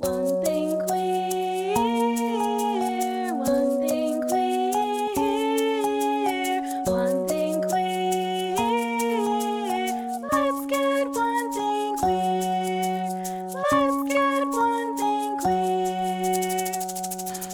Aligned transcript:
One 0.00 0.44
thing 0.44 0.78
queer, 0.86 1.74
one 3.34 3.80
thing 3.80 4.22
queer, 4.28 4.62
one 6.84 7.26
thing 7.26 7.60
queer. 7.62 8.54
Let's 10.30 10.66
get 10.66 11.08
one 11.08 11.52
thing 11.52 11.96
queer. 11.96 13.08
Let's 13.72 14.12
get 14.14 14.46
one 14.46 14.96
thing 14.98 15.36
queer. 15.38 16.72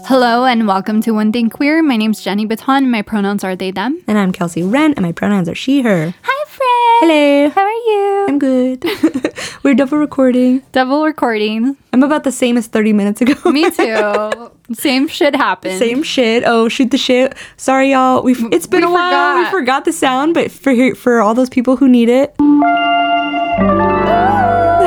Hello 0.04 0.44
and 0.44 0.66
welcome 0.66 1.00
to 1.00 1.12
One 1.12 1.32
Thing 1.32 1.48
Queer. 1.48 1.82
My 1.82 1.96
name's 1.96 2.20
Jenny 2.20 2.44
Baton. 2.44 2.90
My 2.90 3.00
pronouns 3.00 3.42
are 3.42 3.56
they, 3.56 3.70
them. 3.70 4.02
And 4.06 4.18
I'm 4.18 4.32
Kelsey 4.32 4.62
Wren, 4.62 4.92
and 4.92 5.00
my 5.00 5.12
pronouns 5.12 5.48
are 5.48 5.54
she, 5.54 5.80
her. 5.80 6.12
Hi, 6.22 6.44
friend. 6.46 7.10
Hello. 7.10 7.48
How 7.48 7.62
are 7.62 7.70
you? 7.70 8.26
I'm 8.28 8.38
good. 8.38 8.84
We're 9.62 9.74
double 9.74 9.96
recording. 9.96 10.62
Double 10.72 11.06
recording. 11.06 11.78
I'm 11.94 12.02
about 12.02 12.24
the 12.24 12.32
same 12.32 12.56
as 12.56 12.66
30 12.66 12.92
minutes 12.92 13.20
ago. 13.20 13.50
Me 13.52 13.70
too. 13.70 14.50
Same 14.72 15.06
shit 15.06 15.36
happened. 15.36 15.78
Same 15.78 16.02
shit. 16.02 16.42
Oh, 16.44 16.68
shoot 16.68 16.90
the 16.90 16.98
shit. 16.98 17.36
Sorry, 17.56 17.92
y'all. 17.92 18.20
We've, 18.22 18.42
it's 18.52 18.66
been 18.66 18.80
We 18.80 18.88
a 18.88 18.90
while. 18.90 19.36
We 19.36 19.44
forgot. 19.44 19.50
forgot 19.52 19.84
the 19.84 19.92
sound, 19.92 20.34
but 20.34 20.50
for 20.50 20.94
for 20.96 21.20
all 21.20 21.34
those 21.34 21.48
people 21.48 21.76
who 21.76 21.88
need 21.88 22.08
it, 22.08 22.34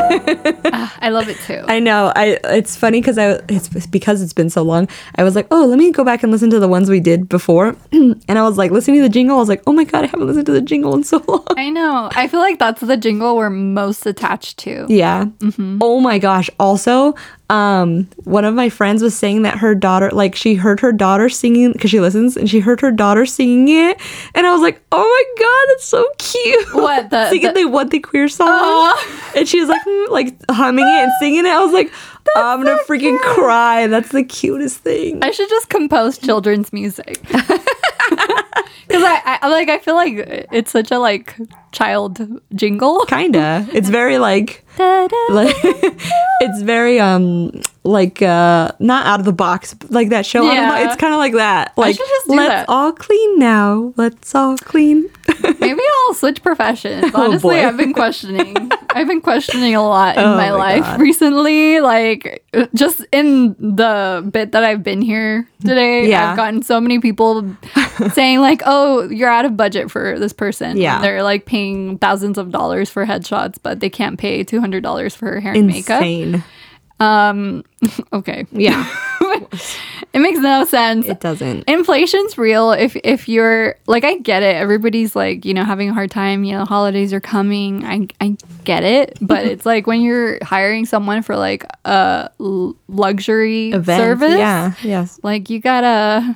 I 0.10 1.10
love 1.10 1.30
it 1.30 1.38
too. 1.46 1.64
I 1.68 1.80
know. 1.80 2.12
I 2.16 2.40
it's 2.46 2.76
funny 2.76 3.02
because 3.02 3.18
I 3.18 3.40
it's 3.50 3.70
because 3.88 4.22
it's 4.22 4.34
been 4.34 4.50
so 4.50 4.62
long. 4.62 4.88
I 5.16 5.24
was 5.24 5.36
like, 5.36 5.48
oh, 5.52 5.66
let 5.66 5.78
me 5.78 5.92
go 5.92 6.04
back 6.04 6.24
and 6.24 6.32
listen 6.32 6.50
to 6.52 6.60
the 6.60 6.68
ones 6.68 6.90
we 6.90 7.00
did 7.00 7.30
before, 7.30 7.76
and 7.92 8.24
I 8.30 8.44
was 8.44 8.58
like 8.58 8.72
listening 8.72 8.98
to 8.98 9.04
the 9.04 9.10
jingle. 9.10 9.38
I 9.38 9.40
was 9.40 9.50
like, 9.50 9.64
oh 9.68 9.74
my 9.74 9.84
god, 9.84 10.04
I 10.04 10.08
haven't 10.08 10.28
listened 10.28 10.46
to 10.48 10.52
the 10.52 10.62
jingle 10.62 10.94
in 10.96 11.04
so 11.04 11.24
long. 11.28 11.46
I 11.58 11.70
know. 11.70 12.10
I 12.16 12.28
feel 12.28 12.40
like 12.40 12.60
that's 12.60 12.82
the 12.82 12.98
jingle 12.98 13.36
we're 13.36 13.50
most 13.50 14.06
attached 14.06 14.58
to. 14.60 14.86
Yeah. 14.90 15.26
Mm-hmm. 15.40 15.80
Oh 15.82 16.00
my 16.00 16.20
gosh. 16.20 16.50
Also, 16.60 17.16
um, 17.50 18.10
one 18.26 18.44
of 18.46 18.54
my 18.54 18.70
friends 18.70 19.02
was 19.02 19.16
saying 19.18 19.44
that 19.44 19.58
her 19.60 19.74
daughter, 19.74 20.10
like, 20.12 20.36
she 20.36 20.56
heard 20.56 20.80
her 20.82 20.92
daughter 20.92 21.30
singing 21.30 21.72
because 21.72 21.90
she 21.92 22.00
listens, 22.02 22.36
and 22.36 22.50
she 22.50 22.60
heard 22.60 22.82
her 22.82 22.92
daughter 22.92 23.26
singing 23.26 23.70
it, 23.70 23.98
and 24.36 24.46
I 24.46 24.52
was 24.52 24.62
like, 24.62 24.82
oh 24.92 24.98
my 25.38 25.44
god, 25.44 25.74
that's 25.74 25.86
so 25.86 26.06
cute. 26.18 26.74
What, 26.76 27.10
the- 27.10 27.30
singing 27.30 27.54
the- 27.54 27.62
the, 27.62 27.66
what 27.70 27.90
the 27.92 28.00
queer 28.00 28.28
song, 28.28 28.48
Aw. 28.50 29.32
and 29.38 29.48
she 29.48 29.60
was 29.60 29.70
like, 29.70 29.82
hmm, 29.86 30.12
like 30.12 30.36
humming 30.52 30.86
it 30.86 30.92
and 31.04 31.12
singing 31.20 31.46
it. 31.46 31.50
I 31.50 31.64
was 31.64 31.74
like, 31.74 31.92
I'm 32.36 32.62
gonna 32.64 32.78
so 32.80 32.84
freaking 32.86 33.18
cute. 33.20 33.22
cry. 33.22 33.88
That's 33.88 34.10
the 34.10 34.24
cutest 34.24 34.80
thing. 34.80 35.24
I 35.24 35.32
should 35.32 35.48
just 35.50 35.70
compose 35.70 36.18
children's 36.18 36.74
music. 36.74 37.22
Because 38.88 39.04
I, 39.04 39.40
I 39.42 39.50
like 39.50 39.68
I 39.68 39.80
feel 39.80 39.96
like 39.96 40.48
it's 40.54 40.72
such 40.72 40.92
a 40.92 40.98
like 40.98 41.36
child 41.78 42.20
jingle. 42.56 43.06
Kinda. 43.08 43.68
It's 43.74 43.90
very 43.90 44.18
like 44.18 44.64
like 45.30 45.56
it's 45.64 46.62
very 46.62 47.00
um 47.00 47.52
like 47.84 48.22
uh 48.22 48.72
not 48.80 49.06
out 49.08 49.20
of 49.20 49.26
the 49.26 49.34
box 49.34 49.76
like 49.90 50.10
that 50.10 50.24
show 50.26 50.46
out 50.46 50.50
of 50.52 50.56
the 50.56 50.56
Yeah. 50.56 50.86
it's 50.88 50.96
kind 51.02 51.14
of 51.14 51.18
like 51.20 51.34
that 51.34 51.76
like 51.78 51.96
should 51.96 52.06
just 52.08 52.28
do 52.28 52.36
let's 52.36 52.50
that. 52.50 52.66
all 52.70 52.92
clean 52.92 53.40
now 53.40 53.92
let's 53.98 54.36
all 54.36 54.56
clean 54.58 55.10
Maybe 55.60 55.82
I'll 56.08 56.14
switch 56.14 56.42
professions. 56.42 57.12
Oh, 57.14 57.26
Honestly, 57.26 57.56
boy. 57.58 57.68
I've 57.68 57.76
been 57.78 57.94
questioning. 57.94 58.56
I've 58.92 59.08
been 59.08 59.20
questioning 59.22 59.76
a 59.76 59.84
lot 59.84 60.16
in 60.18 60.24
Oh 60.24 60.36
my, 60.36 60.50
my 60.50 60.52
life 60.52 60.82
God. 60.84 61.02
recently. 61.02 61.80
Like 61.82 62.44
just 62.74 63.06
in 63.12 63.54
the 63.60 64.28
bit 64.32 64.54
that 64.54 64.64
I've 64.64 64.84
been 64.84 65.02
here 65.02 65.48
today, 65.62 66.10
Yeah. 66.10 66.32
I've 66.32 66.38
gotten 66.38 66.62
so 66.62 66.80
many 66.80 67.00
people 67.00 67.46
saying 68.14 68.40
like, 68.40 68.62
"Oh, 68.66 69.10
you're 69.10 69.30
out 69.30 69.44
of 69.46 69.58
budget 69.58 69.92
for 69.92 70.18
this 70.18 70.32
person." 70.34 70.78
Yeah. 70.78 70.96
And 70.96 71.04
they're 71.04 71.24
like 71.24 71.46
paying 71.46 71.67
thousands 72.00 72.38
of 72.38 72.52
dollars 72.52 72.90
for 72.90 73.06
headshots, 73.06 73.58
but 73.62 73.80
they 73.80 73.90
can't 73.90 74.20
pay 74.20 74.44
two 74.44 74.60
hundred 74.60 74.84
dollars 74.84 75.16
for 75.16 75.26
her 75.34 75.40
hair 75.40 75.54
and 75.54 75.68
makeup. 75.68 76.02
insane. 76.02 76.44
Um, 77.00 77.64
okay, 78.14 78.46
yeah 78.52 78.84
it 80.14 80.20
makes 80.20 80.40
no 80.40 80.66
sense. 80.66 81.06
it 81.08 81.20
doesn't. 81.20 81.64
Inflation's 81.68 82.38
real. 82.38 82.72
If 82.72 82.96
if 83.04 83.28
you're 83.30 83.76
like 83.88 84.04
i 84.04 84.18
get 84.18 84.44
it. 84.44 84.56
Everybody's 84.56 85.16
like 85.16 85.46
you 85.46 85.54
know 85.54 85.64
having 85.64 85.90
a 85.90 85.94
hard 85.94 86.12
time 86.12 86.44
you 86.44 86.54
know 86.58 86.66
holidays 86.66 87.14
are 87.14 87.20
coming. 87.22 87.86
I 87.86 88.08
i 88.22 88.36
get 88.64 88.84
it. 88.84 89.18
But 89.28 89.46
it's 89.46 89.66
like 89.66 89.88
when 89.88 90.02
you're 90.02 90.38
hiring 90.44 90.86
someone 90.86 91.22
for 91.22 91.36
like 91.36 91.66
a 91.86 92.30
l- 92.40 92.76
luxury 92.88 93.72
Event, 93.72 94.00
service 94.02 94.38
yeah 94.38 94.74
yes. 94.84 95.20
like 95.24 95.50
you 95.50 95.60
gotta 95.60 96.36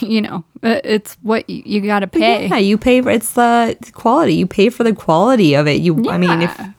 you 0.00 0.20
know 0.20 0.44
uh, 0.62 0.80
it's 0.84 1.16
what 1.22 1.48
you, 1.48 1.62
you 1.64 1.80
gotta 1.82 2.06
pay 2.06 2.48
yeah 2.48 2.56
you 2.58 2.76
pay 2.78 3.00
for 3.00 3.10
it's 3.10 3.32
the 3.32 3.76
quality. 3.92 4.34
You 4.34 4.46
pay 4.46 4.70
for 4.70 4.82
the 4.84 4.92
quality 4.92 5.54
of 5.54 5.66
it. 5.66 5.80
You 5.80 6.10
i 6.10 6.18
mean 6.18 6.42
if 6.42 6.54
Yeah. 6.58 6.72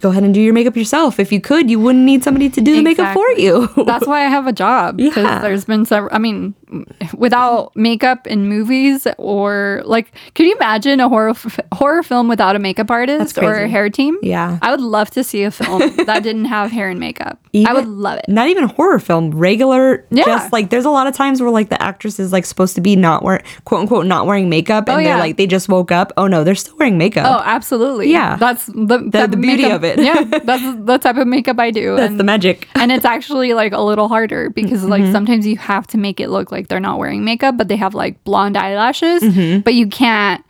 Go 0.00 0.10
ahead 0.10 0.22
and 0.22 0.34
do 0.34 0.40
your 0.40 0.52
makeup 0.52 0.76
yourself 0.76 1.18
if 1.18 1.32
you 1.32 1.40
could 1.40 1.70
you 1.70 1.80
wouldn't 1.80 2.04
need 2.04 2.22
somebody 2.22 2.48
to 2.50 2.60
do 2.60 2.76
the 2.76 2.82
makeup 2.82 3.14
for 3.14 3.26
you 3.32 3.66
That's 3.86 4.06
why 4.06 4.24
I 4.24 4.28
have 4.28 4.46
a 4.46 4.52
job 4.52 4.96
because 4.98 5.24
Yeah. 5.24 5.40
there's 5.40 5.64
been 5.64 5.84
several. 5.84 6.14
I 6.14 6.18
mean, 6.18 6.54
without 7.16 7.74
makeup 7.76 8.26
in 8.26 8.48
movies 8.48 9.06
or 9.18 9.82
like, 9.84 10.12
could 10.34 10.46
you 10.46 10.54
imagine 10.56 11.00
a 11.00 11.08
horror 11.08 11.30
f- 11.30 11.60
horror 11.72 12.02
film 12.02 12.28
without 12.28 12.56
a 12.56 12.58
makeup 12.58 12.90
artist 12.90 13.38
or 13.38 13.54
a 13.54 13.68
hair 13.68 13.90
team? 13.90 14.16
Yeah. 14.22 14.58
I 14.62 14.70
would 14.70 14.80
love 14.80 15.10
to 15.10 15.24
see 15.24 15.42
a 15.44 15.50
film 15.50 15.80
that 16.06 16.22
didn't 16.22 16.46
have 16.46 16.70
hair 16.70 16.88
and 16.88 17.00
makeup. 17.00 17.38
I 17.66 17.72
would 17.72 17.86
love 17.86 18.18
it. 18.18 18.26
Not 18.28 18.48
even 18.48 18.64
horror 18.68 18.98
film, 18.98 19.30
regular. 19.30 20.04
Yeah. 20.10 20.24
Just 20.24 20.52
like 20.52 20.70
there's 20.70 20.84
a 20.84 20.90
lot 20.90 21.06
of 21.06 21.14
times 21.14 21.40
where 21.40 21.50
like 21.50 21.70
the 21.70 21.80
actress 21.82 22.18
is 22.20 22.32
like 22.32 22.44
supposed 22.44 22.74
to 22.74 22.80
be 22.82 22.96
not 22.96 23.22
wear 23.22 23.42
quote 23.64 23.80
unquote 23.82 24.06
not 24.06 24.26
wearing 24.26 24.48
makeup, 24.50 24.88
and 24.88 25.00
Oh, 25.00 25.04
they're 25.04 25.18
like 25.18 25.36
they 25.36 25.46
just 25.46 25.68
woke 25.68 25.90
up. 25.90 26.12
Oh 26.16 26.26
no, 26.26 26.44
they're 26.44 26.54
still 26.54 26.76
wearing 26.76 26.98
makeup. 26.98 27.24
Oh, 27.26 27.42
absolutely. 27.44 28.10
Yeah. 28.12 28.36
that's 28.36 28.66
the 28.66 29.08
type 29.10 29.30
the 29.30 29.36
beauty 29.36 29.62
makeup- 29.62 29.76
of 29.76 29.84
it. 29.84 29.98
yeah, 30.00 30.22
that's 30.44 30.84
the 30.84 30.98
type 30.98 31.16
of 31.16 31.26
makeup 31.26 31.58
I 31.58 31.70
do. 31.70 31.96
That's 31.96 32.10
and, 32.10 32.20
the 32.20 32.24
magic. 32.24 32.68
and 32.74 32.92
it's 32.92 33.04
actually 33.06 33.54
like 33.54 33.72
a 33.72 33.80
little 33.80 34.08
harder 34.08 34.50
because 34.50 34.76
Mm-hmm. 34.80 34.90
like 34.90 35.12
sometimes 35.12 35.46
you 35.46 35.56
have 35.56 35.86
to 35.88 35.98
make 35.98 36.20
it 36.20 36.28
look 36.28 36.52
like 36.52 36.55
they're 36.68 36.80
not 36.80 36.98
wearing 36.98 37.24
makeup, 37.24 37.56
but 37.56 37.68
they 37.68 37.76
have 37.76 37.94
like 37.94 38.22
blonde 38.24 38.56
eyelashes, 38.56 39.22
Mm-hmm. 39.22 39.60
but 39.60 39.74
you 39.74 39.86
can't 39.86 40.44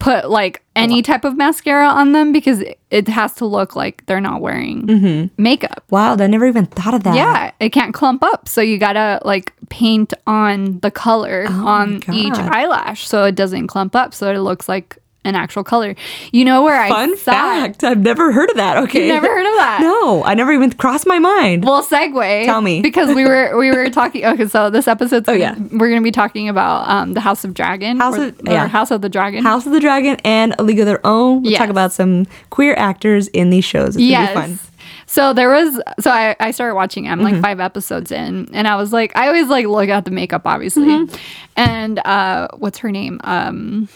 put 0.00 0.28
like 0.28 0.64
any 0.74 1.00
type 1.00 1.24
of 1.24 1.36
mascara 1.36 1.86
on 1.88 2.10
them 2.12 2.32
because 2.32 2.60
it- 2.90 3.06
has 3.08 3.34
to 3.34 3.44
look 3.46 3.76
like 3.76 4.04
they're 4.06 4.20
not 4.20 4.40
wearing 4.40 4.82
Mm-hmm. 4.86 5.42
makeup. 5.42 5.84
Wow, 5.90 6.16
I 6.18 6.26
never 6.26 6.46
even 6.46 6.66
thought 6.66 6.94
of 6.94 7.02
that. 7.04 7.14
Yeah, 7.14 7.52
it 7.60 7.70
can't 7.70 7.94
clump 7.94 8.22
up. 8.24 8.48
So 8.48 8.60
you 8.60 8.78
gotta 8.78 9.20
like 9.24 9.52
paint 9.68 10.12
on 10.26 10.80
the 10.80 10.90
color 10.90 11.46
on 11.50 11.96
each 12.12 12.34
Oh 12.36 12.48
eyelash 12.52 13.06
so 13.06 13.24
it 13.24 13.34
doesn't 13.36 13.66
clump 13.68 13.94
up 13.94 14.12
so 14.14 14.32
it 14.32 14.38
looks 14.38 14.68
like 14.68 14.98
an 15.26 15.34
actual 15.34 15.62
color. 15.64 15.94
You 16.32 16.44
know 16.44 16.62
where 16.62 16.80
I 16.80 16.88
Fun 16.88 17.16
fact. 17.16 17.84
I've 17.84 17.98
never 18.00 18.32
heard 18.32 18.48
of 18.50 18.56
that. 18.56 18.76
Okay. 18.84 19.06
You 19.06 19.12
never 19.12 19.26
heard 19.26 19.46
of 19.46 19.54
that? 19.56 19.78
No, 19.82 20.24
I 20.24 20.34
never 20.34 20.52
even 20.52 20.72
crossed 20.72 21.06
my 21.06 21.18
mind. 21.18 21.64
Well, 21.64 21.82
segue. 21.84 22.44
Tell 22.46 22.60
me. 22.62 22.80
because 22.80 23.14
we 23.14 23.24
were 23.24 23.56
we 23.58 23.70
were 23.70 23.90
talking. 23.90 24.24
Okay, 24.24 24.46
so 24.46 24.70
this 24.70 24.88
episode. 24.88 25.24
Oh, 25.28 25.32
yeah. 25.32 25.54
we're 25.72 25.88
gonna 25.90 26.00
be 26.00 26.12
talking 26.12 26.48
about 26.48 26.88
um 26.88 27.12
the 27.12 27.20
House 27.20 27.44
of 27.44 27.52
Dragon. 27.52 27.98
House 27.98 28.16
of- 28.16 28.38
or 28.48 28.52
yeah. 28.52 28.66
House 28.68 28.90
of 28.90 29.02
the 29.02 29.08
Dragon. 29.08 29.42
House 29.42 29.66
of 29.66 29.72
the 29.72 29.80
Dragon 29.80 30.16
and 30.24 30.54
A 30.58 30.62
League 30.62 30.80
of 30.80 30.86
Their 30.86 31.04
Own. 31.06 31.42
We'll 31.42 31.52
Yes. 31.52 31.58
talk 31.58 31.68
about 31.70 31.92
some 31.92 32.26
queer 32.50 32.74
actors 32.76 33.28
in 33.28 33.50
these 33.50 33.64
shows. 33.64 33.96
It's 33.96 34.04
yes. 34.04 34.32
gonna 34.34 34.46
be 34.48 34.54
fun. 34.54 34.60
So 35.08 35.32
there 35.32 35.50
was 35.50 35.80
so 36.00 36.10
I, 36.10 36.34
I 36.40 36.50
started 36.50 36.74
watching. 36.74 37.08
I'm 37.08 37.20
Mm-hmm. 37.20 37.34
like 37.34 37.42
five 37.42 37.60
episodes 37.60 38.10
in, 38.12 38.48
and 38.52 38.66
I 38.66 38.76
was 38.76 38.92
like, 38.92 39.16
I 39.16 39.28
always 39.28 39.46
like 39.48 39.66
look 39.66 39.88
at 39.88 40.04
the 40.04 40.10
makeup, 40.10 40.42
obviously, 40.46 40.86
Mm-hmm. 40.88 41.14
and 41.56 41.98
uh, 42.00 42.48
what's 42.58 42.78
her 42.78 42.90
name? 42.90 43.20
Um, 43.24 43.88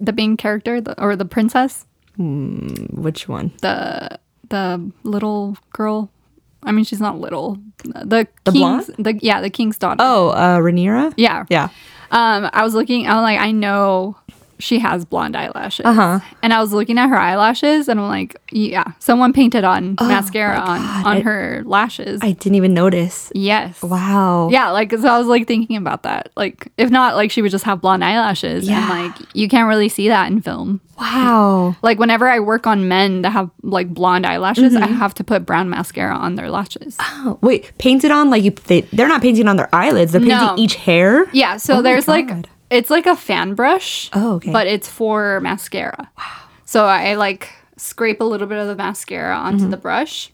the 0.00 0.12
main 0.12 0.36
character 0.36 0.80
the, 0.80 1.00
or 1.02 1.16
the 1.16 1.24
princess, 1.24 1.86
Which 2.16 3.28
one? 3.28 3.52
the 3.62 4.18
the 4.48 4.90
little 5.04 5.56
girl. 5.72 6.10
I 6.62 6.72
mean, 6.72 6.84
she's 6.84 7.00
not 7.00 7.18
little. 7.18 7.56
The, 7.84 8.26
The 8.44 8.52
king's, 8.52 8.86
blonde? 8.86 8.94
the 8.98 9.18
yeah, 9.22 9.40
the 9.40 9.48
king's 9.50 9.78
daughter. 9.78 9.96
Oh, 10.00 10.28
uh, 10.30 10.58
Rhaenyra. 10.58 11.14
yeah, 11.16 11.44
Yeah. 11.48 11.68
Um, 12.10 12.50
I 12.52 12.62
was 12.64 12.74
looking. 12.74 13.06
I'm 13.08 13.22
like, 13.22 13.38
I 13.40 13.52
know 13.52 14.16
she 14.60 14.78
has 14.78 15.04
blonde 15.04 15.36
eyelashes. 15.36 15.84
Uh-huh. 15.86 16.20
And 16.42 16.52
I 16.52 16.60
was 16.60 16.72
looking 16.72 16.98
at 16.98 17.08
her 17.08 17.16
eyelashes, 17.18 17.88
and 17.88 17.98
I'm 17.98 18.06
like, 18.08 18.36
yeah, 18.52 18.84
someone 18.98 19.32
painted 19.32 19.64
on 19.64 19.96
mascara 20.00 20.58
on 20.58 20.80
on 20.80 21.16
I- 21.16 21.20
her 21.20 21.62
lashes. 21.64 22.20
I 22.22 22.32
didn't 22.32 22.54
even 22.56 22.74
notice. 22.74 23.32
yes. 23.34 23.82
Wow. 23.82 24.48
Yeah, 24.50 24.70
like 24.70 24.92
so 24.92 25.08
I 25.08 25.18
was 25.18 25.26
like 25.26 25.46
thinking 25.48 25.76
about 25.76 26.02
that. 26.04 26.30
Like, 26.36 26.68
if 26.78 26.90
not, 26.90 27.14
like 27.16 27.30
she 27.30 27.42
would 27.42 27.50
just 27.50 27.64
have 27.64 27.80
blonde 27.80 28.04
eyelashes, 28.04 28.68
Yeah. 28.68 28.80
and 28.80 29.10
like 29.18 29.28
you 29.34 29.48
can't 29.48 29.68
really 29.68 29.88
see 29.88 30.08
that 30.08 30.30
in 30.30 30.40
film. 30.40 30.80
Wow. 30.98 31.76
Like 31.82 31.98
whenever 31.98 32.28
I 32.28 32.40
work 32.40 32.66
on 32.66 32.86
men 32.86 33.22
that 33.22 33.30
have 33.30 33.50
like 33.62 33.88
blonde 33.92 34.26
eyelashes, 34.26 34.74
Mm-hmm. 34.74 34.84
I 34.84 34.88
have 34.88 35.14
to 35.14 35.24
put 35.24 35.46
brown 35.46 35.70
mascara 35.70 36.14
on 36.14 36.34
their 36.34 36.50
lashes. 36.50 36.96
Oh, 37.00 37.38
wait, 37.40 37.72
painted 37.78 38.10
on 38.10 38.28
like 38.30 38.44
you, 38.44 38.50
they, 38.66 38.82
they're 38.92 39.08
not 39.08 39.22
painting 39.22 39.48
on 39.48 39.56
their 39.56 39.74
eyelids. 39.74 40.12
They're 40.12 40.20
painting 40.20 40.36
No. 40.36 40.54
each 40.58 40.74
hair. 40.74 41.26
Yeah, 41.32 41.56
so 41.56 41.78
Oh 41.78 41.82
there's 41.82 42.06
like. 42.06 42.28
It's 42.70 42.90
like 42.90 43.06
a 43.06 43.16
fan 43.16 43.54
brush. 43.54 44.08
Oh, 44.12 44.34
okay. 44.34 44.52
But 44.52 44.66
it's 44.66 44.88
for 44.88 45.40
mascara. 45.40 46.08
Wow. 46.16 46.24
So 46.64 46.84
I 46.86 47.14
like 47.14 47.50
scrape 47.76 48.20
a 48.20 48.24
little 48.24 48.46
bit 48.46 48.58
of 48.58 48.68
the 48.68 48.76
mascara 48.76 49.34
onto 49.36 49.60
Mm-hmm. 49.62 49.70
the 49.70 49.76
brush 49.76 50.30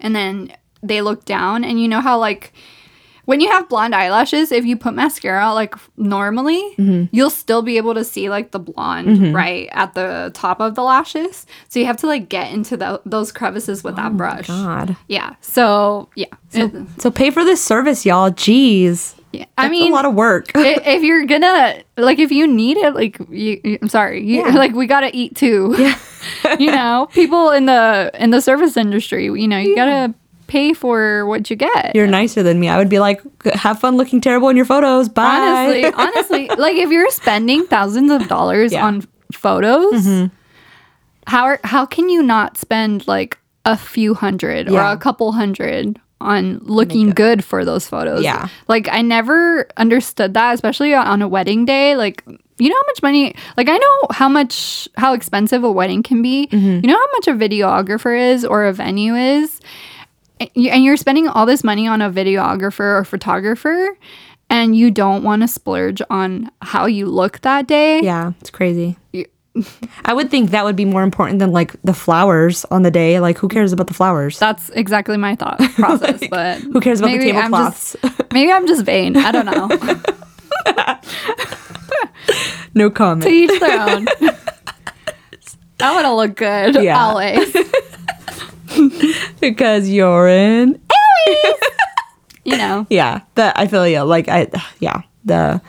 and 0.00 0.14
then 0.14 0.52
they 0.82 1.02
look 1.02 1.24
down 1.24 1.64
and 1.64 1.80
you 1.80 1.88
know 1.88 2.00
how 2.00 2.18
like 2.18 2.52
when 3.24 3.40
you 3.40 3.50
have 3.50 3.68
blonde 3.68 3.94
eyelashes, 3.94 4.50
if 4.52 4.64
you 4.64 4.74
put 4.74 4.94
mascara 4.94 5.52
like 5.52 5.74
normally, 5.98 6.62
Mm-hmm. 6.78 7.14
you'll 7.14 7.28
still 7.28 7.60
be 7.60 7.76
able 7.76 7.92
to 7.92 8.02
see 8.04 8.30
like 8.30 8.52
the 8.52 8.58
blonde 8.58 9.34
right 9.34 9.68
at 9.72 9.92
the 9.92 10.30
top 10.32 10.60
of 10.60 10.74
the 10.76 10.82
lashes. 10.82 11.44
So 11.68 11.78
you 11.78 11.84
have 11.84 11.98
to 11.98 12.06
like 12.06 12.30
get 12.30 12.50
into 12.52 12.78
tho- 12.78 13.02
those 13.04 13.30
crevices 13.30 13.84
with 13.84 13.96
that 13.96 14.16
brush. 14.16 14.46
Oh 14.48 14.64
God. 14.64 14.96
Yeah. 15.08 15.34
So 15.42 16.08
yeah. 16.14 16.26
It- 16.52 16.72
So 17.02 17.10
pay 17.10 17.30
for 17.30 17.44
this 17.44 17.60
service, 17.62 18.06
y'all. 18.06 18.30
Jeez. 18.30 19.14
Yeah. 19.38 19.44
I 19.56 19.62
That's 19.64 19.70
mean, 19.72 19.92
a 19.92 19.94
lot 19.94 20.04
of 20.04 20.14
work. 20.14 20.50
if 20.54 21.02
you're 21.02 21.24
gonna 21.26 21.82
like 21.96 22.18
if 22.18 22.30
you 22.30 22.46
need 22.46 22.76
it 22.76 22.94
like 22.94 23.18
you, 23.30 23.78
i'm 23.82 23.88
sorry 23.88 24.24
you, 24.24 24.44
Yeah. 24.46 24.54
like 24.54 24.72
we 24.74 24.86
gotta 24.86 25.10
eat 25.16 25.34
too 25.36 25.74
Yeah. 25.78 25.98
you 26.58 26.70
know 26.70 27.08
people 27.12 27.50
in 27.50 27.66
the 27.66 28.10
in 28.14 28.30
the 28.30 28.40
service 28.40 28.76
industry 28.76 29.24
you 29.26 29.48
know 29.48 29.58
you 29.58 29.74
gotta 29.76 30.14
pay 30.46 30.72
for 30.72 31.26
what 31.26 31.50
you 31.50 31.56
get 31.56 31.94
You're 31.94 32.06
nicer 32.06 32.42
than 32.42 32.58
me. 32.58 32.70
I 32.70 32.78
would 32.78 32.88
be 32.88 32.98
like, 33.00 33.20
have 33.52 33.80
fun 33.80 33.98
looking 33.98 34.18
terrible 34.20 34.48
in 34.48 34.56
your 34.56 34.64
photos. 34.64 35.08
Bye. 35.10 35.22
honestly 35.26 35.84
honestly 36.04 36.48
like 36.56 36.76
if 36.76 36.90
you're 36.90 37.10
spending 37.10 37.66
thousands 37.66 38.10
of 38.10 38.28
dollars 38.28 38.72
Yeah. 38.72 38.80
Mm-hmm. 38.90 39.04
on 39.04 39.08
photos 39.32 40.30
how 41.26 41.44
are, 41.44 41.60
how 41.64 41.84
can 41.84 42.08
you 42.08 42.22
not 42.22 42.56
spend 42.56 43.06
like 43.06 43.36
a 43.66 43.76
few 43.76 44.14
hundred 44.14 44.70
Yeah. 44.70 44.88
or 44.90 44.92
a 44.92 44.96
couple 44.96 45.32
hundred 45.32 46.00
on 46.20 46.58
looking 46.64 47.10
good 47.10 47.44
for 47.44 47.64
those 47.64 47.86
photos 47.86 48.22
Yeah. 48.22 48.48
like 48.66 48.88
i 48.90 49.02
never 49.02 49.68
understood 49.76 50.34
that 50.34 50.54
especially 50.54 50.92
on 50.94 51.22
a 51.22 51.28
wedding 51.28 51.64
day 51.64 51.96
like 51.96 52.24
you 52.58 52.68
know 52.68 52.74
how 52.76 52.86
much 52.86 53.02
money 53.02 53.34
like 53.56 53.68
i 53.68 53.76
know 53.76 53.98
how 54.10 54.28
much 54.28 54.88
how 54.96 55.12
expensive 55.14 55.62
a 55.62 55.70
wedding 55.70 56.02
can 56.02 56.20
be 56.22 56.48
Mm-hmm. 56.50 56.80
you 56.84 56.88
know 56.92 56.96
how 56.96 57.10
much 57.12 57.28
a 57.28 57.32
videographer 57.32 58.18
is 58.32 58.44
or 58.44 58.64
a 58.66 58.72
venue 58.72 59.14
is 59.14 59.60
and 60.40 60.84
you're 60.84 60.96
spending 60.96 61.28
all 61.28 61.46
this 61.46 61.62
money 61.64 61.86
on 61.88 62.00
a 62.02 62.10
videographer 62.10 62.98
or 63.00 63.04
photographer 63.04 63.96
and 64.50 64.76
you 64.76 64.90
don't 64.90 65.22
want 65.24 65.42
to 65.42 65.48
splurge 65.48 66.00
on 66.10 66.50
how 66.62 66.86
you 66.86 67.06
look 67.06 67.40
that 67.42 67.66
day 67.66 68.00
Yeah, 68.02 68.32
it's 68.40 68.50
crazy. 68.50 68.96
I 70.04 70.12
would 70.14 70.30
think 70.30 70.50
that 70.50 70.64
would 70.64 70.76
be 70.76 70.84
more 70.84 71.02
important 71.02 71.38
than 71.38 71.52
like 71.52 71.74
the 71.82 71.94
flowers 71.94 72.64
on 72.70 72.82
the 72.82 72.90
day. 72.90 73.20
Like, 73.20 73.38
who 73.38 73.48
cares 73.48 73.72
about 73.72 73.86
the 73.88 73.94
flowers? 73.94 74.38
that's 74.38 74.68
exactly 74.70 75.16
my 75.16 75.34
thought 75.36 75.58
process 75.76 76.22
but 76.30 76.58
Who 76.60 76.80
cares 76.80 77.00
about 77.00 77.12
the 77.12 77.32
tablecloths? 77.32 77.96
maybe 78.32 78.52
i'm 78.52 78.66
just 78.66 78.84
vain 78.84 79.16
i 79.16 79.32
don't 79.32 79.46
know 79.46 79.68
no 82.74 82.90
comment. 82.90 83.22
to 83.24 83.30
each 83.30 83.60
their 83.60 83.80
own 83.80 84.06
i 85.80 85.92
want 85.94 86.04
to 86.04 86.14
look 86.14 86.36
good 86.36 86.74
Yeah. 86.82 87.02
always 87.04 87.56
because 89.40 89.88
you're 89.88 90.28
in. 90.28 90.80
Aries. 91.26 91.54
you 92.44 92.56
know 92.56 92.86
Yeah, 92.90 93.22
that 93.34 93.58
I 93.58 93.66
feel 93.66 93.88
you. 93.88 94.02
Like 94.02 94.28
I, 94.28 94.48
yeah, 94.78 95.02
the 95.24 95.60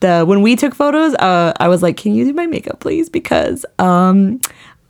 the 0.00 0.24
when 0.26 0.42
we 0.42 0.56
took 0.56 0.74
photos, 0.74 1.14
uh, 1.14 1.52
I 1.58 1.68
was 1.68 1.82
like, 1.82 1.96
can 1.96 2.14
you 2.14 2.24
do 2.24 2.32
my 2.32 2.46
makeup, 2.46 2.80
please? 2.80 3.08
Because 3.08 3.64
um, 3.78 4.40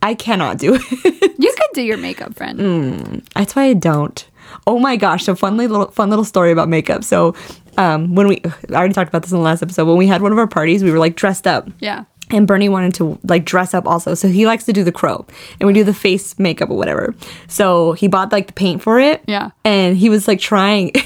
I 0.02 0.14
cannot 0.14 0.58
do 0.58 0.74
it. 0.80 1.34
you 1.38 1.52
could 1.52 1.70
do 1.74 1.82
your 1.82 1.96
makeup 1.96 2.34
friend 2.36 2.58
Mm. 2.58 3.28
That's 3.34 3.54
why 3.56 3.64
I 3.64 3.72
don't. 3.74 4.26
Oh 4.66 4.78
my 4.78 4.96
gosh! 4.96 5.24
So 5.24 5.34
fun 5.34 5.56
little 5.56 5.88
fun 5.90 6.08
little 6.10 6.24
story 6.24 6.50
about 6.52 6.68
makeup. 6.68 7.04
So 7.04 7.34
um, 7.76 8.14
when 8.14 8.28
we 8.28 8.40
I 8.70 8.74
already 8.74 8.94
talked 8.94 9.08
about 9.08 9.22
this 9.22 9.32
in 9.32 9.38
the 9.38 9.44
last 9.44 9.62
episode. 9.62 9.86
When 9.86 9.96
we 9.98 10.06
had 10.06 10.22
one 10.22 10.32
of 10.32 10.38
our 10.38 10.46
parties, 10.46 10.82
we 10.82 10.90
were 10.90 10.98
like 10.98 11.16
dressed 11.16 11.46
up. 11.46 11.68
yeah 11.80 12.04
And 12.30 12.46
Bernie 12.46 12.68
wanted 12.68 12.94
to 12.94 13.18
like 13.24 13.44
dress 13.44 13.72
up 13.74 13.86
also. 13.86 14.14
So 14.14 14.28
he 14.28 14.46
likes 14.46 14.64
to 14.64 14.72
do 14.72 14.82
the 14.84 14.92
crow 14.92 15.26
and 15.60 15.66
we 15.66 15.72
do 15.74 15.84
the 15.84 15.94
face 15.94 16.38
makeup 16.38 16.70
or 16.70 16.76
whatever. 16.76 17.14
So 17.46 17.92
he 17.92 18.08
bought 18.08 18.32
like 18.32 18.46
the 18.48 18.52
paint 18.54 18.82
for 18.82 18.98
it. 18.98 19.22
Yeah. 19.26 19.50
And 19.64 19.96
he 19.96 20.08
was 20.10 20.26
like 20.26 20.40
trying. 20.40 20.92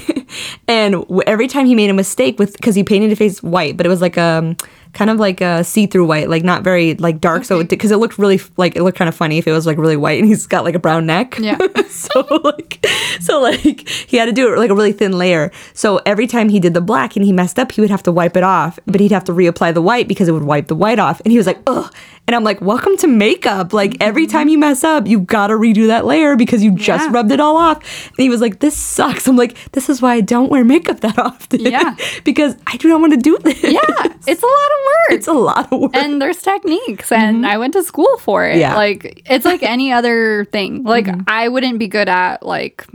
and 0.67 1.03
every 1.27 1.47
time 1.47 1.65
he 1.65 1.75
made 1.75 1.89
a 1.89 1.93
mistake 1.93 2.39
with, 2.39 2.53
because 2.53 2.75
he 2.75 2.83
painted 2.83 3.09
his 3.09 3.17
face 3.17 3.43
white, 3.43 3.77
but 3.77 3.85
it 3.85 3.89
was 3.89 4.01
like 4.01 4.17
um 4.17 4.55
kind 4.93 5.09
of 5.09 5.17
like 5.17 5.41
a 5.41 5.63
see 5.63 5.87
through 5.87 6.05
white, 6.05 6.29
like 6.29 6.43
not 6.43 6.63
very 6.63 6.93
like 6.95 7.19
dark. 7.19 7.43
So, 7.45 7.63
because 7.63 7.91
it 7.91 7.97
looked 7.97 8.17
really 8.19 8.39
like, 8.57 8.75
it 8.75 8.83
looked 8.83 8.97
kind 8.97 9.09
of 9.09 9.15
funny 9.15 9.37
if 9.39 9.47
it 9.47 9.51
was 9.51 9.65
like 9.65 9.77
really 9.77 9.97
white 9.97 10.19
and 10.19 10.27
he's 10.27 10.45
got 10.45 10.63
like 10.63 10.75
a 10.75 10.79
brown 10.79 11.05
neck. 11.05 11.37
Yeah. 11.39 11.57
so 11.89 12.21
like, 12.43 12.85
so 13.19 13.41
like 13.41 13.87
he 13.89 14.17
had 14.17 14.25
to 14.25 14.31
do 14.31 14.53
it 14.53 14.57
like 14.59 14.69
a 14.69 14.75
really 14.75 14.91
thin 14.93 15.17
layer. 15.17 15.51
So 15.73 15.97
every 16.05 16.27
time 16.27 16.49
he 16.49 16.59
did 16.59 16.73
the 16.73 16.81
black 16.81 17.15
and 17.15 17.25
he 17.25 17.31
messed 17.33 17.57
up, 17.59 17.71
he 17.71 17.81
would 17.81 17.89
have 17.89 18.03
to 18.03 18.11
wipe 18.11 18.37
it 18.37 18.43
off, 18.43 18.77
but 18.85 19.01
he'd 19.01 19.11
have 19.11 19.23
to 19.25 19.31
reapply 19.33 19.73
the 19.73 19.81
white 19.81 20.07
because 20.07 20.27
it 20.27 20.31
would 20.31 20.43
wipe 20.43 20.67
the 20.67 20.75
white 20.75 20.99
off. 20.99 21.21
And 21.25 21.31
he 21.31 21.37
was 21.37 21.47
like, 21.47 21.59
ugh. 21.67 21.91
And 22.25 22.35
I'm 22.35 22.43
like, 22.45 22.61
welcome 22.61 22.95
to 22.97 23.07
makeup. 23.07 23.73
Like 23.73 23.97
every 23.99 24.27
time 24.27 24.47
you 24.47 24.57
mess 24.57 24.83
up, 24.83 25.07
you 25.07 25.19
gotta 25.19 25.55
redo 25.55 25.87
that 25.87 26.05
layer 26.05 26.35
because 26.37 26.63
you 26.63 26.71
just 26.71 27.05
Yeah. 27.07 27.11
rubbed 27.13 27.31
it 27.31 27.39
all 27.41 27.57
off. 27.57 27.77
And 28.09 28.17
he 28.17 28.29
was 28.29 28.39
like, 28.41 28.59
this 28.59 28.77
sucks. 28.77 29.27
I'm 29.27 29.35
like, 29.35 29.57
this 29.73 29.89
is 29.89 30.01
why 30.01 30.13
I 30.13 30.21
don't 30.21 30.49
wear 30.49 30.63
makeup 30.63 31.01
that 31.01 31.17
often. 31.19 31.61
Yeah. 31.61 31.95
because 32.23 32.55
I 32.67 32.77
do 32.77 32.87
not 32.87 33.01
want 33.01 33.11
to 33.13 33.19
do 33.19 33.37
this. 33.39 33.61
yeah 33.63 33.81
it's 34.25 34.41
a 34.41 34.45
lot 34.45 34.69
of 34.71 34.82
work 34.91 35.09
It's 35.17 35.27
a 35.27 35.33
lot 35.33 35.71
of 35.71 35.79
work. 35.79 35.95
and 35.95 36.21
there's 36.21 36.41
techniques 36.41 37.11
and 37.11 37.45
i 37.45 37.57
went 37.57 37.73
to 37.73 37.83
school 37.83 38.17
for 38.19 38.45
it 38.45 38.51
Mm-hmm. 38.53 38.59
Yeah. 38.59 38.69
Mm-hmm. 38.69 38.77
like 38.77 39.23
it's 39.29 39.45
like 39.45 39.63
any 39.63 39.91
other 39.91 40.45
thing 40.45 40.83
like 40.83 41.07
i 41.27 41.47
wouldn't 41.47 41.79
be 41.79 41.87
good 41.87 42.09
at 42.09 42.45
like 42.45 42.85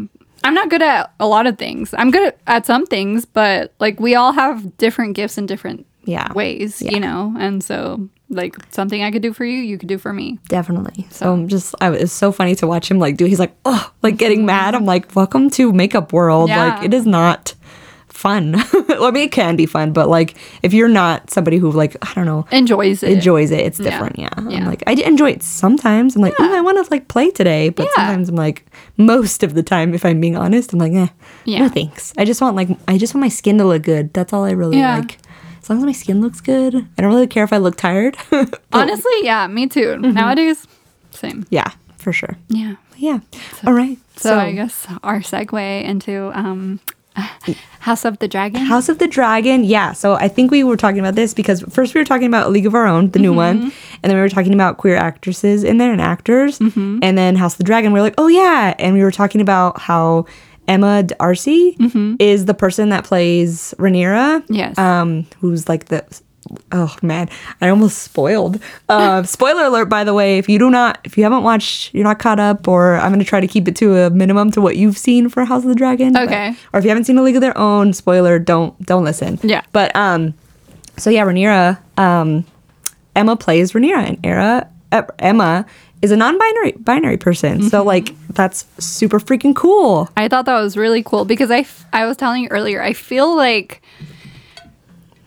i'm 0.44 0.54
not 0.54 0.68
good 0.70 0.82
at 0.82 1.12
a 1.20 1.26
lot 1.26 1.46
of 1.46 1.58
things 1.58 1.94
i'm 1.98 2.10
good 2.10 2.32
at, 2.46 2.66
some 2.66 2.86
things 2.86 3.24
but 3.24 3.72
like 3.80 3.98
we 4.00 4.14
all 4.14 4.32
have 4.32 4.76
different 4.76 5.14
gifts 5.16 5.36
and 5.38 5.48
different 5.48 5.86
Yeah. 6.04 6.32
ways 6.32 6.80
Yeah. 6.82 6.92
you 6.92 7.00
know 7.00 7.34
and 7.38 7.62
so 7.64 8.08
like 8.30 8.54
something 8.70 9.02
i 9.02 9.10
could 9.10 9.22
do 9.22 9.32
for 9.32 9.44
you 9.46 9.58
you 9.60 9.78
could 9.78 9.88
do 9.88 9.96
for 9.98 10.12
me 10.12 10.38
Definitely. 10.48 11.06
So 11.10 11.32
I'm 11.32 11.48
just, 11.48 11.74
I, 11.80 11.90
it's 11.92 12.12
so 12.12 12.30
funny 12.32 12.54
to 12.56 12.66
watch 12.66 12.90
him 12.90 12.98
like 12.98 13.16
do. 13.16 13.24
He's 13.24 13.38
like, 13.40 13.54
oh, 13.64 13.90
like 14.02 14.16
getting 14.18 14.44
mad. 14.46 14.74
I'm 14.74 14.84
like, 14.84 15.14
welcome 15.16 15.48
to 15.56 15.72
makeup 15.72 16.12
world. 16.12 16.48
Yeah. 16.50 16.64
Like 16.66 16.84
it 16.84 16.92
is 16.94 17.06
not 17.06 17.54
fun. 18.18 18.52
well, 18.88 19.04
I 19.04 19.10
mean, 19.12 19.24
it 19.28 19.32
can 19.32 19.54
be 19.56 19.66
fun, 19.66 19.92
but 19.92 20.08
like 20.08 20.34
if 20.62 20.74
you're 20.74 20.88
not 21.02 21.30
somebody 21.30 21.56
who 21.58 21.70
like 21.70 21.96
I 22.02 22.12
don't 22.14 22.26
know 22.26 22.46
enjoys 22.50 23.02
it 23.02 23.12
enjoys 23.12 23.50
it, 23.52 23.60
it's 23.60 23.78
Yeah. 23.78 23.90
different. 23.90 24.18
Yeah. 24.18 24.28
I'm 24.36 24.50
Yeah. 24.50 24.66
like 24.68 24.82
I 24.86 24.94
d- 24.96 25.04
enjoy 25.04 25.30
it 25.30 25.42
sometimes. 25.42 26.16
I'm 26.16 26.22
like, 26.22 26.34
oh, 26.38 26.54
I 26.58 26.60
want 26.60 26.84
to 26.84 26.90
like 26.90 27.06
play 27.08 27.30
today, 27.30 27.68
but 27.70 27.84
Yeah. 27.86 27.94
sometimes 27.96 28.28
I'm 28.28 28.36
like, 28.36 28.66
most 28.96 29.42
of 29.42 29.54
the 29.54 29.62
time, 29.62 29.94
if 29.94 30.04
I'm 30.04 30.20
being 30.20 30.36
honest, 30.36 30.72
I'm 30.72 30.80
like, 30.80 30.92
eh, 30.92 31.08
Yeah. 31.44 31.60
no 31.60 31.68
thanks. 31.68 32.12
I 32.18 32.24
just 32.24 32.40
want 32.40 32.56
like 32.56 32.68
I 32.88 32.98
just 32.98 33.14
want 33.14 33.22
my 33.22 33.28
skin 33.30 33.56
to 33.58 33.64
look 33.64 33.82
good. 33.84 34.12
That's 34.12 34.32
all 34.32 34.44
I 34.44 34.50
really 34.52 34.78
Yeah. 34.78 34.96
like. 34.98 35.18
As 35.62 35.70
long 35.70 35.78
as 35.78 35.84
my 35.84 35.92
skin 35.92 36.20
looks 36.20 36.40
good, 36.40 36.74
I 36.74 37.02
don't 37.02 37.12
really 37.12 37.26
care 37.26 37.44
if 37.44 37.52
I 37.52 37.58
look 37.58 37.76
tired. 37.76 38.16
Honestly 38.72 39.12
yeah 39.22 39.46
me 39.46 39.66
too 39.68 39.96
Mm-hmm. 39.98 40.12
nowadays 40.14 40.66
same 41.10 41.46
yeah, 41.50 41.70
for 41.98 42.12
sure. 42.12 42.36
yeah 42.48 42.74
Yeah. 42.96 43.20
All 43.66 43.72
right. 43.74 43.98
so, 44.16 44.36
i 44.38 44.50
guess 44.52 44.86
our 45.04 45.20
segue 45.20 45.84
into 45.84 46.30
um 46.34 46.80
house 47.80 48.04
of 48.04 48.18
the 48.18 48.28
dragon 48.28 48.60
House 48.60 48.88
of 48.88 48.98
the 48.98 49.08
Dragon. 49.08 49.64
Yeah. 49.64 49.92
So 49.92 50.14
I 50.14 50.28
think 50.28 50.50
we 50.50 50.64
were 50.64 50.76
talking 50.76 51.00
about 51.00 51.14
this 51.14 51.34
because 51.34 51.62
first 51.62 51.94
we 51.94 52.00
were 52.00 52.04
talking 52.04 52.26
about 52.26 52.46
A 52.46 52.50
League 52.50 52.66
of 52.66 52.74
Our 52.74 52.86
Own, 52.86 53.10
the 53.10 53.18
new 53.18 53.30
mm-hmm. 53.30 53.36
one, 53.36 53.72
and 54.02 54.10
then 54.10 54.14
we 54.14 54.20
were 54.20 54.28
talking 54.28 54.54
about 54.54 54.78
queer 54.78 54.96
actresses 54.96 55.64
in 55.64 55.78
there 55.78 55.92
and 55.92 56.00
actors, 56.00 56.58
mm-hmm. 56.58 56.98
and 57.02 57.16
then 57.16 57.36
House 57.36 57.54
of 57.54 57.58
the 57.58 57.64
Dragon. 57.64 57.92
We 57.92 58.00
were 58.00 58.04
like, 58.04 58.14
oh 58.18 58.28
yeah, 58.28 58.74
and 58.78 58.94
we 58.94 59.02
were 59.02 59.12
talking 59.12 59.40
about 59.40 59.80
how 59.80 60.26
Emma 60.68 61.02
D'Arcy 61.02 61.76
mm-hmm. 61.78 62.16
is 62.18 62.44
the 62.44 62.54
person 62.54 62.90
that 62.90 63.04
plays 63.04 63.74
Rhaenyra. 63.78 64.44
Yes. 64.48 64.78
Um, 64.78 65.26
who's 65.40 65.68
like 65.68 65.86
the 65.86 66.04
oh 66.72 66.94
man, 67.02 67.28
I 67.60 67.68
almost 67.68 67.98
spoiled. 67.98 68.60
Uh, 68.88 69.22
spoiler 69.22 69.64
alert, 69.64 69.86
by 69.86 70.04
the 70.04 70.14
way, 70.14 70.38
if 70.38 70.48
you 70.48 70.58
do 70.58 70.70
not, 70.70 70.98
if 71.04 71.16
you 71.18 71.24
haven't 71.24 71.42
watched, 71.42 71.94
you're 71.94 72.04
not 72.04 72.18
caught 72.18 72.40
up, 72.40 72.66
or 72.68 72.96
I'm 72.96 73.12
gonna 73.12 73.24
try 73.24 73.40
to 73.40 73.46
keep 73.46 73.68
it 73.68 73.76
to 73.76 73.96
a 73.96 74.10
minimum 74.10 74.50
to 74.52 74.60
what 74.60 74.76
you've 74.76 74.96
seen 74.98 75.28
for 75.28 75.44
House 75.44 75.62
of 75.62 75.68
the 75.68 75.74
Dragon. 75.74 76.12
but- 76.12 76.24
Okay. 76.28 76.54
or 76.72 76.78
if 76.78 76.84
you 76.84 76.90
haven't 76.90 77.04
seen 77.04 77.18
A 77.18 77.22
League 77.22 77.36
of 77.36 77.40
Their 77.42 77.56
Own, 77.58 77.92
spoiler, 77.92 78.38
don't 78.38 78.80
don't 78.84 79.04
listen. 79.04 79.38
Yeah. 79.42 79.62
But 79.72 79.94
um, 79.96 80.34
so 80.96 81.10
yeah, 81.10 81.24
Rhaenyra, 81.24 81.78
um, 81.98 82.44
Emma 83.16 83.36
plays 83.36 83.72
Rhaenyra, 83.72 84.08
and 84.08 84.18
Era, 84.24 84.68
uh, 84.92 85.02
Emma 85.18 85.66
is 86.00 86.12
a 86.12 86.16
non-binary 86.16 86.72
binary 86.78 87.16
person. 87.16 87.62
So 87.68 87.78
Mm-hmm. 87.80 87.86
like 87.88 88.14
that's 88.32 88.64
super 88.78 89.18
freaking 89.18 89.54
cool. 89.54 90.08
I 90.16 90.28
thought 90.28 90.44
that 90.46 90.60
was 90.60 90.76
really 90.76 91.02
cool 91.02 91.24
because 91.24 91.50
I, 91.50 91.58
f- 91.60 91.84
I 91.92 92.06
was 92.06 92.16
telling 92.16 92.44
you 92.44 92.48
earlier, 92.50 92.80
I 92.80 92.92
feel 92.92 93.34
like 93.36 93.82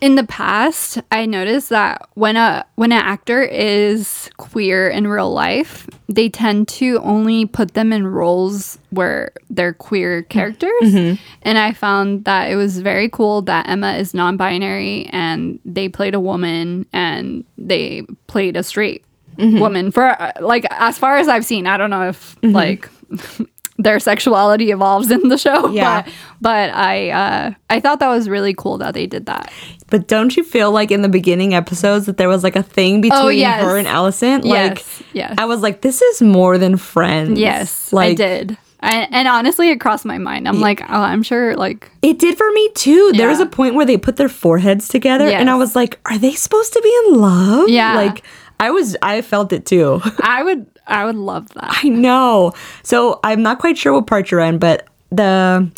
in 0.02 0.16
the 0.16 0.24
past, 0.24 0.98
I 1.12 1.26
noticed 1.26 1.68
that 1.68 2.08
when 2.14 2.36
a 2.36 2.66
when 2.74 2.90
an 2.90 2.98
actor 2.98 3.40
is 3.40 4.28
queer 4.36 4.88
in 4.88 5.06
real 5.06 5.32
life, 5.32 5.86
they 6.08 6.28
tend 6.28 6.66
to 6.68 6.98
only 7.04 7.46
put 7.46 7.74
them 7.74 7.92
in 7.92 8.08
roles 8.08 8.80
where 8.90 9.30
they're 9.48 9.72
queer 9.72 10.22
characters. 10.24 10.72
Mm-hmm. 10.82 11.22
And 11.42 11.56
I 11.56 11.72
found 11.72 12.24
that 12.24 12.50
it 12.50 12.56
was 12.56 12.80
very 12.80 13.08
cool 13.08 13.42
that 13.42 13.68
Emma 13.68 13.92
is 13.92 14.12
non-binary 14.12 15.06
and 15.12 15.60
they 15.64 15.88
played 15.88 16.16
a 16.16 16.20
woman 16.20 16.84
and 16.92 17.44
they 17.56 18.02
played 18.26 18.56
a 18.56 18.64
straight 18.64 19.04
mm-hmm. 19.36 19.60
woman 19.60 19.92
for 19.92 20.20
uh, 20.20 20.32
like 20.40 20.66
as 20.70 20.98
far 20.98 21.18
as 21.18 21.28
I've 21.28 21.44
seen. 21.44 21.68
I 21.68 21.76
don't 21.76 21.90
know 21.90 22.08
if 22.08 22.34
mm-hmm. 22.40 22.52
like 22.52 22.90
their 23.82 24.00
sexuality 24.00 24.70
evolves 24.70 25.10
in 25.10 25.28
the 25.28 25.38
show. 25.38 25.68
Yeah. 25.72 26.02
But, 26.02 26.12
but 26.40 26.70
I 26.74 27.10
uh, 27.10 27.54
I 27.70 27.80
thought 27.80 27.98
that 28.00 28.08
was 28.08 28.28
really 28.28 28.54
cool 28.54 28.78
that 28.78 28.94
they 28.94 29.06
did 29.06 29.26
that. 29.26 29.50
But 29.90 30.08
don't 30.08 30.36
you 30.36 30.42
feel 30.44 30.70
like 30.72 30.90
in 30.90 31.02
the 31.02 31.08
beginning 31.08 31.54
episodes 31.54 32.06
that 32.06 32.16
there 32.16 32.28
was 32.28 32.42
like 32.42 32.56
a 32.56 32.62
thing 32.62 33.00
between 33.00 33.20
Oh, 33.20 33.28
yes. 33.28 33.62
her 33.62 33.76
and 33.78 33.86
Alicent? 33.86 34.44
Like 34.44 34.78
Yes, 34.78 35.02
yes. 35.12 35.34
I 35.38 35.44
was 35.44 35.60
like, 35.60 35.80
this 35.82 36.00
is 36.02 36.22
more 36.22 36.58
than 36.58 36.76
friends. 36.76 37.38
Yes, 37.38 37.92
like 37.92 38.12
I 38.12 38.14
did. 38.14 38.56
And, 38.84 39.14
and 39.14 39.28
honestly, 39.28 39.70
it 39.70 39.78
crossed 39.78 40.04
my 40.04 40.18
mind. 40.18 40.48
I'm 40.48 40.58
like, 40.60 40.80
oh, 40.82 40.86
I'm 40.88 41.22
sure, 41.22 41.54
like, 41.56 41.88
It 42.02 42.18
did 42.18 42.36
for 42.36 42.50
me 42.50 42.68
too. 42.74 43.12
There 43.14 43.28
was 43.28 43.38
a 43.38 43.46
point 43.46 43.76
where 43.76 43.86
they 43.86 43.96
put 43.96 44.16
their 44.16 44.28
foreheads 44.28 44.88
together, 44.88 45.28
and 45.28 45.48
I 45.48 45.54
was 45.54 45.76
like, 45.76 46.00
"Are 46.06 46.18
they 46.18 46.32
supposed 46.32 46.72
to 46.72 46.80
be 46.82 46.92
in 47.06 47.20
love?" 47.20 47.68
Yeah. 47.68 47.94
like 47.94 48.24
I 48.62 48.70
was. 48.70 48.96
I 49.02 49.22
felt 49.22 49.52
it 49.52 49.66
too. 49.66 50.00
I 50.22 50.44
would, 50.44 50.64
I 50.86 51.04
would 51.04 51.16
love 51.16 51.48
that. 51.54 51.80
I 51.82 51.88
know. 51.88 52.52
So 52.84 53.18
I'm 53.24 53.42
not 53.42 53.58
quite 53.58 53.76
sure 53.76 53.92
what 53.92 54.06
part 54.06 54.30
you're 54.30 54.38
in, 54.38 54.58
but 54.58 54.86
the 55.10 55.68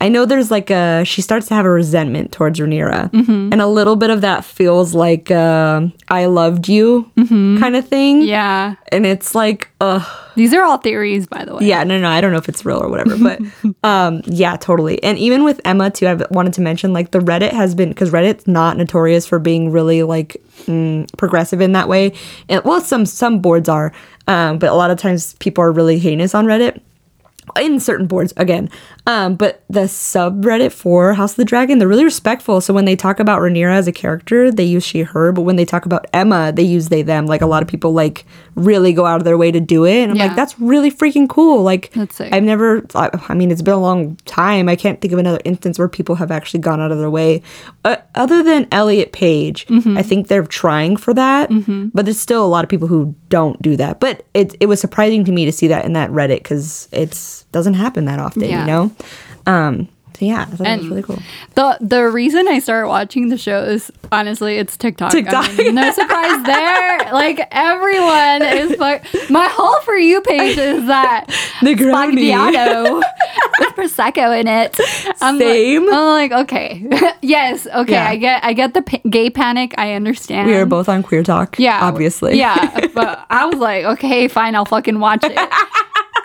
I 0.00 0.08
know 0.08 0.24
there's 0.26 0.50
like 0.50 0.70
a 0.70 1.02
she 1.04 1.22
starts 1.22 1.48
to 1.48 1.54
have 1.54 1.66
a 1.66 1.70
resentment 1.70 2.30
towards 2.30 2.60
Rhaenyra, 2.60 3.10
Mm-hmm. 3.10 3.52
and 3.52 3.60
a 3.60 3.66
little 3.66 3.96
bit 3.96 4.10
of 4.10 4.20
that 4.20 4.44
feels 4.44 4.94
like 4.94 5.30
uh, 5.30 5.88
I 6.08 6.26
loved 6.26 6.68
you 6.68 7.10
Mm-hmm. 7.16 7.58
kind 7.58 7.74
of 7.74 7.86
thing. 7.88 8.22
Yeah. 8.22 8.76
and 8.92 9.04
it's 9.04 9.34
like, 9.34 9.68
ugh. 9.80 10.06
These 10.36 10.54
are 10.54 10.62
all 10.62 10.78
theories, 10.78 11.26
by 11.26 11.44
the 11.44 11.56
way. 11.56 11.64
Yeah, 11.66 11.82
no, 11.82 11.98
no, 11.98 12.08
I 12.08 12.20
don't 12.20 12.30
know 12.30 12.38
if 12.38 12.48
it's 12.48 12.64
real 12.64 12.78
or 12.80 12.88
whatever, 12.88 13.16
but 13.18 13.40
um, 13.82 14.22
yeah, 14.26 14.56
totally. 14.56 15.02
And 15.02 15.18
even 15.18 15.42
with 15.42 15.60
Emma 15.64 15.90
too, 15.90 16.06
I 16.06 16.14
wanted 16.30 16.52
to 16.54 16.60
mention 16.60 16.92
like 16.92 17.10
the 17.10 17.18
Reddit 17.18 17.50
has 17.52 17.74
been 17.74 17.88
because 17.88 18.10
Reddit's 18.10 18.46
not 18.46 18.76
notorious 18.76 19.26
for 19.26 19.40
being 19.40 19.72
really 19.72 20.04
like 20.04 20.36
mm, 20.66 21.08
progressive 21.16 21.60
in 21.60 21.72
that 21.72 21.88
way. 21.88 22.12
And 22.48 22.62
well, 22.64 22.80
some 22.80 23.04
some 23.04 23.40
boards 23.40 23.68
are, 23.68 23.92
um, 24.28 24.60
but 24.60 24.68
a 24.70 24.74
lot 24.74 24.92
of 24.92 24.98
times 24.98 25.34
people 25.40 25.64
are 25.64 25.72
really 25.72 25.98
heinous 25.98 26.36
on 26.36 26.46
Reddit. 26.46 26.80
In 27.58 27.80
certain 27.80 28.06
boards, 28.06 28.34
again, 28.36 28.68
um, 29.08 29.34
but 29.34 29.62
the 29.68 29.80
subreddit 29.88 30.70
for 30.72 31.14
House 31.14 31.32
of 31.32 31.36
the 31.36 31.44
Dragon, 31.44 31.78
they're 31.78 31.88
really 31.88 32.04
respectful. 32.04 32.60
So 32.60 32.72
when 32.72 32.84
they 32.84 32.94
talk 32.94 33.18
about 33.18 33.40
Rhaenyra 33.40 33.72
as 33.74 33.88
a 33.88 33.92
character, 33.92 34.50
they 34.52 34.64
use 34.64 34.84
she 34.84 35.02
her, 35.02 35.32
but 35.32 35.42
when 35.42 35.56
they 35.56 35.64
talk 35.64 35.84
about 35.86 36.06
Emma, 36.12 36.52
they 36.52 36.62
use 36.62 36.88
they 36.88 37.02
them. 37.02 37.26
Like 37.26 37.40
a 37.40 37.46
lot 37.46 37.62
of 37.62 37.68
people 37.68 37.92
like 37.92 38.24
really 38.54 38.92
go 38.92 39.06
out 39.06 39.16
of 39.20 39.24
their 39.24 39.38
way 39.38 39.50
to 39.50 39.60
do 39.60 39.84
it, 39.84 40.02
and 40.02 40.10
I'm 40.12 40.16
Yeah. 40.18 40.26
like, 40.26 40.36
that's 40.36 40.58
really 40.60 40.90
freaking 40.90 41.28
cool. 41.28 41.62
Like 41.62 41.90
I've 42.32 42.42
never, 42.44 42.84
I, 42.94 43.10
I 43.28 43.34
mean, 43.34 43.50
it's 43.50 43.62
been 43.62 43.74
a 43.74 43.80
long 43.80 44.16
time. 44.26 44.68
I 44.68 44.76
can't 44.76 45.00
think 45.00 45.12
of 45.12 45.18
another 45.18 45.40
instance 45.44 45.78
where 45.78 45.88
people 45.88 46.14
have 46.16 46.30
actually 46.30 46.60
gone 46.60 46.80
out 46.80 46.92
of 46.92 46.98
their 46.98 47.10
way. 47.10 47.42
Uh, 47.84 47.96
other 48.14 48.42
than 48.42 48.68
Elliot 48.70 49.12
Page, 49.12 49.66
Mm-hmm. 49.68 49.96
I 49.98 50.02
think 50.02 50.28
they're 50.28 50.44
trying 50.46 50.96
for 50.96 51.14
that, 51.14 51.50
but 51.94 52.04
there's 52.04 52.18
still 52.18 52.44
a 52.44 52.48
lot 52.48 52.64
of 52.64 52.68
people 52.70 52.88
who 52.88 53.14
don't 53.28 53.60
do 53.62 53.76
that. 53.76 54.00
But 54.00 54.24
it, 54.34 54.54
it 54.60 54.66
was 54.66 54.80
surprising 54.80 55.24
to 55.24 55.32
me 55.32 55.44
to 55.44 55.52
see 55.52 55.68
that 55.68 55.84
in 55.84 55.92
that 55.94 56.10
Reddit 56.10 56.38
because 56.38 56.88
it 56.92 57.44
doesn't 57.52 57.74
happen 57.74 58.04
that 58.06 58.18
often, 58.18 58.42
Yeah. 58.44 58.60
you 58.60 58.66
know? 58.66 58.90
Um, 59.46 59.88
so 60.18 60.24
yeah, 60.24 60.40
I 60.40 60.44
thought 60.46 60.50
that 60.50 60.58
was 60.58 60.68
And- 60.80 60.90
really 60.90 61.02
cool. 61.04 61.18
The 61.54 61.78
the 61.80 62.08
reason 62.08 62.48
I 62.48 62.58
started 62.58 62.88
watching 62.88 63.28
the 63.28 63.38
show 63.38 63.62
is 63.62 63.90
honestly 64.10 64.56
it's 64.58 64.76
TikTok. 64.76 65.12
I 65.14 65.52
mean, 65.56 65.74
no 65.76 65.92
surprise 65.92 66.44
there. 66.44 67.12
Like 67.12 67.40
everyone 67.52 68.42
is 68.42 68.78
like 68.78 69.04
my 69.30 69.46
whole 69.50 69.80
for 69.82 69.94
you 69.96 70.20
page 70.22 70.58
is 70.58 70.86
that 70.88 71.26
Negroni. 71.60 73.02
With 73.60 73.74
prosecco 73.76 74.38
in 74.40 74.48
it. 74.48 74.76
I'm 75.20 75.38
Same. 75.38 75.86
Like, 75.86 75.94
I'm 75.94 76.30
like 76.32 76.32
okay, 76.46 77.14
yes, 77.22 77.66
okay. 77.68 77.92
Yeah. 77.92 78.08
I 78.08 78.16
get 78.16 78.44
I 78.44 78.52
get 78.52 78.74
the 78.74 78.82
gay 79.08 79.30
panic. 79.30 79.74
I 79.78 79.92
understand. 79.94 80.48
We 80.48 80.56
are 80.56 80.66
both 80.66 80.88
on 80.88 81.02
Queer 81.04 81.22
Talk, 81.22 81.58
yeah, 81.58 81.78
obviously. 81.82 82.38
yeah. 82.38 82.86
But 82.94 83.24
I 83.30 83.46
was 83.46 83.58
like, 83.58 83.84
okay, 83.84 84.26
fine, 84.28 84.54
I'll 84.56 84.64
fucking 84.64 84.98
watch 84.98 85.22
it. 85.24 85.38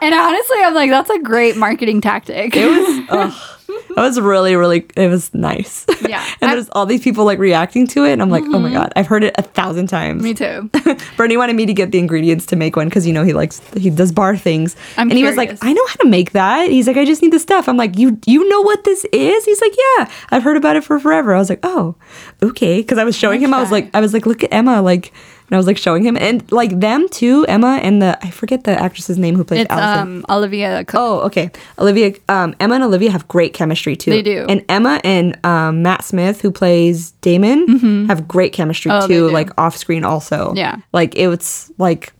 And 0.03 0.13
honestly, 0.13 0.57
I'm 0.59 0.73
like, 0.73 0.89
that's 0.89 1.09
a 1.09 1.19
great 1.19 1.55
marketing 1.55 2.01
tactic. 2.01 2.55
It 2.55 2.65
was, 2.65 3.05
ugh, 3.09 3.53
it 3.69 3.95
was 3.95 4.19
really, 4.19 4.55
really, 4.55 4.85
it 4.97 5.07
was 5.07 5.33
nice. 5.33 5.85
Yeah. 6.01 6.25
and 6.41 6.51
I- 6.51 6.55
there's 6.55 6.69
all 6.71 6.85
these 6.85 7.01
people 7.01 7.23
like 7.23 7.39
reacting 7.39 7.87
to 7.87 8.03
it, 8.03 8.11
and 8.11 8.21
I'm 8.21 8.29
like, 8.29 8.43
oh 8.43 8.59
my 8.59 8.67
mm-hmm. 8.67 8.73
god, 8.73 8.93
I've 8.97 9.07
heard 9.07 9.23
it 9.23 9.33
a 9.37 9.43
thousand 9.43 9.87
times. 9.87 10.21
Me 10.21 10.33
too. 10.33 10.69
Bernie 11.17 11.37
wanted 11.37 11.55
me 11.55 11.65
to 11.65 11.73
get 11.73 11.91
the 11.91 11.99
ingredients 11.99 12.45
to 12.47 12.57
make 12.57 12.75
one 12.75 12.89
because 12.89 13.07
you 13.07 13.13
know 13.13 13.23
he 13.23 13.31
likes 13.31 13.61
he 13.75 13.89
does 13.89 14.11
bar 14.11 14.35
things. 14.35 14.75
I'm 14.97 15.09
and 15.09 15.17
he 15.17 15.23
was 15.23 15.37
like. 15.37 15.57
I 15.61 15.71
know 15.71 15.87
how 15.87 15.95
to 15.95 16.07
make 16.07 16.31
that. 16.31 16.69
He's 16.69 16.87
like, 16.87 16.97
I 16.97 17.05
just 17.05 17.21
need 17.21 17.31
the 17.31 17.39
stuff. 17.39 17.69
I'm 17.69 17.77
like, 17.77 17.97
you 17.97 18.19
you 18.25 18.47
know 18.49 18.61
what 18.61 18.83
this 18.83 19.05
is? 19.13 19.45
He's 19.45 19.61
like, 19.61 19.73
Yeah, 19.97 20.09
I've 20.31 20.43
heard 20.43 20.57
about 20.57 20.75
it 20.75 20.83
for 20.83 20.99
forever. 20.99 21.33
I 21.33 21.39
was 21.39 21.49
like, 21.49 21.61
Oh, 21.63 21.95
okay. 22.41 22.81
Because 22.81 22.97
I 22.97 23.05
was 23.05 23.15
showing 23.15 23.39
him, 23.39 23.53
I 23.53 23.61
was 23.61 23.71
like, 23.71 23.89
I 23.93 24.01
was 24.01 24.13
like, 24.13 24.25
look 24.25 24.43
at 24.43 24.53
Emma, 24.53 24.81
like, 24.81 25.13
and 25.49 25.55
I 25.55 25.57
was 25.57 25.67
like 25.67 25.77
showing 25.77 26.03
him, 26.03 26.15
and 26.17 26.49
like 26.51 26.79
them 26.79 27.07
too, 27.09 27.45
Emma 27.47 27.79
and 27.83 28.01
the 28.01 28.17
I 28.25 28.29
forget 28.31 28.63
the 28.63 28.71
actress's 28.71 29.17
name 29.17 29.35
who 29.35 29.43
plays 29.43 29.61
It's 29.61 29.71
Alicent. 29.73 30.01
um 30.01 30.25
Olivia 30.29 30.83
Cooke. 30.85 30.99
Oh, 30.99 31.19
okay. 31.21 31.51
Olivia, 31.77 32.13
um, 32.29 32.55
Emma 32.59 32.75
and 32.75 32.83
Olivia 32.83 33.11
have 33.11 33.27
great 33.27 33.53
chemistry 33.53 33.95
too. 33.95 34.11
They 34.11 34.21
do. 34.21 34.45
And 34.49 34.63
Emma 34.69 34.99
and 35.03 35.37
um, 35.45 35.81
Matt 35.83 36.03
Smith, 36.03 36.41
who 36.41 36.51
plays 36.51 37.11
Daemon, 37.21 38.07
have 38.07 38.27
great 38.27 38.53
chemistry 38.53 38.89
Mm-hmm. 38.91 39.03
Oh, 39.03 39.07
too, 39.07 39.29
like 39.29 39.49
off 39.59 39.75
screen 39.77 40.03
also. 40.03 40.53
Yeah. 40.55 40.77
Like 40.93 41.15
it 41.15 41.27
was 41.27 41.71
like, 41.77 42.13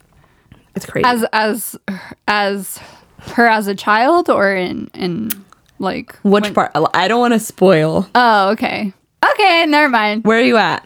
it's 0.76 0.86
crazy. 0.86 1.06
as 1.06 1.26
as 1.34 1.76
as 2.28 2.80
her 3.34 3.48
as 3.48 3.68
a 3.68 3.76
child 3.76 4.30
or 4.30 4.54
in 4.56 4.90
in 4.94 5.30
like 5.80 6.16
Which 6.24 6.44
when- 6.44 6.54
part? 6.54 6.72
I 6.94 7.08
don't 7.08 7.20
want 7.20 7.34
to 7.34 7.40
spoil. 7.40 8.08
Oh, 8.16 8.50
okay. 8.52 8.92
Okay, 9.34 9.66
never 9.68 9.88
mind. 9.90 10.26
Where 10.26 10.38
are 10.38 10.42
you 10.42 10.58
at? 10.58 10.86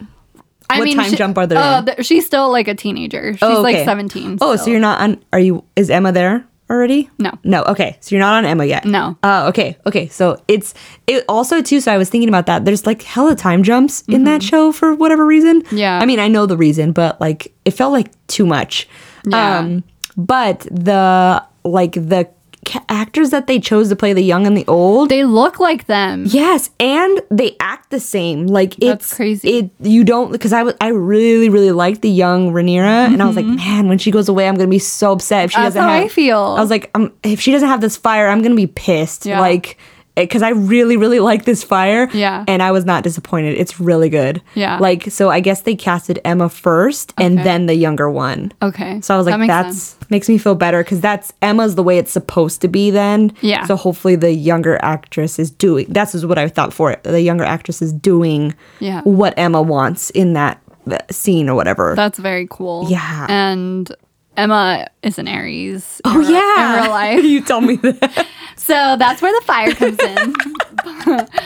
I 0.70 0.78
What 0.78 0.84
mean, 0.84 0.96
time 0.96 1.10
she- 1.10 1.16
jump 1.16 1.38
are 1.38 1.46
they 1.46 1.56
in? 1.78 1.84
th- 1.86 2.04
she's 2.06 2.26
still 2.26 2.50
like 2.52 2.68
a 2.68 2.74
teenager. 2.74 3.32
She's 3.32 3.42
Oh, 3.42 3.62
like 3.62 3.84
17. 3.84 4.38
Oh, 4.40 4.54
so 4.56 4.62
still. 4.62 4.72
you're 4.72 4.80
not 4.80 5.00
on, 5.00 5.22
are 5.32 5.40
you, 5.40 5.64
is 5.76 5.88
Emma 5.90 6.12
there 6.12 6.46
already? 6.70 7.08
No. 7.18 7.32
No. 7.44 7.62
Okay. 7.64 7.96
So 8.00 8.14
you're 8.14 8.20
not 8.20 8.34
on 8.34 8.44
Emma 8.44 8.64
yet. 8.66 8.84
No. 8.84 9.16
Oh, 9.22 9.48
okay. 9.48 9.78
Okay. 9.86 10.08
So 10.08 10.42
it's 10.46 10.74
it 11.06 11.24
also 11.26 11.62
too. 11.62 11.80
So 11.80 11.90
I 11.90 11.96
was 11.96 12.10
thinking 12.10 12.28
about 12.28 12.44
that. 12.46 12.66
There's 12.66 12.84
like 12.84 13.00
hella 13.00 13.34
time 13.34 13.62
jumps 13.62 14.02
in 14.08 14.24
that 14.24 14.42
show 14.42 14.70
for 14.72 14.94
whatever 14.94 15.24
reason. 15.24 15.62
Mm-hmm. 15.62 15.76
Yeah. 15.78 15.98
I 15.98 16.04
mean, 16.04 16.18
I 16.20 16.28
know 16.28 16.44
the 16.44 16.58
reason, 16.58 16.92
but 16.92 17.18
like 17.20 17.54
it 17.64 17.70
felt 17.70 17.92
like 17.92 18.10
too 18.26 18.44
much. 18.44 18.86
Yeah. 19.26 19.58
Um, 19.60 19.84
but 20.18 20.60
the 20.70 21.42
like 21.64 21.92
the 21.92 22.28
ca- 22.68 22.84
actors 22.88 23.30
that 23.30 23.46
they 23.46 23.58
chose 23.58 23.88
to 23.88 23.96
play 23.96 24.12
the 24.12 24.20
young 24.22 24.46
and 24.46 24.56
the 24.56 24.64
old. 24.68 25.08
They 25.08 25.24
look 25.24 25.58
like 25.58 25.86
them. 25.86 26.24
Yes, 26.26 26.70
and 26.78 27.20
they 27.30 27.56
act 27.60 27.90
the 27.90 27.98
same. 28.00 28.46
Like 28.46 28.76
That's 28.76 29.06
it's 29.06 29.14
crazy. 29.16 29.48
It 29.58 29.70
you 29.80 30.04
don't 30.04 30.30
because 30.30 30.52
I 30.52 30.62
was 30.62 30.74
I 30.80 30.88
really 30.88 31.48
really 31.48 31.72
liked 31.72 32.02
the 32.02 32.10
young 32.10 32.52
Rhaenyra, 32.52 33.06
and 33.12 33.22
I 33.22 33.26
was 33.26 33.36
like, 33.36 33.46
man, 33.46 33.88
when 33.88 33.98
she 33.98 34.10
goes 34.10 34.28
away, 34.28 34.46
I'm 34.48 34.56
gonna 34.56 34.68
be 34.68 34.78
so 34.78 35.12
upset 35.12 35.46
if 35.46 35.50
she 35.52 35.56
Mm-hmm. 35.56 35.64
That's 35.64 35.74
doesn't 35.74 35.88
how 35.88 35.94
have. 35.96 36.04
I 36.04 36.08
feel. 36.08 36.38
I 36.38 36.60
was 36.60 36.70
like, 36.70 36.90
um, 36.94 37.12
if 37.22 37.40
she 37.40 37.50
doesn't 37.52 37.68
have 37.68 37.80
this 37.80 37.96
fire, 37.96 38.28
I'm 38.28 38.42
gonna 38.42 38.54
be 38.54 38.66
pissed. 38.66 39.26
Yeah. 39.26 39.40
Like. 39.40 39.78
Because 40.24 40.42
I 40.42 40.50
really, 40.50 40.96
really 40.96 41.20
like 41.20 41.44
this 41.44 41.62
fire. 41.62 42.08
Yeah. 42.12 42.44
And 42.48 42.62
I 42.62 42.70
was 42.72 42.84
not 42.84 43.02
disappointed. 43.04 43.56
It's 43.56 43.80
really 43.80 44.08
good. 44.08 44.42
Yeah. 44.54 44.78
Like, 44.78 45.10
so 45.10 45.30
I 45.30 45.40
guess 45.40 45.62
they 45.62 45.74
casted 45.76 46.20
Emma 46.24 46.48
first 46.48 47.12
and 47.18 47.34
Okay. 47.38 47.44
then 47.44 47.66
the 47.66 47.74
younger 47.74 48.10
one. 48.10 48.52
Okay. 48.62 49.00
So 49.00 49.14
I 49.14 49.16
was 49.16 49.26
That 49.26 49.32
like, 49.32 49.40
makes 49.40 49.48
that's 49.48 49.78
sense. 49.82 50.10
makes 50.10 50.28
me 50.28 50.38
feel 50.38 50.54
better 50.54 50.82
because 50.82 51.00
that's 51.00 51.32
Emma's 51.42 51.74
the 51.74 51.82
way 51.82 51.98
it's 51.98 52.12
supposed 52.12 52.60
to 52.62 52.68
be 52.68 52.90
then. 52.90 53.32
Yeah. 53.40 53.64
So 53.66 53.76
hopefully 53.76 54.16
the 54.16 54.32
younger 54.32 54.78
actress 54.82 55.38
is 55.38 55.50
doing. 55.50 55.86
That's 55.88 56.14
is 56.14 56.24
what 56.26 56.38
I 56.38 56.48
thought 56.48 56.72
for 56.72 56.90
it. 56.90 57.02
The 57.04 57.20
younger 57.20 57.44
actress 57.44 57.82
is 57.82 57.92
doing. 57.92 58.54
Yeah. 58.80 59.02
What 59.02 59.34
Emma 59.36 59.60
wants 59.62 60.10
in 60.10 60.32
that 60.34 60.60
scene 61.10 61.48
or 61.50 61.54
whatever. 61.54 61.94
That's 61.94 62.18
very 62.18 62.46
cool. 62.50 62.86
Yeah. 62.88 63.26
And 63.28 63.94
Emma 64.38 64.86
is 65.02 65.18
an 65.18 65.28
Aries. 65.28 66.00
oh 66.04 66.20
in 66.22 66.30
yeah. 66.32 66.76
In 66.76 66.82
real 66.82 66.90
life. 67.00 67.24
you 67.24 67.40
tell 67.42 67.60
me 67.60 67.76
that. 67.76 68.26
So 68.58 68.96
that's 68.98 69.22
where 69.22 69.32
the 69.38 69.46
fire 69.46 69.72
comes 69.72 69.98
in. 70.00 70.34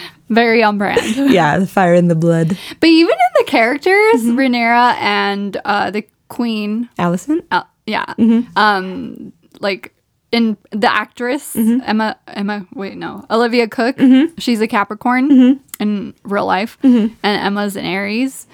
very 0.31 0.63
on 0.63 0.79
brand. 0.79 1.31
yeah, 1.31 1.59
the 1.59 1.67
fire 1.67 1.95
in 1.95 2.09
the 2.09 2.15
blood. 2.15 2.57
But 2.81 2.89
even 2.89 3.13
in 3.13 3.45
the 3.45 3.45
characters, 3.45 4.23
Mm-hmm. 4.23 4.37
Rhaenyra 4.39 4.95
and 4.99 5.57
uh, 5.65 5.91
the 5.91 6.05
queen, 6.29 6.89
Alicent. 6.99 7.45
uh, 7.51 7.65
yeah, 7.87 8.07
Mm-hmm. 8.19 8.57
um, 8.59 9.33
like 9.61 9.95
in 10.33 10.57
the 10.71 10.91
actress 10.93 11.55
Mm-hmm. 11.55 11.81
Emma, 11.85 12.17
Emma, 12.29 12.67
wait, 12.75 12.97
no, 12.97 13.25
Olivia 13.31 13.69
Cooke, 13.69 14.01
she's 14.39 14.61
a 14.63 14.67
Capricorn 14.67 15.29
Mm-hmm. 15.31 15.83
in 15.83 16.15
real 16.25 16.47
life, 16.47 16.79
and 16.83 17.15
Emma's 17.23 17.77
an 17.77 17.85
Aries, 17.85 18.47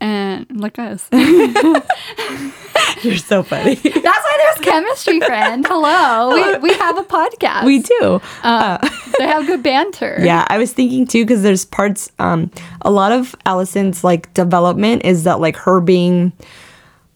and 0.00 0.46
like 0.60 0.78
us. 0.78 1.08
You're 3.02 3.16
so 3.16 3.42
funny. 3.42 3.74
That's 3.76 3.94
why 3.94 4.36
there's 4.38 4.58
chemistry, 4.66 5.20
friend. 5.20 5.64
Hello, 5.66 6.34
we, 6.34 6.58
we 6.70 6.74
have 6.74 6.98
a 6.98 7.02
podcast. 7.02 7.64
we 7.64 7.78
do. 7.80 8.20
they 9.18 9.26
have 9.26 9.46
good 9.46 9.62
banter. 9.62 10.18
Yeah, 10.20 10.44
I 10.48 10.58
was 10.58 10.72
thinking 10.72 11.06
too 11.06 11.24
because 11.24 11.42
there's 11.42 11.64
parts. 11.64 12.10
Um, 12.18 12.50
a 12.82 12.90
lot 12.90 13.12
of 13.12 13.34
Alicent's 13.46 14.04
like 14.04 14.32
development 14.34 15.04
is 15.04 15.24
that 15.24 15.40
like 15.40 15.56
her 15.56 15.80
being, 15.80 16.32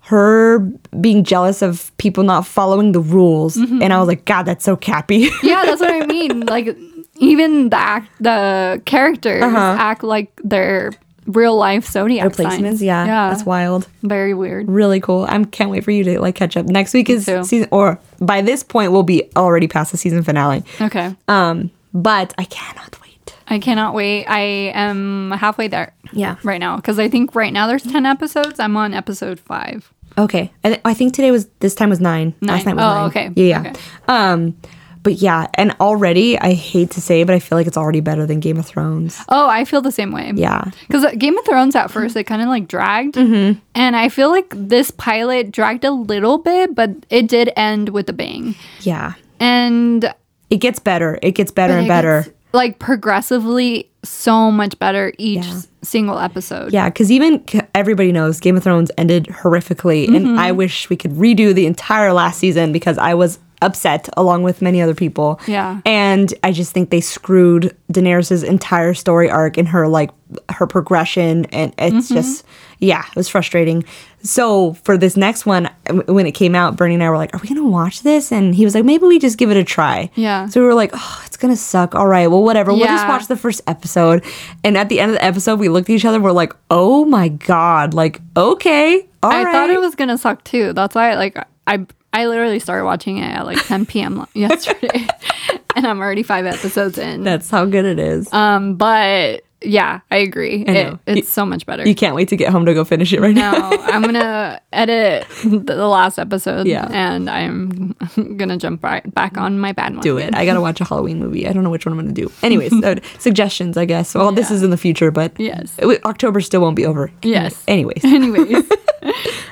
her 0.00 0.60
being 1.00 1.22
jealous 1.24 1.60
of 1.62 1.94
people 1.98 2.22
not 2.24 2.46
following 2.46 2.92
the 2.92 3.00
rules, 3.00 3.56
Mm-hmm. 3.56 3.82
and 3.82 3.92
I 3.92 3.98
was 3.98 4.08
like, 4.08 4.24
God, 4.24 4.44
that's 4.44 4.64
so 4.64 4.76
cappy. 4.76 5.28
yeah, 5.42 5.64
that's 5.64 5.80
what 5.80 5.90
I 5.92 6.06
mean. 6.06 6.40
Like 6.46 6.76
even 7.18 7.68
the 7.70 7.76
act, 7.76 8.10
the 8.20 8.80
characters 8.86 9.42
act 9.42 10.02
like 10.02 10.30
they're 10.42 10.92
real 11.26 11.56
life 11.56 11.86
zodiac 11.86 12.24
Replacements, 12.24 12.80
signs. 12.80 12.82
yeah, 12.82 13.04
yeah, 13.06 13.30
that's 13.30 13.44
wild. 13.44 13.88
very 14.02 14.34
weird. 14.34 14.68
Really 14.68 15.00
cool. 15.00 15.24
I 15.28 15.42
can't 15.44 15.70
wait 15.70 15.84
for 15.84 15.90
you 15.90 16.04
to 16.04 16.20
like 16.20 16.34
catch 16.34 16.56
up. 16.56 16.66
Next 16.66 16.92
week 16.94 17.08
is 17.10 17.24
season, 17.24 17.68
or 17.70 17.98
by 18.20 18.42
this 18.42 18.62
point 18.62 18.92
we'll 18.92 19.02
be 19.02 19.30
already 19.36 19.68
past 19.68 19.92
the 19.92 19.98
season 19.98 20.22
finale. 20.22 20.62
Okay, 20.80 21.14
Um, 21.28 21.70
but 21.92 22.34
I 22.38 22.44
cannot 22.44 23.00
wait. 23.02 23.34
I 23.48 23.58
cannot 23.58 23.94
wait. 23.94 24.24
I 24.26 24.40
am 24.74 25.30
halfway 25.32 25.68
there. 25.68 25.92
Yeah. 26.12 26.36
right 26.44 26.60
now 26.60 26.76
because 26.76 26.98
I 26.98 27.08
think 27.08 27.34
right 27.34 27.52
now 27.52 27.66
there's 27.66 27.82
ten 27.82 28.06
episodes. 28.06 28.60
I'm 28.60 28.76
on 28.76 28.94
episode 28.94 29.40
five. 29.40 29.90
Okay, 30.16 30.52
I, 30.62 30.68
th- 30.68 30.80
I 30.84 30.94
think 30.94 31.12
today 31.12 31.32
was 31.32 31.46
this 31.58 31.74
time 31.74 31.90
was 31.90 31.98
nine. 32.00 32.34
Last 32.40 32.66
night 32.66 32.76
was 32.76 32.84
Oh, 32.84 32.94
nine. 32.94 33.06
okay. 33.08 33.30
Yeah, 33.34 33.62
yeah. 33.64 33.70
Okay. 33.70 33.80
Um, 34.06 34.56
but 35.04 35.14
yeah, 35.22 35.46
and 35.54 35.70
already 35.80 36.36
I 36.40 36.54
hate 36.54 36.90
to 36.90 37.00
say, 37.00 37.22
but 37.22 37.34
I 37.34 37.38
feel 37.38 37.56
like 37.56 37.68
it's 37.68 37.76
already 37.76 38.00
better 38.00 38.26
than 38.26 38.40
Game 38.40 38.58
of 38.58 38.66
Thrones. 38.66 39.22
Oh, 39.28 39.48
I 39.48 39.64
feel 39.64 39.80
the 39.80 39.92
same 39.92 40.10
way. 40.10 40.32
Yeah. 40.34 40.64
Because 40.88 41.06
Game 41.16 41.38
of 41.38 41.44
Thrones 41.44 41.76
at 41.76 41.92
first 41.92 42.16
it 42.16 42.24
kind 42.24 42.42
of 42.42 42.48
like 42.48 42.66
dragged, 42.66 43.14
Mm-hmm. 43.14 43.60
and 43.76 43.94
I 43.94 44.08
feel 44.08 44.30
like 44.30 44.52
this 44.56 44.90
pilot 44.90 45.52
dragged 45.52 45.84
a 45.84 45.92
little 45.92 46.38
bit, 46.38 46.74
but 46.74 46.90
it 47.10 47.28
did 47.28 47.52
end 47.56 47.90
with 47.90 48.08
a 48.08 48.12
bang. 48.12 48.56
Yeah. 48.80 49.12
And 49.38 50.12
It 50.50 50.56
gets 50.58 50.78
better. 50.80 51.18
It 51.22 51.32
gets 51.32 51.52
better 51.52 51.74
and 51.78 51.86
better. 51.86 52.22
gets, 52.22 52.34
like 52.52 52.78
progressively 52.78 53.90
so 54.04 54.50
much 54.50 54.78
better 54.78 55.12
each 55.18 55.44
Yeah. 55.46 55.60
single 55.82 56.18
episode. 56.18 56.72
Yeah, 56.72 56.88
because 56.88 57.10
even 57.10 57.44
everybody 57.74 58.12
knows 58.12 58.38
Game 58.40 58.56
of 58.56 58.62
Thrones 58.62 58.90
ended 58.98 59.24
horrifically, 59.26 60.06
Mm-hmm. 60.06 60.14
and 60.16 60.40
I 60.40 60.52
wish 60.52 60.88
we 60.90 60.96
could 60.96 61.12
redo 61.12 61.54
the 61.54 61.66
entire 61.66 62.12
last 62.12 62.38
season 62.38 62.72
because 62.72 62.98
I 62.98 63.14
was 63.14 63.38
upset 63.64 64.08
along 64.16 64.42
with 64.44 64.60
many 64.62 64.80
other 64.82 64.94
people. 64.94 65.40
Yeah. 65.48 65.80
and 65.86 66.32
I 66.44 66.52
just 66.52 66.72
think 66.72 66.90
they 66.90 67.00
screwed 67.00 67.74
Daenerys' 67.92 68.44
entire 68.44 68.94
story 68.94 69.30
arc 69.30 69.56
and 69.58 69.68
her 69.68 69.88
like 69.88 70.10
her 70.50 70.66
progression, 70.66 71.44
and 71.46 71.72
it's 71.78 72.06
Mm-hmm. 72.06 72.14
just 72.14 72.44
yeah, 72.80 73.04
it 73.08 73.16
was 73.16 73.28
frustrating. 73.28 73.84
So 74.22 74.72
for 74.84 74.96
this 74.98 75.16
next 75.16 75.46
one, 75.46 75.70
when 76.06 76.26
it 76.26 76.32
came 76.32 76.54
out, 76.54 76.76
Bernie 76.76 76.94
and 76.94 77.02
I 77.02 77.08
were 77.10 77.16
like, 77.16 77.34
"Are 77.34 77.40
we 77.40 77.48
gonna 77.48 77.64
watch 77.68 78.02
this?" 78.02 78.32
And 78.32 78.54
he 78.54 78.64
was 78.64 78.74
like, 78.74 78.84
"Maybe 78.84 79.06
we 79.06 79.18
just 79.18 79.38
give 79.38 79.50
it 79.50 79.56
a 79.56 79.64
try." 79.64 80.10
Yeah. 80.14 80.46
So 80.48 80.60
we 80.60 80.66
were 80.66 80.74
like, 80.74 80.90
"Oh, 80.94 81.22
it's 81.26 81.36
gonna 81.36 81.56
suck." 81.56 81.94
All 81.94 82.06
right, 82.08 82.26
well, 82.26 82.42
whatever. 82.42 82.72
We'll 82.72 82.84
just 82.86 83.04
Yeah. 83.04 83.08
watch 83.08 83.26
the 83.28 83.36
first 83.36 83.60
episode. 83.66 84.24
And 84.64 84.76
at 84.76 84.88
the 84.88 84.98
end 85.00 85.12
of 85.12 85.16
the 85.18 85.24
episode, 85.24 85.58
we 85.60 85.68
looked 85.68 85.88
at 85.88 85.94
each 85.94 86.04
other. 86.04 86.16
And 86.16 86.24
we're 86.24 86.32
like, 86.32 86.52
"Oh 86.70 87.04
my 87.04 87.28
god!" 87.28 87.94
Like, 87.94 88.20
okay, 88.36 89.06
all 89.22 89.30
I 89.30 89.44
right. 89.44 89.52
thought 89.52 89.70
it 89.70 89.80
was 89.80 89.94
gonna 89.94 90.18
suck 90.18 90.42
too. 90.44 90.72
That's 90.72 90.94
why 90.94 91.14
like 91.14 91.38
I 91.66 91.86
I 92.14 92.26
literally 92.26 92.60
started 92.60 92.84
watching 92.84 93.18
it 93.18 93.24
at 93.28 93.44
like 93.44 93.62
10 93.66 93.86
p.m. 93.92 94.24
yesterday, 94.34 95.06
and 95.76 95.86
I'm 95.86 96.00
already 96.00 96.22
five 96.22 96.46
episodes 96.46 96.96
in. 96.96 97.24
That's 97.24 97.50
how 97.50 97.64
good 97.66 97.84
it 97.84 97.98
is. 97.98 98.32
Um, 98.32 98.76
but 98.76 99.42
yeah, 99.60 100.00
I 100.10 100.18
agree. 100.18 100.64
I 100.68 100.70
It, 100.72 100.98
it's 101.06 101.16
You- 101.16 101.22
so 101.24 101.46
much 101.46 101.64
better. 101.66 101.88
you 101.88 101.94
can't 101.94 102.14
wait 102.14 102.28
to 102.28 102.36
get 102.36 102.50
home 102.52 102.66
to 102.66 102.74
go 102.74 102.84
finish 102.84 103.12
it 103.14 103.20
right 103.20 103.34
now. 103.34 103.52
no, 103.70 103.78
I'm 103.80 104.02
gonna 104.02 104.60
edit 104.72 105.26
the 105.42 105.86
last 105.88 106.18
episode. 106.18 106.66
Yeah. 106.66 106.86
and 106.92 107.28
I'm 107.30 107.96
gonna 108.36 108.58
jump 108.58 108.84
right 108.84 109.12
back 109.14 109.38
on 109.38 109.58
my 109.58 109.72
bad 109.72 109.94
one. 109.94 110.02
do 110.02 110.18
it. 110.18 110.34
I 110.36 110.44
gotta 110.44 110.60
watch 110.60 110.80
a 110.82 110.84
Halloween 110.84 111.18
movie. 111.18 111.48
I 111.48 111.52
don't 111.54 111.64
know 111.64 111.70
which 111.70 111.86
one 111.86 111.94
I'm 111.94 111.98
gonna 111.98 112.12
do. 112.12 112.30
Anyways, 112.42 112.78
so 112.78 112.94
suggestions, 113.18 113.76
I 113.78 113.86
guess. 113.86 114.14
Well, 114.14 114.32
this 114.32 114.50
is 114.50 114.62
in 114.62 114.68
the 114.70 114.76
future, 114.76 115.10
but 115.10 115.32
Yes. 115.40 115.74
it- 115.78 116.04
October 116.04 116.40
still 116.42 116.60
won't 116.60 116.76
be 116.76 116.84
over. 116.86 117.10
Yes. 117.22 117.64
Anyways, 117.66 118.04
Anyways, 118.04 118.64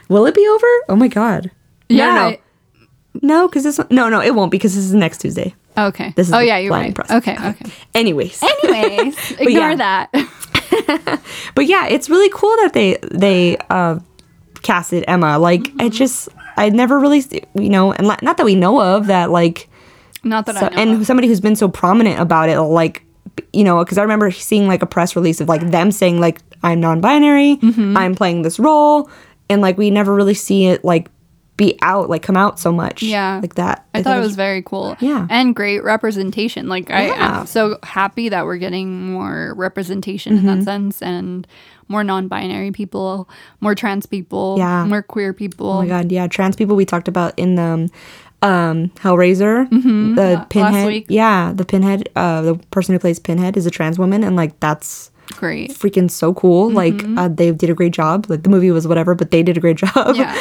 will 0.08 0.26
it 0.26 0.34
be 0.34 0.46
over? 0.46 0.66
Oh 0.90 0.96
my 0.96 1.08
god. 1.08 1.50
yeah. 1.88 2.06
No, 2.14 2.30
no, 2.30 2.36
no, 3.20 3.46
because 3.48 3.64
this 3.64 3.78
one, 3.78 3.86
no, 3.90 4.08
no, 4.08 4.20
it 4.20 4.34
won't 4.34 4.50
because 4.50 4.74
this 4.74 4.84
is 4.84 4.94
next 4.94 5.18
Tuesday. 5.18 5.54
Okay. 5.76 6.12
This 6.16 6.28
is 6.28 6.32
oh 6.34 6.38
yeah, 6.40 6.58
you're 6.58 6.72
right. 6.72 6.94
process. 6.94 7.16
Okay. 7.18 7.36
Okay. 7.48 7.70
Anyways, 7.94 8.42
Anyways, 8.42 9.30
ignore 9.40 9.76
that. 9.76 10.10
but 11.54 11.66
yeah, 11.66 11.86
it's 11.86 12.08
really 12.10 12.30
cool 12.32 12.54
that 12.62 12.72
they 12.72 12.98
they 13.10 13.56
uh, 13.70 13.98
casted 14.62 15.04
Emma. 15.08 15.38
Like, 15.38 15.62
Mm-hmm. 15.62 15.80
it 15.80 15.90
just 15.92 16.28
I 16.56 16.68
never 16.68 16.98
really, 16.98 17.22
you 17.54 17.68
know, 17.70 17.92
and 17.92 18.06
not 18.22 18.36
that 18.36 18.44
we 18.44 18.54
know 18.54 18.80
of 18.80 19.06
that 19.06 19.30
like 19.30 19.68
Not 20.24 20.46
that 20.46 20.56
So, 20.56 20.66
I 20.66 20.68
know. 20.70 20.76
and 20.82 20.90
of. 21.00 21.06
somebody 21.06 21.28
who's 21.28 21.40
been 21.40 21.56
so 21.56 21.68
prominent 21.68 22.20
about 22.20 22.48
it, 22.50 22.60
like, 22.60 23.02
you 23.52 23.64
know, 23.64 23.82
because 23.82 23.96
I 23.98 24.02
remember 24.02 24.30
seeing 24.30 24.68
like 24.68 24.82
a 24.82 24.86
press 24.86 25.16
release 25.16 25.40
of 25.40 25.48
like 25.48 25.70
them 25.70 25.90
saying 25.90 26.20
like 26.20 26.40
I'm 26.62 26.80
non-binary, 26.80 27.56
Mm-hmm. 27.56 27.96
I'm 27.96 28.14
playing 28.14 28.42
this 28.42 28.58
role, 28.58 29.10
and 29.48 29.60
like 29.62 29.78
we 29.78 29.90
never 29.90 30.14
really 30.14 30.34
see 30.34 30.66
it 30.66 30.84
like 30.84 31.08
be 31.66 31.78
out, 31.82 32.08
like 32.10 32.22
come 32.22 32.36
out 32.36 32.58
so 32.58 32.72
much, 32.72 33.02
Yeah. 33.02 33.38
like 33.40 33.54
that. 33.54 33.86
I 33.94 34.02
thought 34.02 34.16
it 34.16 34.20
was 34.20 34.34
very 34.36 34.62
cool. 34.62 34.96
Yeah. 35.00 35.26
And 35.30 35.54
great 35.54 35.84
representation. 35.84 36.68
Like 36.68 36.90
I, 36.90 37.06
Yeah. 37.06 37.40
I'm 37.40 37.46
so 37.46 37.78
happy 37.82 38.28
that 38.30 38.44
we're 38.44 38.56
getting 38.58 39.12
more 39.12 39.54
representation 39.56 40.32
in 40.38 40.38
Mm-hmm. 40.44 40.58
that 40.58 40.64
sense 40.64 41.02
and 41.02 41.46
more 41.88 42.02
non-binary 42.02 42.72
people, 42.72 43.28
more 43.60 43.74
trans 43.74 44.06
people, 44.06 44.56
Yeah. 44.58 44.84
more 44.86 45.02
queer 45.02 45.32
people. 45.32 45.70
Oh 45.70 45.82
my 45.82 45.86
god, 45.86 46.10
yeah, 46.10 46.26
trans 46.26 46.56
people 46.56 46.74
we 46.74 46.84
talked 46.84 47.06
about 47.08 47.38
in 47.38 47.54
the 47.54 47.62
um, 47.62 47.88
um 48.42 48.90
Hellraiser, 48.98 49.70
the 49.70 50.44
Pinhead, 50.50 50.86
week. 50.88 51.06
yeah, 51.08 51.52
the 51.54 51.64
Pinhead, 51.64 52.08
uh, 52.16 52.42
the 52.42 52.54
person 52.72 52.92
who 52.94 52.98
plays 52.98 53.20
Pinhead 53.20 53.56
is 53.56 53.66
a 53.66 53.70
trans 53.70 54.00
woman, 54.00 54.24
and 54.24 54.34
like 54.34 54.58
that's 54.58 55.11
Great. 55.36 55.70
freaking 55.72 56.10
so 56.10 56.34
cool. 56.34 56.70
Like 56.70 57.02
uh, 57.16 57.28
they 57.28 57.50
did 57.52 57.70
a 57.70 57.74
great 57.74 57.92
job. 57.92 58.26
Like 58.28 58.42
the 58.42 58.50
movie 58.50 58.70
was 58.70 58.86
whatever, 58.86 59.14
but 59.14 59.30
they 59.30 59.42
did 59.42 59.56
a 59.56 59.60
great 59.60 59.76
job. 59.84 60.16
Yeah. 60.16 60.34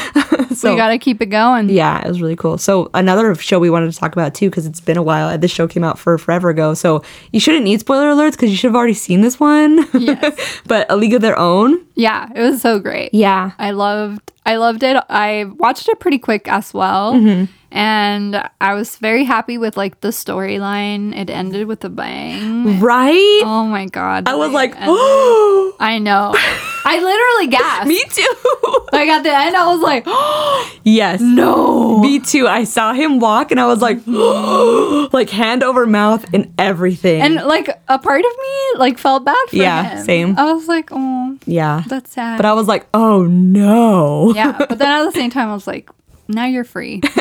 so 0.54 0.72
we 0.72 0.78
got 0.78 0.90
to 0.90 0.98
keep 0.98 1.22
it 1.22 1.28
going. 1.28 1.70
Yeah, 1.70 2.04
it 2.04 2.08
was 2.08 2.22
really 2.22 2.36
cool. 2.36 2.58
So 2.58 2.90
another 2.94 3.34
show 3.36 3.60
we 3.60 3.70
wanted 3.70 3.92
to 3.92 3.98
talk 3.98 4.14
about 4.14 4.34
too, 4.36 4.50
because 4.50 4.66
it's 4.66 4.80
been 4.82 4.98
a 4.98 5.04
while. 5.04 5.38
This 5.38 5.52
show 5.52 5.68
came 5.68 5.84
out 5.84 5.98
for 6.00 6.18
forever 6.18 6.50
ago, 6.50 6.74
so 6.74 7.04
you 7.32 7.40
shouldn't 7.40 7.64
need 7.64 7.80
spoiler 7.80 8.12
alerts 8.12 8.32
because 8.32 8.50
you 8.52 8.56
should 8.58 8.70
have 8.70 8.76
already 8.76 8.94
seen 8.94 9.22
this 9.22 9.40
one. 9.40 9.88
Yes. 9.94 10.62
but 10.68 10.86
A 10.90 10.96
League 10.98 11.14
of 11.14 11.22
Their 11.22 11.38
Own. 11.38 11.80
Yeah, 11.96 12.30
it 12.36 12.42
was 12.42 12.62
so 12.62 12.80
great. 12.80 13.14
Yeah. 13.14 13.52
I 13.58 13.72
loved 13.72 14.31
I 14.46 14.56
loved 14.56 14.84
it. 14.84 15.02
I 15.10 15.46
watched 15.58 15.88
it 15.88 16.00
pretty 16.00 16.18
quick 16.18 16.48
as 16.48 16.74
well. 16.74 17.14
Mm-hmm. 17.14 17.52
And 17.72 18.50
I 18.60 18.74
was 18.74 18.98
very 18.98 19.24
happy 19.24 19.58
with 19.58 19.78
like 19.78 20.02
the 20.02 20.10
storyline. 20.10 21.16
It 21.16 21.30
ended 21.30 21.68
with 21.68 21.86
a 21.86 21.90
bang. 21.90 22.80
Right. 22.80 23.42
Oh 23.46 23.66
my 23.66 23.86
god. 23.86 24.28
I 24.28 24.36
was 24.36 24.52
like, 24.52 24.76
oh, 24.80 25.76
I 25.80 26.00
know. 26.00 26.36
I 26.84 27.00
literally 27.00 27.48
gasped. 27.48 27.88
me 27.88 28.04
too. 28.10 28.28
Like 28.92 29.08
at 29.08 29.24
the 29.24 29.34
end, 29.34 29.56
I 29.56 29.68
was 29.74 29.80
like, 29.80 30.04
yes. 30.84 31.22
no. 31.22 32.00
Me 32.00 32.20
too. 32.20 32.46
I 32.48 32.66
saw 32.66 32.92
him 32.94 33.20
walk 33.20 33.50
and 33.52 33.60
I 33.60 33.66
was 33.66 33.82
like, 33.82 34.06
like 35.14 35.30
hand 35.30 35.64
over 35.64 35.88
mouth 35.88 36.26
and 36.34 36.54
everything. 36.58 37.22
And 37.22 37.36
like 37.36 37.70
a 37.88 37.98
part 38.00 38.20
of 38.20 38.32
me 38.42 38.78
like 38.80 38.98
felt 38.98 39.24
bad 39.24 39.38
for 39.50 39.56
Yeah, 39.56 39.96
him. 39.98 40.06
same. 40.06 40.38
I 40.38 40.52
was 40.52 40.68
like, 40.68 40.90
oh, 40.92 41.38
yeah. 41.46 41.84
that's 41.88 42.12
sad. 42.12 42.36
But 42.36 42.46
I 42.46 42.52
was 42.54 42.68
like, 42.68 42.86
oh 42.94 43.24
no. 43.28 44.34
yeah, 44.36 44.58
but 44.68 44.70
then 44.78 44.92
at 44.92 45.06
the 45.06 45.12
same 45.14 45.30
time, 45.32 45.48
I 45.50 45.54
was 45.54 45.68
like, 45.68 45.90
now 46.28 46.46
you're 46.46 46.66
free. 46.66 47.02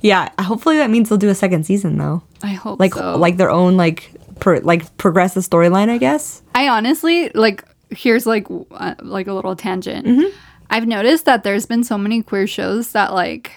Yeah. 0.00 0.28
Hopefully 0.38 0.76
that 0.76 0.90
means 0.90 1.08
they'll 1.08 1.16
do 1.18 1.30
a 1.30 1.34
second 1.34 1.64
season 1.64 1.96
though. 1.96 2.22
I 2.42 2.48
hope 2.48 2.78
Like 2.78 2.92
so. 2.94 3.16
like 3.16 3.38
their 3.38 3.50
own 3.50 3.76
like 3.78 4.10
pro- 4.38 4.58
like 4.60 4.94
progress 4.98 5.32
the 5.34 5.40
storyline, 5.40 5.88
I 5.88 5.96
guess. 5.98 6.42
I 6.54 6.68
honestly 6.68 7.30
like. 7.34 7.64
Here's 7.96 8.26
like 8.26 8.46
uh, 8.70 8.94
like 9.02 9.26
a 9.26 9.32
little 9.32 9.56
tangent. 9.56 10.06
Mm-hmm. 10.06 10.36
I've 10.70 10.86
noticed 10.86 11.24
that 11.26 11.44
there's 11.44 11.66
been 11.66 11.84
so 11.84 11.96
many 11.98 12.22
queer 12.22 12.46
shows 12.46 12.92
that 12.92 13.12
like 13.12 13.52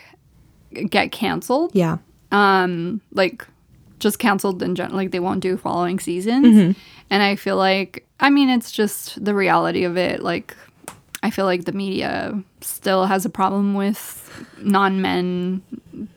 get 0.89 1.11
canceled. 1.11 1.71
Yeah. 1.73 1.97
um 2.31 3.01
like 3.13 3.45
just 3.99 4.19
canceled 4.19 4.61
in 4.61 4.75
general 4.75 4.95
like 4.97 5.11
they 5.11 5.19
won't 5.19 5.39
do 5.39 5.57
following 5.57 5.97
seasons 5.99 6.45
Mm-hmm. 6.45 6.71
and 7.09 7.23
i 7.23 7.35
feel 7.35 7.55
like 7.55 8.05
i 8.19 8.29
mean 8.29 8.49
it's 8.49 8.69
just 8.71 9.23
the 9.23 9.33
reality 9.33 9.85
of 9.85 9.97
it 9.97 10.21
like 10.21 10.55
i 11.23 11.31
feel 11.31 11.45
like 11.45 11.63
the 11.65 11.71
media 11.71 12.39
still 12.61 13.05
has 13.05 13.25
a 13.25 13.29
problem 13.29 13.73
with 13.73 14.45
non-men 14.61 15.61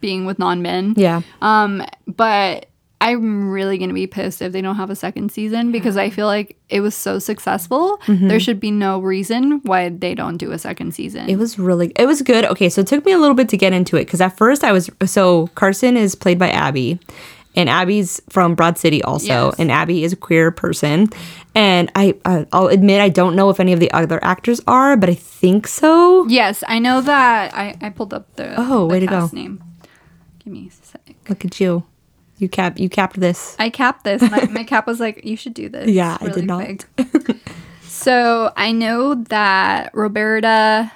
being 0.01 0.25
with 0.25 0.37
non-men 0.37 0.93
Yeah. 0.97 1.21
um 1.41 1.81
but 2.07 2.67
i'm 3.01 3.49
really 3.51 3.77
gonna 3.77 3.93
be 3.93 4.07
pissed 4.07 4.41
if 4.41 4.51
they 4.53 4.61
don't 4.61 4.77
have 4.77 4.89
a 4.89 4.95
second 4.95 5.31
season 5.31 5.71
because 5.71 5.97
i 5.97 6.09
feel 6.09 6.27
like 6.27 6.57
it 6.69 6.79
was 6.81 6.95
so 6.95 7.19
successful 7.19 7.97
Mm-hmm. 8.07 8.27
there 8.29 8.39
should 8.39 8.59
be 8.59 8.71
no 8.71 8.99
reason 8.99 9.59
why 9.63 9.89
they 9.89 10.13
don't 10.15 10.37
do 10.37 10.51
a 10.51 10.57
second 10.57 10.93
season 10.93 11.29
It 11.29 11.37
was 11.37 11.59
really 11.59 11.91
it 11.97 12.05
was 12.05 12.21
good. 12.21 12.45
Okay, 12.45 12.69
so 12.69 12.81
it 12.81 12.87
took 12.87 13.05
me 13.05 13.11
a 13.11 13.17
little 13.17 13.35
bit 13.35 13.49
to 13.49 13.57
get 13.57 13.73
into 13.73 13.97
it 13.97 14.05
because 14.05 14.21
at 14.21 14.37
first 14.37 14.63
I 14.63 14.71
was 14.71 14.89
so 15.05 15.47
Carson 15.55 15.97
is 15.97 16.15
played 16.15 16.39
by 16.39 16.49
Abbi, 16.49 16.95
and 17.55 17.67
Abbi's 17.69 18.21
from 18.29 18.55
Broad 18.55 18.77
City 18.77 19.03
also, 19.03 19.25
Yes. 19.51 19.55
and 19.59 19.71
Abbi 19.71 20.03
is 20.03 20.13
a 20.13 20.15
queer 20.15 20.51
person, 20.51 21.07
and 21.53 21.91
I 21.95 22.15
uh, 22.25 22.45
I'll 22.53 22.67
admit 22.67 23.01
I 23.01 23.09
don't 23.09 23.35
know 23.35 23.49
if 23.49 23.59
any 23.59 23.73
of 23.73 23.79
the 23.79 23.91
other 23.91 24.23
actors 24.23 24.61
are, 24.67 24.95
but 24.95 25.09
I 25.09 25.15
think 25.15 25.67
so. 25.67 26.25
Yes, 26.27 26.63
I 26.67 26.79
know 26.79 27.01
that. 27.01 27.53
I, 27.53 27.75
I 27.81 27.89
pulled 27.89 28.13
up 28.13 28.33
the 28.37 28.55
Oh, 28.57 28.79
the 28.81 28.85
way 28.93 28.99
to 29.01 29.07
go. 29.07 29.29
name. 29.33 29.61
Give 30.43 30.53
me 30.53 30.69
a 30.69 30.71
sec. 30.71 31.15
Look 31.29 31.43
at 31.45 31.59
you, 31.59 31.83
you 32.41 32.49
cap 32.49 32.79
you 32.79 32.89
capped 32.89 33.19
this. 33.19 33.55
I 33.59 33.69
capped 33.69 34.03
this. 34.03 34.21
My, 34.21 34.45
my 34.47 34.63
cap 34.71 34.87
was 34.87 34.99
like, 34.99 35.23
"You 35.23 35.35
should 35.37 35.53
do 35.53 35.69
this." 35.69 35.89
Yeah, 35.89 36.17
I 36.19 36.29
did 36.29 36.45
not. 36.45 36.85
so 37.81 38.51
I 38.57 38.71
know 38.71 39.15
that 39.15 39.91
Roberta. 39.93 40.91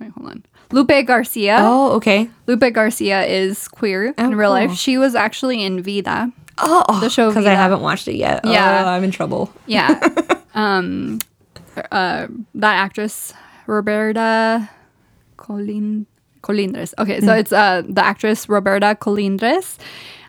Wait, 0.00 0.10
hold 0.10 0.30
on. 0.30 0.44
Lupe 0.72 1.06
Garcia. 1.06 1.58
Oh, 1.60 1.92
okay. 1.92 2.28
Lupe 2.46 2.72
Garcia 2.72 3.24
is 3.24 3.68
queer 3.68 4.14
Oh, 4.18 4.24
in 4.24 4.34
real 4.34 4.50
life. 4.50 4.74
She 4.74 4.98
was 4.98 5.14
actually 5.14 5.62
in 5.62 5.82
Vida. 5.82 6.32
Oh, 6.58 7.00
The 7.00 7.08
show 7.08 7.28
because 7.30 7.46
I 7.46 7.54
haven't 7.54 7.80
watched 7.82 8.08
it 8.08 8.16
yet. 8.16 8.40
Yeah. 8.44 8.82
oh, 8.84 8.88
I'm 8.88 9.04
in 9.04 9.10
trouble. 9.12 9.52
Yeah. 9.66 9.98
um, 10.54 11.20
uh, 11.92 12.26
that 12.54 12.74
actress 12.76 13.32
Roberta 13.66 14.68
Colin 15.36 16.06
Colindres. 16.42 16.94
Okay, 16.98 17.20
so 17.20 17.32
it's 17.34 17.52
uh 17.52 17.82
the 17.88 18.04
actress 18.04 18.48
Roberta 18.48 18.96
Colindres. 19.00 19.76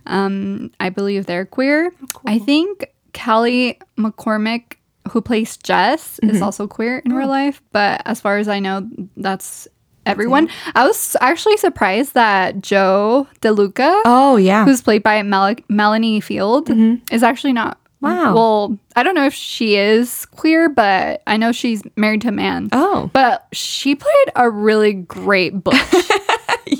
Um, 0.07 0.71
I 0.79 0.89
believe 0.89 1.25
they're 1.25 1.45
queer. 1.45 1.91
I 2.25 2.39
think 2.39 2.91
Kelly 3.13 3.79
McCormack, 3.97 4.73
who 5.11 5.21
plays 5.21 5.57
Jess, 5.57 6.19
is 6.23 6.41
also 6.41 6.67
queer 6.67 6.99
in 7.05 7.13
real 7.13 7.27
life. 7.27 7.61
But 7.71 8.01
as 8.05 8.19
far 8.21 8.37
as 8.37 8.47
I 8.47 8.59
know, 8.59 8.87
that's 9.17 9.67
everyone. 10.05 10.49
I 10.75 10.87
was 10.87 11.15
actually 11.21 11.57
surprised 11.57 12.13
that 12.13 12.61
Joe 12.61 13.27
DeLuca, 13.41 14.01
Oh 14.05 14.37
yeah. 14.37 14.65
who's 14.65 14.81
played 14.81 15.03
by 15.03 15.21
Mel- 15.23 15.55
Melanie 15.69 16.19
Field, 16.21 16.69
is 17.11 17.23
actually 17.23 17.53
not. 17.53 17.77
Wow. 17.99 18.35
Well, 18.35 18.77
I 18.95 19.01
don't 19.01 19.15
know 19.15 19.25
if 19.25 19.33
she 19.33 19.75
is 19.75 20.25
queer, 20.27 20.69
but 20.69 21.23
I 21.25 21.35
know 21.35 21.51
she's 21.51 21.81
married 21.95 22.21
to 22.21 22.27
a 22.27 22.31
man. 22.31 22.69
oh. 22.71 23.09
But 23.11 23.47
she 23.53 23.95
played 23.95 24.27
a 24.35 24.49
really 24.51 24.93
great 24.93 25.63
Butch. 25.63 25.75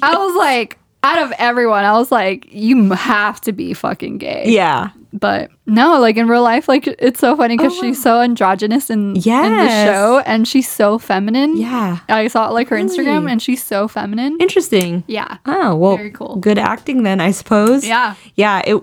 I 0.02 0.16
was 0.16 0.36
like, 0.38 0.78
out 1.04 1.20
of 1.20 1.32
everyone, 1.38 1.86
I 1.86 1.94
was 1.94 2.12
like, 2.12 2.48
you 2.52 2.92
have 2.92 3.40
to 3.42 3.52
be 3.52 3.74
fucking 3.74 4.18
gay. 4.18 4.46
Yeah. 4.48 4.90
But 5.14 5.52
no, 5.66 6.00
like 6.00 6.18
in 6.18 6.28
real 6.28 6.44
life, 6.44 6.68
like 6.68 6.86
it's 6.86 7.20
so 7.20 7.36
funny 7.36 7.56
because 7.56 7.76
she's 7.78 8.02
so 8.02 8.22
androgynous 8.22 8.90
in, 8.90 9.10
in 9.10 9.14
the 9.16 9.86
show 9.86 10.22
and 10.26 10.48
she's 10.48 10.70
so 10.70 11.00
feminine. 11.00 11.58
Yeah. 11.58 12.00
I 12.10 12.28
saw 12.28 12.50
like 12.50 12.68
her 12.70 12.76
Instagram 12.76 13.30
and 13.30 13.42
she's 13.42 13.64
so 13.64 13.88
feminine. 13.88 14.38
Interesting. 14.40 15.04
Yeah. 15.08 15.38
Oh 15.46 15.76
well, 15.76 15.98
Very 15.98 16.12
cool. 16.12 16.36
Good 16.36 16.58
acting 16.58 17.04
then, 17.04 17.22
I 17.22 17.32
suppose. 17.32 17.86
Yeah. 17.86 18.16
yeah. 18.36 18.62
It 18.66 18.76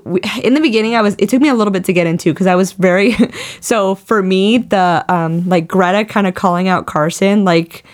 in 0.42 0.54
the 0.54 0.60
beginning, 0.60 0.94
I 0.94 1.02
was. 1.02 1.14
It 1.18 1.28
took 1.28 1.42
me 1.42 1.48
a 1.48 1.54
little 1.54 1.72
bit 1.72 1.84
to 1.84 1.92
get 1.92 2.06
into 2.06 2.32
because 2.32 2.46
I 2.46 2.54
was 2.54 2.72
very. 2.72 3.14
so 3.60 3.94
for 3.94 4.22
me, 4.22 4.58
the 4.58 5.04
um 5.08 5.46
like 5.48 5.68
Greta 5.68 6.04
kind 6.04 6.26
of 6.26 6.34
calling 6.34 6.68
out 6.68 6.86
Carson, 6.86 7.44
like 7.44 7.84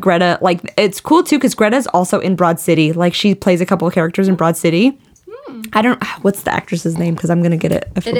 Greta, 0.00 0.38
like 0.40 0.74
it's 0.76 1.00
cool 1.00 1.22
too 1.22 1.38
because 1.38 1.54
Greta's 1.54 1.86
also 1.88 2.18
in 2.20 2.34
Broad 2.36 2.58
City. 2.58 2.92
Like 2.92 3.14
she 3.14 3.34
plays 3.34 3.60
a 3.60 3.66
couple 3.66 3.86
of 3.86 3.94
characters 3.94 4.26
in 4.28 4.34
Broad 4.34 4.56
City. 4.56 4.98
I 5.72 5.82
don't. 5.82 6.02
What's 6.22 6.42
the 6.42 6.52
actress's 6.52 6.98
name? 6.98 7.14
Because 7.14 7.30
I'm 7.30 7.42
gonna 7.42 7.56
get 7.56 7.72
it. 7.72 7.88
It 7.96 8.04
forgot. 8.04 8.16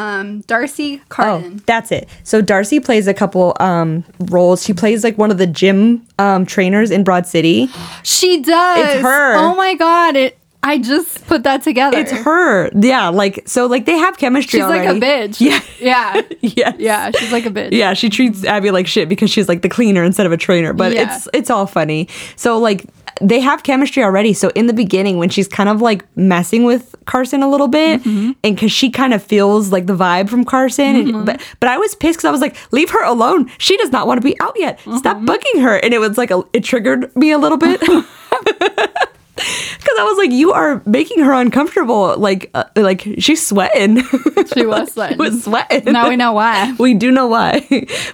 um, 0.00 0.40
D'Arcy 0.42 1.02
Oh, 1.18 1.50
that's 1.66 1.90
it. 1.90 2.08
So 2.22 2.40
D'Arcy 2.40 2.78
plays 2.80 3.06
a 3.08 3.14
couple 3.14 3.56
um 3.60 4.04
roles. 4.20 4.64
She 4.64 4.72
plays 4.72 5.02
like 5.02 5.18
one 5.18 5.30
of 5.30 5.38
the 5.38 5.46
gym 5.46 6.06
um 6.18 6.46
trainers 6.46 6.90
in 6.90 7.02
Broad 7.04 7.26
City. 7.26 7.68
She 8.04 8.42
does. 8.42 8.94
It's 8.94 9.02
her. 9.02 9.36
Oh 9.36 9.54
my 9.56 9.74
god! 9.74 10.16
It. 10.16 10.38
I 10.62 10.76
just 10.78 11.26
put 11.26 11.42
that 11.44 11.62
together. 11.62 11.98
It's 11.98 12.12
her. 12.12 12.70
Yeah, 12.78 13.08
like 13.08 13.42
so 13.48 13.64
like 13.66 13.86
they 13.86 13.96
have 13.96 14.18
chemistry 14.18 14.60
She's 14.60 14.68
like 14.68 14.86
a 14.88 14.92
bitch. 15.00 15.40
Yeah. 15.40 15.60
Yeah. 15.80 16.20
Yes. 16.42 16.74
Yeah. 16.78 17.10
She's 17.12 17.32
like 17.32 17.46
a 17.46 17.50
bitch. 17.50 17.72
Yeah, 17.72 17.94
she 17.94 18.10
treats 18.10 18.44
Abbi 18.44 18.70
like 18.70 18.86
shit 18.86 19.08
because 19.08 19.30
she's 19.30 19.48
like 19.48 19.62
the 19.62 19.68
cleaner 19.70 20.04
instead 20.04 20.26
of 20.26 20.32
a 20.32 20.36
trainer. 20.36 20.72
But 20.74 20.92
Yeah. 20.92 21.14
it's 21.16 21.28
it's 21.32 21.50
all 21.50 21.66
funny. 21.66 22.08
So 22.36 22.58
like 22.58 22.84
they 23.22 23.40
have 23.40 23.62
chemistry 23.62 24.02
already. 24.04 24.32
So 24.34 24.50
in 24.54 24.66
the 24.66 24.72
beginning 24.74 25.16
when 25.18 25.30
she's 25.30 25.48
kind 25.48 25.68
of 25.70 25.80
like 25.80 26.04
messing 26.16 26.64
with 26.64 26.94
Carson 27.06 27.42
a 27.42 27.48
little 27.50 27.68
bit 27.68 28.02
Mm-hmm. 28.02 28.32
and 28.44 28.58
cuz 28.58 28.70
she 28.70 28.90
kind 28.90 29.14
of 29.14 29.22
feels 29.22 29.72
like 29.72 29.86
the 29.86 29.96
vibe 29.96 30.28
from 30.28 30.44
Carson 30.44 30.94
and, 30.96 31.24
but 31.26 31.40
but 31.60 31.70
I 31.70 31.78
was 31.78 31.94
pissed 31.94 32.18
cuz 32.18 32.24
I 32.26 32.30
was 32.30 32.40
like 32.42 32.54
leave 32.70 32.90
her 32.90 33.02
alone. 33.04 33.50
She 33.58 33.76
does 33.78 33.90
not 33.92 34.06
want 34.06 34.20
to 34.20 34.24
be 34.26 34.36
out 34.40 34.56
yet. 34.58 34.78
Stop 34.98 35.16
Mm-hmm. 35.16 35.24
bugging 35.30 35.62
her. 35.62 35.76
And 35.76 35.94
it 35.94 35.98
was 36.00 36.18
like 36.18 36.30
a, 36.30 36.42
it 36.52 36.64
triggered 36.64 37.14
me 37.16 37.30
a 37.30 37.38
little 37.38 37.58
bit. 37.58 37.80
Cause 39.80 39.96
I 39.98 40.04
was 40.04 40.18
like, 40.18 40.30
you 40.32 40.52
are 40.52 40.82
making 40.86 41.20
her 41.24 41.32
uncomfortable. 41.32 42.16
Like, 42.18 42.50
uh, 42.54 42.64
like 42.76 43.02
she's 43.18 43.44
sweating. 43.46 44.02
She 44.54 44.66
was 44.66 44.92
sweating. 44.92 45.18
was 45.18 45.44
sweating. 45.44 45.92
Now 45.92 46.08
we 46.08 46.16
know 46.16 46.32
why. 46.32 46.74
we 46.78 46.94
do 46.94 47.10
know 47.10 47.26
why. 47.26 47.66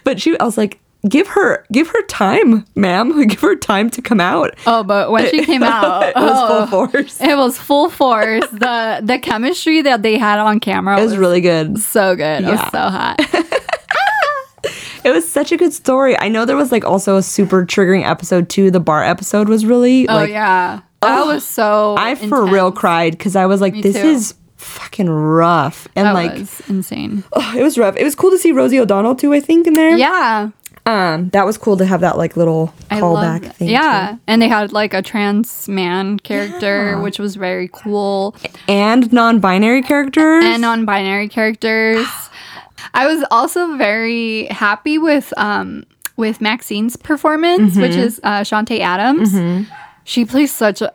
But 0.05 0.21
she, 0.21 0.39
I 0.39 0.45
was 0.45 0.59
like, 0.59 0.79
give 1.09 1.27
her, 1.29 1.65
give 1.73 1.89
her 1.89 2.03
time, 2.07 2.65
ma'am. 2.75 3.27
Give 3.29 3.41
her 3.41 3.57
time 3.57 3.89
to 3.91 4.03
come 4.03 4.21
out. 4.21 4.55
Oh, 4.67 4.83
but 4.83 5.11
when 5.11 5.31
she 5.31 5.45
came 5.45 5.63
out, 5.63 6.03
it 6.09 6.15
was 6.17 6.31
oh, 6.35 6.67
full 6.67 6.89
force. 6.89 7.21
It 7.21 7.37
was 7.37 7.59
full 7.59 7.89
force. 7.91 8.47
the 8.51 9.01
The 9.03 9.19
chemistry 9.21 9.83
that 9.83 10.03
they 10.03 10.19
had 10.19 10.39
on 10.39 10.61
camera 10.61 10.99
It 10.99 11.03
was, 11.03 11.13
was 11.13 11.19
really 11.19 11.41
good. 11.41 11.79
so 11.79 12.15
good. 12.17 12.43
It 12.45 12.49
was 12.49 12.61
so 12.71 12.79
hot. 12.81 13.17
It 15.05 15.11
was 15.13 15.31
such 15.31 15.53
a 15.53 15.57
good 15.57 15.73
story. 15.73 16.19
I 16.19 16.29
know 16.29 16.45
there 16.45 16.57
was 16.57 16.73
like 16.73 16.85
also 16.85 17.17
a 17.17 17.23
super 17.23 17.65
triggering 17.65 18.05
episode 18.05 18.49
too. 18.49 18.73
The 18.73 18.81
bar 18.81 19.05
episode 19.05 19.49
was 19.49 19.65
really 19.65 20.09
oh 20.09 20.15
like 20.15 20.31
yeah, 20.31 20.81
that 21.03 21.23
Oh, 21.23 21.27
was 21.27 21.45
so. 21.47 21.95
I 21.99 22.15
for 22.15 22.45
real 22.47 22.73
cried 22.73 23.13
because 23.13 23.37
I 23.37 23.47
was 23.47 23.61
like, 23.61 23.75
Me 23.75 23.83
this 23.83 23.97
too. 23.97 24.07
is 24.09 24.35
fucking 24.57 25.09
rough. 25.09 25.87
And 25.95 26.07
That 26.07 26.13
like, 26.15 26.33
was 26.39 26.61
insane. 26.69 27.23
oh, 27.33 27.55
it 27.57 27.63
was 27.63 27.77
rough. 27.79 27.97
It 27.97 28.05
was 28.05 28.15
cool 28.15 28.31
to 28.31 28.39
see 28.39 28.53
Rosie 28.53 28.79
O'Donnell 28.81 29.15
too. 29.15 29.33
I 29.33 29.41
think 29.41 29.67
in 29.67 29.75
there. 29.75 29.97
Yeah, 29.97 30.51
Um, 30.87 31.29
that 31.31 31.45
was 31.45 31.59
cool 31.59 31.77
to 31.77 31.85
have 31.85 32.01
that 32.01 32.17
like 32.17 32.37
little 32.37 32.73
I 32.91 33.01
callback 33.01 33.53
thing. 33.55 33.69
Yeah, 33.69 34.17
and 34.27 34.41
they 34.41 34.49
had 34.49 34.73
like 34.73 34.95
a 34.95 35.03
trans 35.03 35.69
man 35.69 36.19
character, 36.21 36.99
which 37.01 37.19
was 37.19 37.37
very 37.37 37.69
cool, 37.73 38.35
and 38.69 39.13
non-binary 39.13 39.83
characters. 39.83 40.45
and 40.45 40.63
non-binary 40.63 41.29
characters. 41.29 42.07
I 42.95 43.07
was 43.07 43.25
also 43.31 43.77
very 43.77 44.47
happy 44.47 44.97
with 44.99 45.33
um 45.37 45.85
with 46.17 46.41
Maxine's 46.41 46.97
performance, 46.97 47.77
which 47.77 47.93
Mm-hmm. 47.93 48.01
is 48.01 48.21
uh, 48.25 48.41
Chanté 48.41 48.81
Adams. 48.81 49.35
She 50.09 50.25
plays 50.25 50.53
such 50.53 50.81
a 50.83 50.93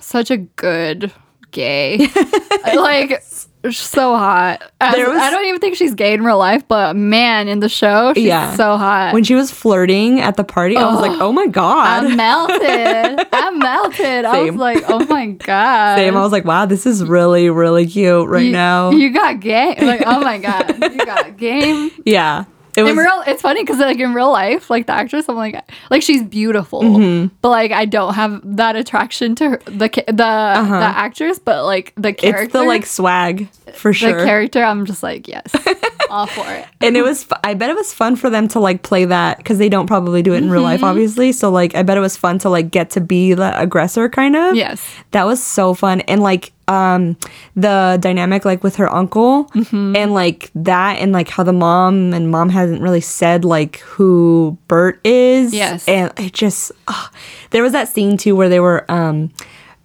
such 0.00 0.30
a 0.30 0.36
good 0.36 1.12
gay, 1.50 2.06
like 2.74 3.22
so 3.70 4.16
hot. 4.16 4.60
Was- 4.60 4.70
I 4.80 5.30
don't 5.30 5.46
even 5.46 5.60
think 5.60 5.76
she's 5.76 5.94
gay 5.94 6.12
in 6.12 6.22
real 6.24 6.36
life, 6.38 6.68
but 6.68 6.94
man, 6.94 7.48
in 7.48 7.60
the 7.60 7.68
show, 7.70 8.12
she's 8.14 8.24
Yeah. 8.24 8.54
so 8.56 8.76
hot. 8.76 9.14
when 9.14 9.24
she 9.24 9.34
was 9.34 9.50
flirting 9.50 10.20
at 10.20 10.36
the 10.36 10.44
party, 10.44 10.76
I 10.76 10.84
was 10.92 11.00
like, 11.00 11.18
oh 11.20 11.32
my 11.32 11.46
god. 11.46 12.04
I'm 12.04 12.16
melted. 12.16 13.26
I'm 13.32 13.58
melted. 13.58 14.24
I 14.26 14.42
was 14.42 14.54
like, 14.56 14.84
oh 14.88 15.04
my 15.06 15.26
god. 15.30 15.96
Same. 15.96 16.16
I 16.16 16.20
was 16.20 16.30
like, 16.32 16.44
wow, 16.44 16.66
this 16.66 16.84
is 16.86 17.02
really, 17.02 17.48
really 17.50 17.86
cute 17.86 18.28
right 18.28 18.44
you, 18.44 18.52
now. 18.52 18.90
You 18.90 19.10
got 19.10 19.40
game. 19.40 19.76
Like, 19.80 20.02
oh 20.06 20.20
my 20.20 20.36
god, 20.38 20.68
you 20.92 20.98
got 21.04 21.36
game. 21.38 21.90
yeah. 22.04 22.44
It 22.80 22.82
was 22.84 22.92
in 22.92 22.98
real, 22.98 23.22
it's 23.26 23.42
funny 23.42 23.62
because 23.62 23.78
like 23.78 23.98
in 23.98 24.14
real 24.14 24.30
life, 24.32 24.70
like 24.70 24.86
the 24.86 24.92
actress, 24.92 25.28
I'm 25.28 25.36
like, 25.36 25.54
like 25.90 26.02
she's 26.02 26.22
beautiful, 26.22 26.82
Mm-hmm. 26.82 27.34
but 27.42 27.50
like 27.50 27.72
I 27.72 27.84
don't 27.84 28.14
have 28.14 28.40
that 28.56 28.76
attraction 28.76 29.34
to 29.36 29.50
her, 29.50 29.56
the 29.66 29.88
the 30.06 30.12
the 30.12 30.22
actress, 30.24 31.38
but 31.38 31.64
like 31.64 31.92
the 31.96 32.12
character, 32.12 32.28
Uh-huh. 32.36 32.44
it's 32.44 32.52
the 32.52 32.62
like 32.64 32.86
swag 32.86 33.48
for 33.74 33.92
sure. 33.92 34.18
the 34.18 34.24
character, 34.24 34.62
I'm 34.62 34.84
just 34.86 35.02
like, 35.02 35.28
yes, 35.28 35.54
all 36.14 36.26
for 36.26 36.44
it. 36.52 36.66
and 36.80 36.96
it 36.96 37.02
was, 37.02 37.26
I 37.44 37.54
bet 37.54 37.70
it 37.70 37.76
was 37.76 37.92
fun 37.94 38.16
for 38.16 38.28
them 38.30 38.48
to 38.48 38.60
like 38.60 38.82
play 38.82 39.04
that 39.04 39.38
because 39.38 39.58
they 39.58 39.68
don't 39.68 39.86
probably 39.86 40.22
do 40.22 40.34
it 40.34 40.38
in 40.38 40.50
real 40.50 40.60
Mm-hmm. 40.60 40.64
life 40.64 40.82
obviously. 40.84 41.32
So 41.32 41.50
like 41.50 41.74
I 41.74 41.82
bet 41.82 41.96
it 41.96 42.00
was 42.00 42.16
fun 42.16 42.38
to 42.40 42.50
like 42.50 42.70
get 42.70 42.90
to 42.90 43.00
be 43.00 43.34
the 43.34 43.58
aggressor 43.60 44.08
kind 44.08 44.36
of. 44.36 44.54
Yes. 44.56 44.84
That 45.12 45.24
was 45.24 45.42
so 45.42 45.74
fun. 45.74 46.00
And 46.02 46.22
like 46.22 46.52
um 46.68 47.16
the 47.56 47.98
dynamic 48.00 48.44
like 48.44 48.62
with 48.62 48.76
her 48.76 48.92
uncle 48.92 49.44
Mm-hmm. 49.46 49.96
and 49.96 50.12
like 50.14 50.50
that 50.54 50.98
and 51.00 51.10
like 51.12 51.28
how 51.28 51.42
the 51.42 51.52
mom 51.52 52.12
and 52.12 52.30
mom 52.30 52.48
hasn't 52.50 52.80
really 52.82 53.00
said 53.00 53.44
like 53.44 53.78
who 53.80 54.56
Bert 54.68 55.00
is. 55.04 55.52
Yes. 55.54 55.86
And 55.88 56.12
it 56.18 56.32
just 56.32 56.70
ah. 56.88 57.10
there 57.50 57.62
was 57.62 57.72
that 57.72 57.88
scene 57.88 58.16
too 58.16 58.36
where 58.36 58.48
they 58.48 58.60
were 58.60 58.84
um 58.90 59.32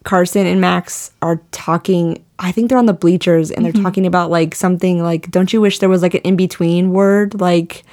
Carson 0.06 0.46
and 0.48 0.62
Max 0.62 1.12
are 1.22 1.42
talking. 1.52 2.24
I 2.40 2.52
think 2.54 2.70
they're 2.70 2.78
on 2.78 2.86
the 2.86 2.94
bleachers 2.94 3.52
and 3.52 3.66
they're 3.66 3.74
Mm-hmm. 3.74 3.84
talking 3.84 4.06
about 4.06 4.30
like 4.32 4.56
something 4.56 5.04
like, 5.04 5.30
don't 5.32 5.52
you 5.52 5.60
wish 5.60 5.80
there 5.80 5.90
was 5.90 6.02
like 6.02 6.14
an 6.14 6.22
in 6.22 6.36
between 6.38 6.92
word? 6.92 7.40
Like, 7.42 7.84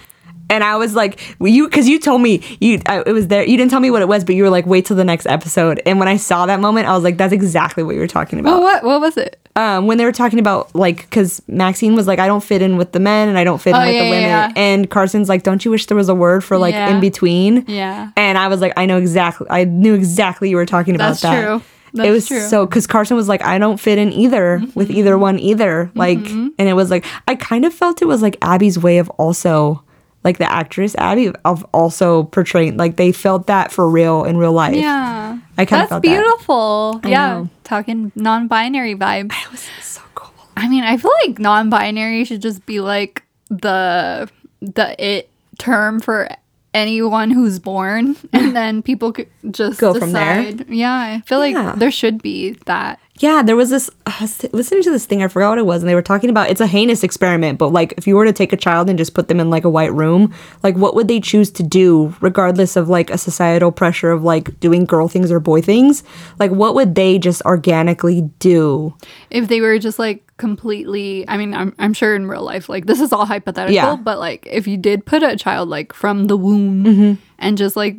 and 0.51 0.62
I 0.62 0.77
was 0.77 0.94
like, 0.94 1.18
well, 1.38 1.51
you, 1.51 1.68
cause 1.70 1.88
you 1.88 1.98
told 1.98 2.20
me 2.20 2.42
you, 2.61 2.81
I, 2.87 3.03
it 3.07 3.12
was 3.12 3.29
there. 3.29 3.42
You 3.44 3.57
didn't 3.57 3.70
tell 3.70 3.81
me 3.81 3.90
what 3.90 4.03
it 4.03 4.09
was, 4.09 4.22
but 4.25 4.35
you 4.35 4.42
were 4.42 4.51
like, 4.51 4.66
wait 4.66 4.85
till 4.85 4.96
the 4.96 5.05
next 5.05 5.27
episode. 5.27 5.81
And 5.87 5.98
when 5.98 6.09
I 6.09 6.18
saw 6.18 6.44
that 6.46 6.61
moment, 6.61 6.87
I 6.88 6.92
was 6.94 7.03
like, 7.05 7.16
that's 7.16 7.33
exactly 7.33 7.83
what 7.83 7.94
you 7.94 8.01
were 8.01 8.07
talking 8.07 8.38
about. 8.38 8.51
Well, 8.51 8.62
what 8.62 8.85
what 8.85 9.01
was 9.01 9.16
it? 9.16 9.38
Um, 9.57 9.87
when 9.87 9.96
they 9.98 10.05
were 10.05 10.12
talking 10.12 10.38
about 10.38 10.75
like, 10.75 11.09
cause 11.11 11.40
Maxine 11.46 11.94
was 11.94 12.07
like, 12.07 12.18
I 12.18 12.27
don't 12.27 12.42
fit 12.42 12.61
in 12.62 12.77
with 12.77 12.92
the 12.92 13.01
men 13.01 13.29
and 13.31 13.38
I 13.38 13.44
don't 13.44 13.61
fit 13.62 13.70
in 13.70 13.77
Oh, 13.77 13.87
with 13.87 13.94
yeah, 13.94 14.03
the 14.05 14.11
women. 14.11 14.22
yeah. 14.29 14.53
And 14.57 14.90
Carson's 14.90 15.29
like, 15.29 15.42
don't 15.42 15.64
you 15.64 15.70
wish 15.70 15.87
there 15.87 15.96
was 15.96 16.09
a 16.11 16.14
word 16.14 16.42
for 16.44 16.59
like 16.59 16.75
Yeah. 16.75 16.90
in 16.94 17.01
between? 17.01 17.64
Yeah. 17.68 18.11
And 18.16 18.37
I 18.37 18.48
was 18.48 18.61
like, 18.61 18.72
I 18.77 18.85
know 18.87 18.98
exactly. 18.98 19.46
I 19.48 19.64
knew 19.64 19.94
exactly 19.94 20.51
you 20.51 20.57
were 20.57 20.66
talking 20.66 20.94
about 20.94 21.09
That's 21.20 21.22
that. 21.22 21.42
true. 21.42 21.62
It 21.94 22.11
was 22.11 22.26
true. 22.28 22.40
so 22.40 22.64
because 22.66 22.87
Carson 22.87 23.16
was 23.16 23.28
like, 23.28 23.42
I 23.44 23.59
don't 23.59 23.78
fit 23.78 23.98
in 23.98 24.12
either 24.12 24.62
with 24.74 24.90
either 24.90 25.18
one 25.18 25.38
either. 25.38 25.90
Like, 25.94 26.18
Mm-hmm. 26.18 26.48
and 26.59 26.68
it 26.68 26.74
was 26.74 26.90
like 26.90 27.05
I 27.28 27.35
kind 27.35 27.64
of 27.64 27.74
felt 27.74 28.00
it 28.02 28.07
was 28.07 28.22
like 28.22 28.38
Abbi's 28.40 28.78
way 28.78 28.98
of 28.98 29.09
also 29.11 29.83
like 30.24 30.38
the 30.38 30.50
actress 30.50 30.94
Abbi 30.98 31.33
of 31.44 31.66
also 31.74 32.22
portraying 32.24 32.76
like 32.76 32.96
they 32.96 33.11
felt 33.12 33.48
that 33.48 33.72
for 33.72 33.88
real 33.88 34.24
in 34.24 34.37
real 34.38 34.52
life. 34.52 34.76
Yeah. 34.76 35.38
I 35.59 35.64
kinda 35.66 35.83
That's 35.83 35.88
felt 35.90 36.02
that. 36.02 36.09
beautiful. 36.09 37.00
yeah. 37.05 37.28
know. 37.35 37.48
Talking 37.64 38.12
non 38.14 38.48
binary 38.48 38.94
vibes. 38.94 39.33
It 39.33 39.50
was 39.50 39.68
so 39.83 40.00
cool. 40.14 40.33
I 40.57 40.68
mean, 40.68 40.85
I 40.85 40.96
feel 40.96 41.12
like 41.26 41.38
non 41.38 41.70
binary 41.70 42.24
should 42.24 42.40
just 42.42 42.64
be 42.66 42.81
like 42.81 43.22
the 43.50 44.28
the 44.61 44.94
it 45.05 45.28
term 45.59 46.00
for 46.00 46.28
anyone 46.75 47.31
who's 47.31 47.59
born 47.59 48.17
and 48.33 48.57
then 48.57 48.83
people 48.83 49.13
could 49.13 49.29
just 49.51 49.79
Go 49.81 49.95
from 49.95 50.13
there. 50.13 50.43
decide. 50.53 50.69
Yeah, 50.71 50.93
I 50.93 51.23
feel 51.27 51.45
Yeah. 51.47 51.63
like 51.71 51.79
there 51.79 51.91
should 51.91 52.23
be 52.23 52.53
that. 52.67 52.99
Yeah, 53.18 53.42
there 53.42 53.57
was 53.57 53.68
this. 53.70 53.90
I 54.07 54.16
was 54.22 54.42
listening 54.55 54.83
to 54.85 54.90
this 54.90 55.05
thing. 55.05 55.22
I 55.22 55.29
forgot 55.29 55.51
what 55.51 55.59
it 55.59 55.66
was, 55.66 55.83
and 55.83 55.88
they 55.88 55.94
were 55.94 56.03
talking 56.03 56.31
about 56.31 56.48
it's 56.48 56.62
a 56.62 56.66
heinous 56.66 57.05
experiment. 57.05 57.59
But 57.59 57.68
like, 57.68 57.92
if 57.98 58.07
you 58.07 58.16
were 58.16 58.25
to 58.25 58.33
take 58.33 58.55
a 58.55 58.57
child 58.57 58.88
and 58.88 58.98
just 58.98 59.12
put 59.14 59.29
them 59.29 59.38
in 59.38 59.51
like 59.51 59.64
a 59.64 59.70
white 59.70 59.92
room, 59.92 60.33
like, 60.62 60.77
what 60.77 60.94
would 60.94 61.09
they 61.09 61.20
choose 61.20 61.51
to 61.53 61.62
do, 61.62 62.14
regardless 62.22 62.75
of 62.75 62.88
like 62.88 63.11
a 63.11 63.18
societal 63.18 63.70
pressure 63.70 64.11
of 64.11 64.25
like 64.25 64.59
doing 64.61 64.87
girl 64.87 65.09
things 65.09 65.31
or 65.31 65.40
boy 65.40 65.61
things? 65.61 66.03
Like, 66.38 66.53
what 66.53 66.75
would 66.75 66.94
they 66.94 67.18
just 67.18 67.42
organically 67.42 68.22
do? 68.38 68.94
If 69.31 69.48
they 69.48 69.61
were 69.61 69.79
just 69.79 69.98
like 69.98 70.27
completely 70.38 71.29
I 71.29 71.37
mean, 71.37 71.53
I'm 71.55 71.75
I'm 71.79 71.92
sure 71.92 72.16
in 72.16 72.27
real 72.27 72.42
life 72.42 72.68
like 72.70 72.87
this 72.87 73.01
is 73.01 73.12
all 73.12 73.27
hypothetical, 73.27 73.75
Yeah. 73.75 73.96
but 73.96 74.18
like 74.20 74.46
if 74.51 74.66
you 74.66 74.77
did 74.79 75.05
put 75.05 75.22
a 75.22 75.37
child 75.37 75.68
like 75.68 75.92
from 75.92 76.27
the 76.29 76.37
womb 76.37 76.85
Mm-hmm. 76.85 77.12
and 77.38 77.59
just 77.59 77.77
like 77.77 77.96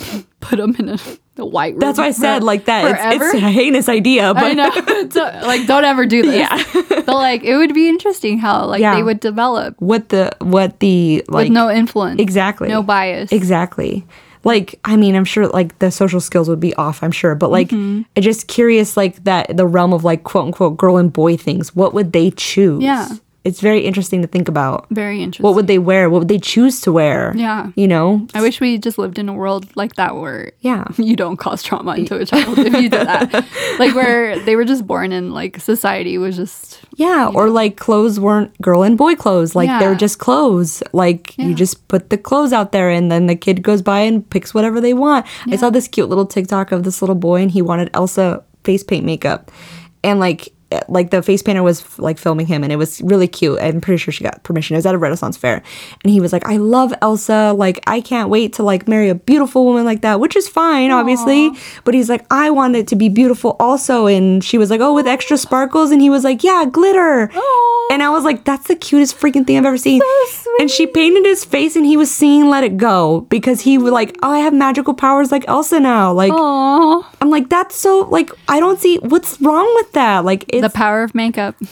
put 0.40 0.56
them 0.58 0.74
in 0.78 0.88
a, 0.88 0.98
a 1.38 1.46
white 1.46 1.74
room. 1.74 1.80
That's 1.80 1.98
why 1.98 2.06
I 2.06 2.10
said 2.10 2.42
like 2.42 2.64
that. 2.66 3.14
It's, 3.14 3.24
it's 3.34 3.34
a 3.34 3.40
heinous 3.50 3.88
idea, 3.88 4.34
but 4.34 4.44
I 4.44 4.52
know. 4.54 4.70
Like, 5.46 5.66
don't 5.66 5.84
ever 5.84 6.06
do 6.06 6.22
this. 6.22 6.36
Yeah. 6.36 6.62
but 6.88 7.08
like, 7.08 7.42
it 7.44 7.56
would 7.56 7.74
be 7.74 7.88
interesting 7.88 8.38
how 8.38 8.66
like 8.66 8.80
Yeah. 8.80 8.96
they 8.96 9.02
would 9.02 9.20
develop 9.20 9.74
what 9.80 10.08
the 10.10 10.30
what 10.40 10.80
the 10.80 11.24
like 11.28 11.44
with 11.46 11.52
no 11.52 11.70
influence, 11.70 12.20
exactly 12.20 12.68
no 12.68 12.82
bias. 12.82 13.32
Exactly. 13.32 14.06
Like, 14.44 14.78
I 14.84 14.96
mean, 14.96 15.16
I'm 15.16 15.24
sure 15.24 15.48
like 15.48 15.78
the 15.80 15.90
social 15.90 16.20
skills 16.20 16.48
would 16.48 16.60
be 16.60 16.72
off, 16.74 17.02
I'm 17.02 17.10
sure, 17.10 17.34
but 17.34 17.50
like, 17.50 17.68
Mm-hmm. 17.68 18.02
I'm 18.16 18.22
just 18.22 18.46
curious, 18.46 18.96
like 18.96 19.22
that 19.24 19.56
the 19.56 19.66
realm 19.66 19.92
of 19.92 20.04
like 20.04 20.22
quote 20.24 20.46
unquote 20.46 20.76
girl 20.76 20.96
and 20.96 21.12
boy 21.12 21.36
things. 21.36 21.74
What 21.74 21.92
would 21.94 22.12
they 22.12 22.30
choose? 22.30 22.82
Yeah. 22.82 23.08
It's 23.48 23.60
very 23.60 23.80
interesting 23.80 24.20
to 24.22 24.28
think 24.28 24.46
about. 24.48 24.86
Very 24.90 25.22
interesting. 25.22 25.44
What 25.44 25.54
would 25.56 25.66
they 25.66 25.78
wear? 25.78 26.10
What 26.10 26.18
would 26.20 26.28
they 26.28 26.38
choose 26.38 26.82
to 26.82 26.92
wear? 26.92 27.32
Yeah. 27.34 27.72
You 27.76 27.88
know? 27.88 28.26
I 28.34 28.42
wish 28.42 28.60
we 28.60 28.76
just 28.78 28.98
lived 28.98 29.18
in 29.18 29.28
a 29.28 29.32
world 29.32 29.64
like 29.74 29.94
that 29.96 30.16
where 30.16 30.52
Yeah. 30.60 30.84
you 30.98 31.16
don't 31.16 31.38
cause 31.38 31.62
trauma 31.62 31.94
into 31.96 32.14
a 32.16 32.26
child 32.26 32.58
if 32.58 32.72
you 32.74 32.90
do 32.90 32.98
that. 33.04 33.32
like 33.78 33.94
where 33.94 34.38
they 34.40 34.54
were 34.54 34.66
just 34.66 34.86
born 34.86 35.12
and 35.12 35.32
like 35.32 35.58
society 35.60 36.18
was 36.18 36.36
just 36.36 36.80
Yeah. 36.96 37.30
Or 37.34 37.48
like 37.48 37.76
clothes 37.78 38.20
weren't 38.20 38.52
girl 38.60 38.82
and 38.82 38.98
boy 38.98 39.14
clothes. 39.16 39.54
Like 39.56 39.68
Yeah. 39.68 39.78
they're 39.80 39.94
just 39.94 40.18
clothes. 40.18 40.82
Like 40.92 41.36
you 41.38 41.54
just 41.54 41.88
put 41.88 42.10
the 42.10 42.18
clothes 42.18 42.52
out 42.52 42.72
there 42.72 42.90
and 42.90 43.10
then 43.10 43.26
the 43.26 43.36
kid 43.36 43.62
goes 43.62 43.80
by 43.82 44.00
and 44.00 44.28
picks 44.28 44.52
whatever 44.52 44.80
they 44.80 44.92
want. 44.94 45.24
I 45.46 45.56
saw 45.56 45.70
this 45.70 45.88
cute 45.88 46.08
little 46.10 46.26
TikTok 46.26 46.70
of 46.72 46.84
this 46.84 47.00
little 47.00 47.16
boy 47.16 47.40
and 47.42 47.50
he 47.50 47.62
wanted 47.62 47.88
Elsa 47.94 48.44
face 48.64 48.84
paint 48.84 49.04
makeup. 49.06 49.50
And 50.04 50.20
like 50.20 50.52
like 50.88 51.10
the 51.10 51.22
face 51.22 51.42
painter 51.42 51.62
was 51.62 51.98
like 51.98 52.18
filming 52.18 52.46
him 52.46 52.62
and 52.62 52.72
it 52.72 52.76
was 52.76 53.00
really 53.00 53.26
cute. 53.28 53.58
I'm 53.60 53.80
pretty 53.80 53.96
sure 53.96 54.12
she 54.12 54.22
got 54.24 54.42
permission. 54.42 54.74
It 54.74 54.78
was 54.78 54.86
at 54.86 54.94
a 54.94 54.98
Renaissance 54.98 55.36
fair. 55.36 55.62
And 56.04 56.12
he 56.12 56.20
was 56.20 56.32
like, 56.32 56.46
I 56.46 56.58
love 56.58 56.92
Elsa. 57.00 57.54
Like 57.56 57.82
I 57.86 58.00
can't 58.00 58.28
wait 58.28 58.52
to 58.54 58.62
like 58.62 58.86
marry 58.86 59.08
a 59.08 59.14
beautiful 59.14 59.64
woman 59.64 59.84
like 59.84 60.02
that, 60.02 60.20
which 60.20 60.36
is 60.36 60.48
fine, 60.48 60.90
obviously. 60.90 61.50
But 61.84 61.94
he's 61.94 62.08
like, 62.10 62.26
I 62.30 62.50
want 62.50 62.76
it 62.76 62.86
to 62.88 62.96
be 62.96 63.08
beautiful 63.08 63.56
also. 63.58 64.06
And 64.06 64.44
she 64.44 64.58
was 64.58 64.70
like, 64.70 64.80
Oh, 64.80 64.94
with 64.94 65.06
extra 65.06 65.38
sparkles. 65.38 65.90
And 65.90 66.02
he 66.02 66.10
was 66.10 66.24
like, 66.24 66.44
Yeah, 66.44 66.66
glitter. 66.70 67.30
Aw. 67.34 67.88
And 67.90 68.02
I 68.02 68.10
was 68.10 68.24
like, 68.24 68.44
that's 68.44 68.68
the 68.68 68.76
cutest 68.76 69.16
freaking 69.16 69.46
thing 69.46 69.56
I've 69.56 69.64
ever 69.64 69.78
seen. 69.78 70.02
So 70.28 70.50
And 70.60 70.70
she 70.70 70.86
painted 70.86 71.24
his 71.24 71.44
face 71.44 71.74
and 71.76 71.86
he 71.86 71.96
was 71.96 72.14
singing 72.14 72.50
Let 72.50 72.62
It 72.64 72.76
Go 72.76 73.22
because 73.30 73.62
he 73.62 73.78
was 73.78 73.92
like, 73.92 74.16
Oh, 74.22 74.30
I 74.30 74.40
have 74.40 74.52
magical 74.52 74.92
powers 74.92 75.32
like 75.32 75.48
Elsa 75.48 75.80
now. 75.80 76.12
Like, 76.12 76.32
Aw. 76.32 77.10
I'm 77.22 77.30
like, 77.30 77.48
that's 77.48 77.74
so, 77.74 78.00
like, 78.00 78.30
I 78.48 78.60
don't 78.60 78.78
see 78.78 78.98
what's 78.98 79.40
wrong 79.40 79.70
with 79.76 79.92
that. 79.92 80.24
Like, 80.24 80.44
The 80.62 80.70
power 80.70 81.02
of 81.02 81.14
makeup. 81.14 81.56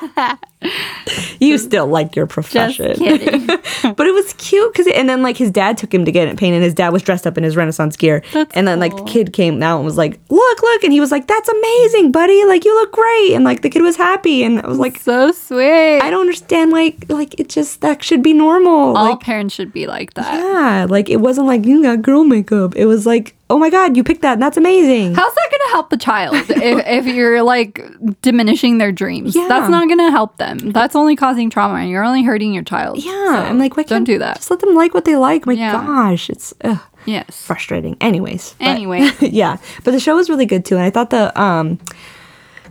you 1.40 1.58
still 1.58 1.86
like 1.86 2.16
your 2.16 2.26
Just 2.26 2.34
profession. 2.34 2.96
kidding. 2.96 3.46
but 3.94 4.06
it 4.06 4.14
was 4.14 4.32
cute 4.34 4.72
because, 4.72 4.86
and 4.94 5.08
then 5.08 5.22
like 5.22 5.36
his 5.36 5.50
dad 5.50 5.78
took 5.78 5.92
him 5.92 6.04
to 6.04 6.12
get 6.12 6.28
it 6.28 6.36
painted. 6.38 6.56
And 6.56 6.64
his 6.64 6.74
dad 6.74 6.90
was 6.90 7.02
dressed 7.02 7.26
up 7.26 7.38
in 7.38 7.44
his 7.44 7.56
Renaissance 7.56 7.96
gear. 7.96 8.22
That's 8.32 8.54
and 8.54 8.66
then 8.66 8.80
like 8.80 8.96
the 8.96 9.04
kid 9.04 9.32
came 9.32 9.62
out 9.62 9.76
and 9.76 9.84
was 9.84 9.96
like, 9.96 10.20
Look, 10.28 10.62
look. 10.62 10.84
And 10.84 10.92
he 10.92 11.00
was 11.00 11.10
like, 11.10 11.26
That's 11.26 11.48
amazing, 11.48 12.12
buddy. 12.12 12.44
Like, 12.44 12.64
you 12.64 12.74
look 12.74 12.92
great. 12.92 13.34
And 13.34 13.44
like 13.44 13.62
the 13.62 13.70
kid 13.70 13.82
was 13.82 13.96
happy. 13.96 14.42
And 14.42 14.60
I 14.60 14.66
was 14.66 14.78
like, 14.78 14.98
so 15.00 15.32
sweet. 15.32 16.00
I 16.00 16.10
don't 16.10 16.20
understand. 16.20 16.70
Like, 16.70 17.06
like 17.08 17.38
it 17.38 17.48
just, 17.48 17.80
that 17.80 18.02
should 18.02 18.22
be 18.22 18.32
normal. 18.32 18.96
All 18.96 19.10
like, 19.10 19.20
parents 19.20 19.54
should 19.54 19.72
be 19.72 19.86
like 19.86 20.14
that. 20.14 20.34
Yeah, 20.34 20.86
like 20.88 21.08
it 21.08 21.16
wasn't 21.18 21.46
like 21.46 21.64
you 21.64 21.82
got 21.82 22.02
girl 22.02 22.24
makeup. 22.24 22.76
It 22.76 22.86
was 22.86 23.06
like, 23.06 23.36
oh 23.50 23.58
my 23.58 23.68
god, 23.68 23.96
you 23.96 24.02
picked 24.04 24.22
that. 24.22 24.34
And 24.34 24.42
that's 24.42 24.56
amazing. 24.56 25.14
How's 25.14 25.34
that 25.34 25.48
going 25.50 25.60
to 25.66 25.72
help 25.72 25.90
the 25.90 25.96
child 25.98 26.34
if, 26.50 26.50
if 26.86 27.06
you're 27.06 27.42
like 27.42 27.84
diminishing 28.22 28.78
their 28.78 28.92
dreams? 28.92 29.34
Yeah. 29.36 29.46
That's 29.48 29.68
not 29.68 29.86
going 29.88 29.98
to 29.98 30.10
help 30.10 30.36
them. 30.38 30.58
That's 30.70 30.96
only 30.96 31.16
causing 31.16 31.50
trauma 31.50 31.74
and 31.80 31.90
you're 31.90 32.04
only 32.04 32.22
hurting 32.22 32.54
your 32.54 32.62
child. 32.64 32.98
yeah, 33.04 33.10
So 33.12 33.34
I'm 33.36 33.58
like, 33.58 33.76
why 33.76 33.82
don't 33.82 34.04
do 34.04 34.18
that. 34.20 34.36
Just 34.36 34.50
let 34.50 34.60
them 34.60 34.74
like 34.74 34.94
what 34.94 35.04
they 35.04 35.16
like. 35.16 35.44
My 35.46 35.52
Yeah. 35.52 35.72
gosh, 35.72 36.30
it's 36.30 36.54
ugh, 36.64 36.78
Yes. 37.06 37.44
frustrating. 37.44 37.96
Anyways, 38.00 38.54
but- 38.58 38.68
Anyway. 38.68 39.10
yeah, 39.20 39.56
but 39.84 39.90
the 39.90 40.00
show 40.00 40.14
was 40.16 40.30
really 40.30 40.46
good 40.46 40.64
too, 40.64 40.76
and 40.76 40.84
I 40.84 40.90
thought 40.90 41.10
the 41.10 41.38
um. 41.40 41.78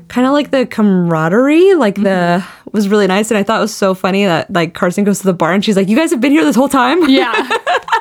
Kind 0.08 0.26
of 0.26 0.34
like 0.34 0.50
the 0.50 0.66
camaraderie, 0.66 1.76
like 1.76 1.94
the 1.94 2.42
Mm-hmm. 2.42 2.70
was 2.76 2.90
really 2.90 3.06
nice, 3.06 3.30
and 3.30 3.38
I 3.38 3.44
thought 3.44 3.60
it 3.60 3.62
was 3.62 3.76
so 3.76 3.94
funny 3.94 4.26
that 4.26 4.52
like 4.52 4.74
Carson 4.74 5.04
goes 5.04 5.20
to 5.20 5.26
the 5.26 5.34
bar 5.36 5.54
and 5.54 5.64
she's 5.64 5.76
like, 5.76 5.88
"You 5.88 5.96
guys 5.96 6.10
have 6.10 6.20
been 6.20 6.32
here 6.32 6.44
this 6.44 6.56
whole 6.56 6.68
time," 6.68 7.08
Yeah. 7.08 7.32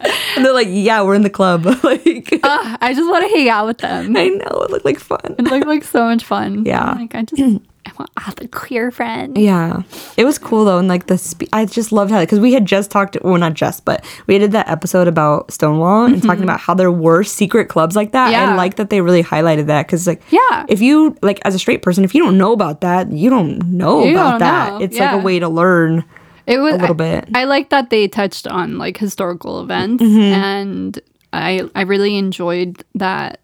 and 0.00 0.44
they're 0.44 0.52
like, 0.52 0.68
"Yeah, 0.70 1.02
we're 1.02 1.14
in 1.14 1.22
the 1.22 1.30
club." 1.30 1.64
like, 1.82 2.28
Ugh, 2.42 2.78
I 2.80 2.94
just 2.94 3.08
want 3.08 3.24
to 3.24 3.36
hang 3.36 3.48
out 3.48 3.66
with 3.66 3.78
them. 3.78 4.16
I 4.16 4.28
know 4.28 4.62
it 4.62 4.70
looked 4.70 4.84
like 4.84 4.98
fun. 4.98 5.34
It 5.38 5.42
looked 5.42 5.66
like 5.66 5.84
so 5.84 6.04
much 6.04 6.24
fun. 6.24 6.64
Yeah. 6.64 6.92
Like 6.92 7.14
I 7.14 7.22
just 7.22 7.42
I 7.86 7.92
want 7.98 8.10
other 8.26 8.46
queer 8.48 8.90
friends. 8.90 9.38
Yeah, 9.38 9.82
it 10.18 10.24
was 10.26 10.38
cool 10.38 10.66
though, 10.66 10.78
and 10.78 10.88
like 10.88 11.06
the 11.06 11.16
spe- 11.16 11.48
I 11.54 11.64
just 11.64 11.90
loved 11.90 12.10
how 12.10 12.20
because 12.20 12.38
we 12.38 12.52
had 12.52 12.66
just 12.66 12.90
talked, 12.90 13.16
well, 13.22 13.38
not 13.38 13.54
just, 13.54 13.84
but 13.86 14.04
we 14.26 14.36
did 14.38 14.52
that 14.52 14.68
episode 14.68 15.08
about 15.08 15.50
Stonewall 15.50 16.04
and 16.04 16.22
talking 16.22 16.44
about 16.44 16.60
how 16.60 16.74
there 16.74 16.92
were 16.92 17.24
secret 17.24 17.70
clubs 17.70 17.96
like 17.96 18.12
that. 18.12 18.26
Mm-hmm. 18.26 18.32
Yeah. 18.32 18.52
I 18.52 18.56
like 18.56 18.76
that 18.76 18.90
they 18.90 19.00
really 19.00 19.22
highlighted 19.22 19.66
that 19.66 19.86
because 19.86 20.06
like, 20.06 20.20
Yeah. 20.30 20.66
if 20.68 20.82
you 20.82 21.16
like 21.22 21.40
as 21.46 21.54
a 21.54 21.58
straight 21.58 21.80
person, 21.82 22.04
if 22.04 22.14
you 22.14 22.22
don't 22.22 22.36
know 22.36 22.52
about 22.52 22.82
that, 22.82 23.10
you 23.10 23.30
don't 23.30 23.58
know 23.72 24.04
You 24.04 24.12
about 24.12 24.30
don't 24.32 24.38
that. 24.40 24.72
know. 24.74 24.80
It's 24.80 24.98
like 24.98 25.12
a 25.12 25.18
way 25.24 25.38
to 25.38 25.48
learn. 25.48 26.04
It 26.48 26.58
was 26.58 26.74
a 26.74 26.78
little 26.78 26.94
I- 27.02 27.20
bit. 27.20 27.28
I, 27.34 27.44
like 27.44 27.68
that 27.70 27.90
they 27.90 28.08
touched 28.08 28.46
on 28.48 28.78
like 28.78 28.96
historical 28.96 29.60
events 29.60 30.02
Mm-hmm. 30.02 30.20
and 30.20 31.00
I 31.32 31.68
I 31.74 31.82
really 31.82 32.16
enjoyed 32.16 32.82
that 32.94 33.38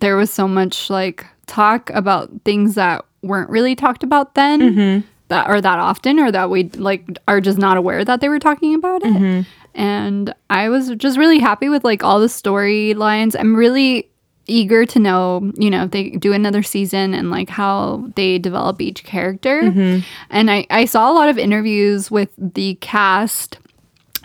there 0.00 0.16
was 0.16 0.30
so 0.32 0.48
much 0.48 0.90
like 0.90 1.24
talk 1.46 1.90
about 1.90 2.30
things 2.44 2.74
that 2.74 3.04
weren't 3.22 3.50
really 3.50 3.74
talked 3.76 4.02
about 4.02 4.34
then 4.34 4.60
Mm-hmm. 4.60 5.06
that 5.28 5.48
or 5.48 5.60
that 5.60 5.78
often 5.78 6.18
or 6.18 6.32
that 6.32 6.50
we 6.50 6.64
like 6.70 7.06
are 7.28 7.40
just 7.40 7.58
not 7.58 7.76
aware 7.76 8.04
that 8.04 8.20
they 8.20 8.28
were 8.28 8.40
talking 8.40 8.74
about 8.74 9.02
it. 9.04 9.12
Mm-hmm. 9.14 9.42
And 9.74 10.34
I 10.50 10.68
was 10.68 10.90
just 10.96 11.16
really 11.16 11.38
happy 11.38 11.68
with 11.68 11.84
like 11.84 12.02
all 12.02 12.18
the 12.18 12.26
storylines. 12.26 13.36
I'm 13.38 13.54
really 13.54 14.09
eager 14.50 14.84
to 14.86 14.98
know, 14.98 15.52
you 15.56 15.70
know, 15.70 15.84
if 15.84 15.90
they 15.90 16.10
do 16.10 16.32
another 16.32 16.62
season 16.62 17.14
and 17.14 17.30
like 17.30 17.48
how 17.48 18.08
they 18.16 18.38
develop 18.38 18.80
each 18.80 19.04
character. 19.04 19.62
Mm-hmm. 19.62 20.04
And 20.30 20.50
I, 20.50 20.66
I 20.70 20.84
saw 20.84 21.10
a 21.10 21.14
lot 21.14 21.28
of 21.28 21.38
interviews 21.38 22.10
with 22.10 22.30
the 22.36 22.74
cast 22.76 23.58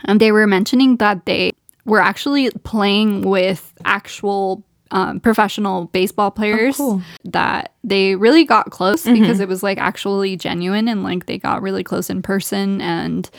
and 0.05 0.19
they 0.19 0.31
were 0.31 0.47
mentioning 0.47 0.97
that 0.97 1.25
they 1.25 1.51
were 1.85 2.01
actually 2.01 2.49
playing 2.63 3.21
with 3.21 3.73
actual 3.85 4.63
um, 4.91 5.19
professional 5.19 5.85
baseball 5.85 6.31
players 6.31 6.77
cool. 6.77 7.01
that 7.25 7.73
they 7.83 8.15
really 8.15 8.45
got 8.45 8.69
close 8.71 9.03
because 9.03 9.39
it 9.39 9.47
was 9.47 9.63
like 9.63 9.77
actually 9.77 10.37
genuine 10.37 10.87
and 10.87 11.03
like 11.03 11.25
they 11.25 11.37
got 11.37 11.61
really 11.61 11.83
close 11.83 12.09
in 12.09 12.21
person 12.21 12.81
and 12.81 13.29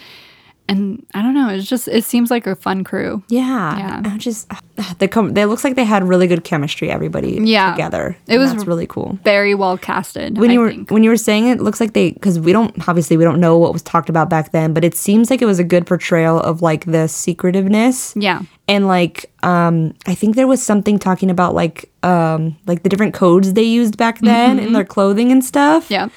and 0.68 1.06
I 1.14 1.22
don't 1.22 1.34
know 1.34 1.48
it's 1.50 1.68
just 1.68 1.86
it 1.88 2.04
seems 2.04 2.30
like 2.30 2.46
a 2.46 2.56
fun 2.56 2.82
crew 2.84 3.22
Yeah, 3.28 3.78
Yeah. 3.78 4.02
I 4.14 4.18
just 4.18 4.50
they 4.98 5.08
come. 5.08 5.32
They 5.34 5.46
looks 5.46 5.64
like 5.64 5.74
they 5.76 5.84
had 5.84 6.02
really 6.04 6.26
good 6.26 6.44
chemistry. 6.44 6.90
Everybody 6.90 7.38
Yeah. 7.42 7.70
together. 7.72 8.16
It 8.26 8.38
was 8.38 8.52
that's 8.52 8.66
really 8.66 8.86
cool. 8.86 9.18
very 9.24 9.54
well 9.54 9.78
casted 9.78 10.38
when 10.38 10.50
I 10.50 10.54
you 10.54 10.60
were 10.60 10.70
think. 10.70 10.90
when 10.90 11.02
you 11.04 11.10
were 11.10 11.16
saying 11.16 11.46
it, 11.48 11.58
it 11.58 11.62
looks 11.62 11.80
like 11.80 11.92
they 11.92 12.10
because 12.12 12.38
we 12.40 12.52
don't 12.52 12.74
obviously 12.88 13.16
we 13.16 13.24
don't 13.24 13.40
know 13.40 13.56
what 13.58 13.72
was 13.72 13.82
talked 13.82 14.08
about 14.08 14.28
back 14.28 14.52
then, 14.52 14.74
but 14.74 14.84
it 14.84 14.94
seems 14.96 15.30
like 15.30 15.40
it 15.40 15.46
was 15.46 15.58
a 15.58 15.64
good 15.64 15.86
portrayal 15.86 16.40
of 16.40 16.62
like 16.62 16.84
the 16.84 17.06
secretiveness 17.08 18.12
yeah 18.20 18.42
and 18.68 18.86
like 18.86 19.30
um 19.42 19.94
I 20.06 20.14
think 20.14 20.36
there 20.36 20.46
was 20.46 20.62
something 20.62 20.98
talking 20.98 21.30
about 21.30 21.54
like 21.54 21.90
um 22.02 22.56
like 22.66 22.82
the 22.82 22.88
different 22.88 23.14
codes 23.14 23.52
they 23.54 23.62
used 23.62 23.96
back 23.96 24.18
then 24.20 24.58
in 24.58 24.72
their 24.72 24.84
clothing 24.84 25.30
and 25.32 25.44
stuff. 25.44 25.84
Mm-hmm. 25.84 25.92
yeah 25.94 26.08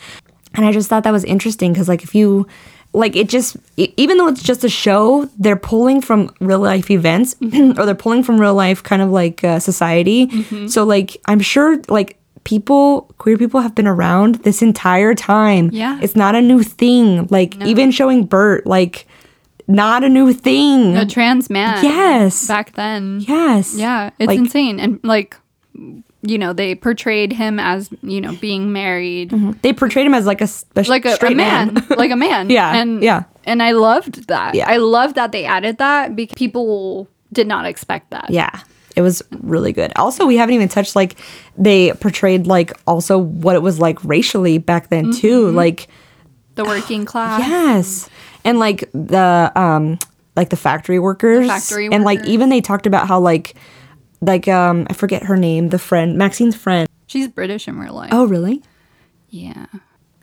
And 0.56 0.66
I 0.66 0.72
just 0.72 0.90
thought 0.90 1.04
that 1.04 1.14
was 1.14 1.24
interesting 1.24 1.74
because, 1.74 1.88
like, 1.88 2.02
if 2.04 2.16
you, 2.16 2.48
like, 2.93 3.15
it 3.15 3.30
just, 3.30 3.56
even 3.78 4.17
though 4.17 4.28
it's 4.28 4.41
just 4.43 4.63
a 4.63 4.69
show, 4.69 5.30
they're 5.38 5.56
pulling 5.56 6.02
from 6.02 6.34
real 6.39 6.60
life 6.60 6.89
events 6.89 7.36
Mm-hmm. 7.36 7.80
or 7.80 7.86
they're 7.86 7.93
pulling 7.95 8.23
from 8.23 8.39
real 8.41 8.56
life 8.56 8.82
kind 8.84 9.02
of 9.02 9.10
like 9.12 9.43
uh, 9.43 9.60
society. 9.60 10.28
So, 10.67 10.84
like, 10.84 11.17
I'm 11.28 11.39
sure, 11.39 11.80
like, 11.88 12.17
people, 12.45 13.02
queer 13.19 13.38
people 13.38 13.60
have 13.62 13.75
been 13.75 13.86
around 13.88 14.36
this 14.43 14.62
entire 14.63 15.13
time. 15.13 15.69
Yeah. 15.71 15.99
It's 16.02 16.15
not 16.15 16.34
a 16.36 16.41
new 16.41 16.63
thing. 16.63 17.28
Like, 17.30 17.56
even 17.62 17.91
showing 17.91 18.25
Bert, 18.25 18.65
like, 18.65 19.06
not 19.67 20.04
a 20.04 20.10
new 20.10 20.34
thing. 20.34 20.97
a 20.97 21.06
trans 21.06 21.47
man 21.47 21.84
Yes. 21.84 22.47
back 22.47 22.73
then 22.73 23.19
yes. 23.19 23.75
Yeah, 23.78 24.10
it's 24.17 24.28
Like- 24.28 24.39
insane. 24.39 24.80
And 24.80 24.99
like, 25.04 25.38
you 26.21 26.38
know, 26.38 26.51
they 26.53 26.75
portrayed 26.75 27.32
him 27.32 27.60
as, 27.60 27.89
you 28.01 28.19
know, 28.21 28.36
being 28.36 28.71
married, 28.73 29.32
They 29.62 29.71
portrayed 29.73 30.05
him 30.05 30.13
as 30.13 30.25
like 30.25 30.41
a, 30.41 30.43
s- 30.43 30.65
a 30.75 30.84
like 30.84 31.05
a, 31.05 31.17
a 31.21 31.34
man, 31.36 31.73
man. 31.73 31.86
like 31.97 32.12
a 32.12 32.15
man. 32.15 32.49
Yeah, 32.49 32.75
And 32.75 33.01
yeah. 33.03 33.23
And 33.45 33.63
I 33.63 33.71
loved 33.71 34.27
that. 34.27 34.53
Yeah. 34.53 34.67
I 34.69 34.77
loved 34.77 35.15
that 35.15 35.32
they 35.32 35.45
added 35.45 35.77
that 35.77 36.15
because 36.15 36.36
people 36.36 37.08
did 37.32 37.47
not 37.47 37.65
expect 37.65 38.12
that. 38.12 38.29
Yeah. 38.29 38.49
It 38.95 39.01
was 39.01 39.23
really 39.39 39.71
good. 39.71 39.93
Also, 39.95 40.25
we 40.25 40.36
haven't 40.36 40.55
even 40.55 40.67
touched 40.67 40.95
like 40.95 41.15
they 41.58 41.93
portrayed 41.93 42.47
like 42.47 42.73
also 42.86 43.17
what 43.17 43.55
it 43.55 43.62
was 43.62 43.79
like 43.79 44.03
racially 44.03 44.58
back 44.58 44.89
then 44.89 45.05
Mm-hmm. 45.05 45.19
too. 45.21 45.51
Like 45.51 45.88
The 46.55 46.65
working 46.65 47.05
class. 47.12 47.39
yes. 47.39 48.10
And 48.43 48.60
like 48.60 48.89
the 48.93 49.51
um 49.55 49.99
like 50.36 50.49
the 50.49 50.58
factory 50.58 50.99
workers. 50.99 51.47
factory 51.47 51.88
and 51.91 52.03
like 52.03 52.23
even 52.25 52.49
they 52.49 52.62
talked 52.62 52.88
about 52.88 53.08
how 53.08 53.19
like 53.19 53.55
like 54.21 54.47
um 54.47 54.88
I 54.89 54.93
forget 54.93 55.23
her 55.23 55.38
name, 55.38 55.69
the 55.69 55.79
friend, 55.79 56.17
Maxine's 56.17 56.55
friend. 56.55 56.88
She's 57.08 57.27
British 57.27 57.67
in 57.67 57.79
real 57.79 57.93
life. 57.93 58.10
Oh, 58.13 58.25
really? 58.27 58.62
Yeah. 59.29 59.65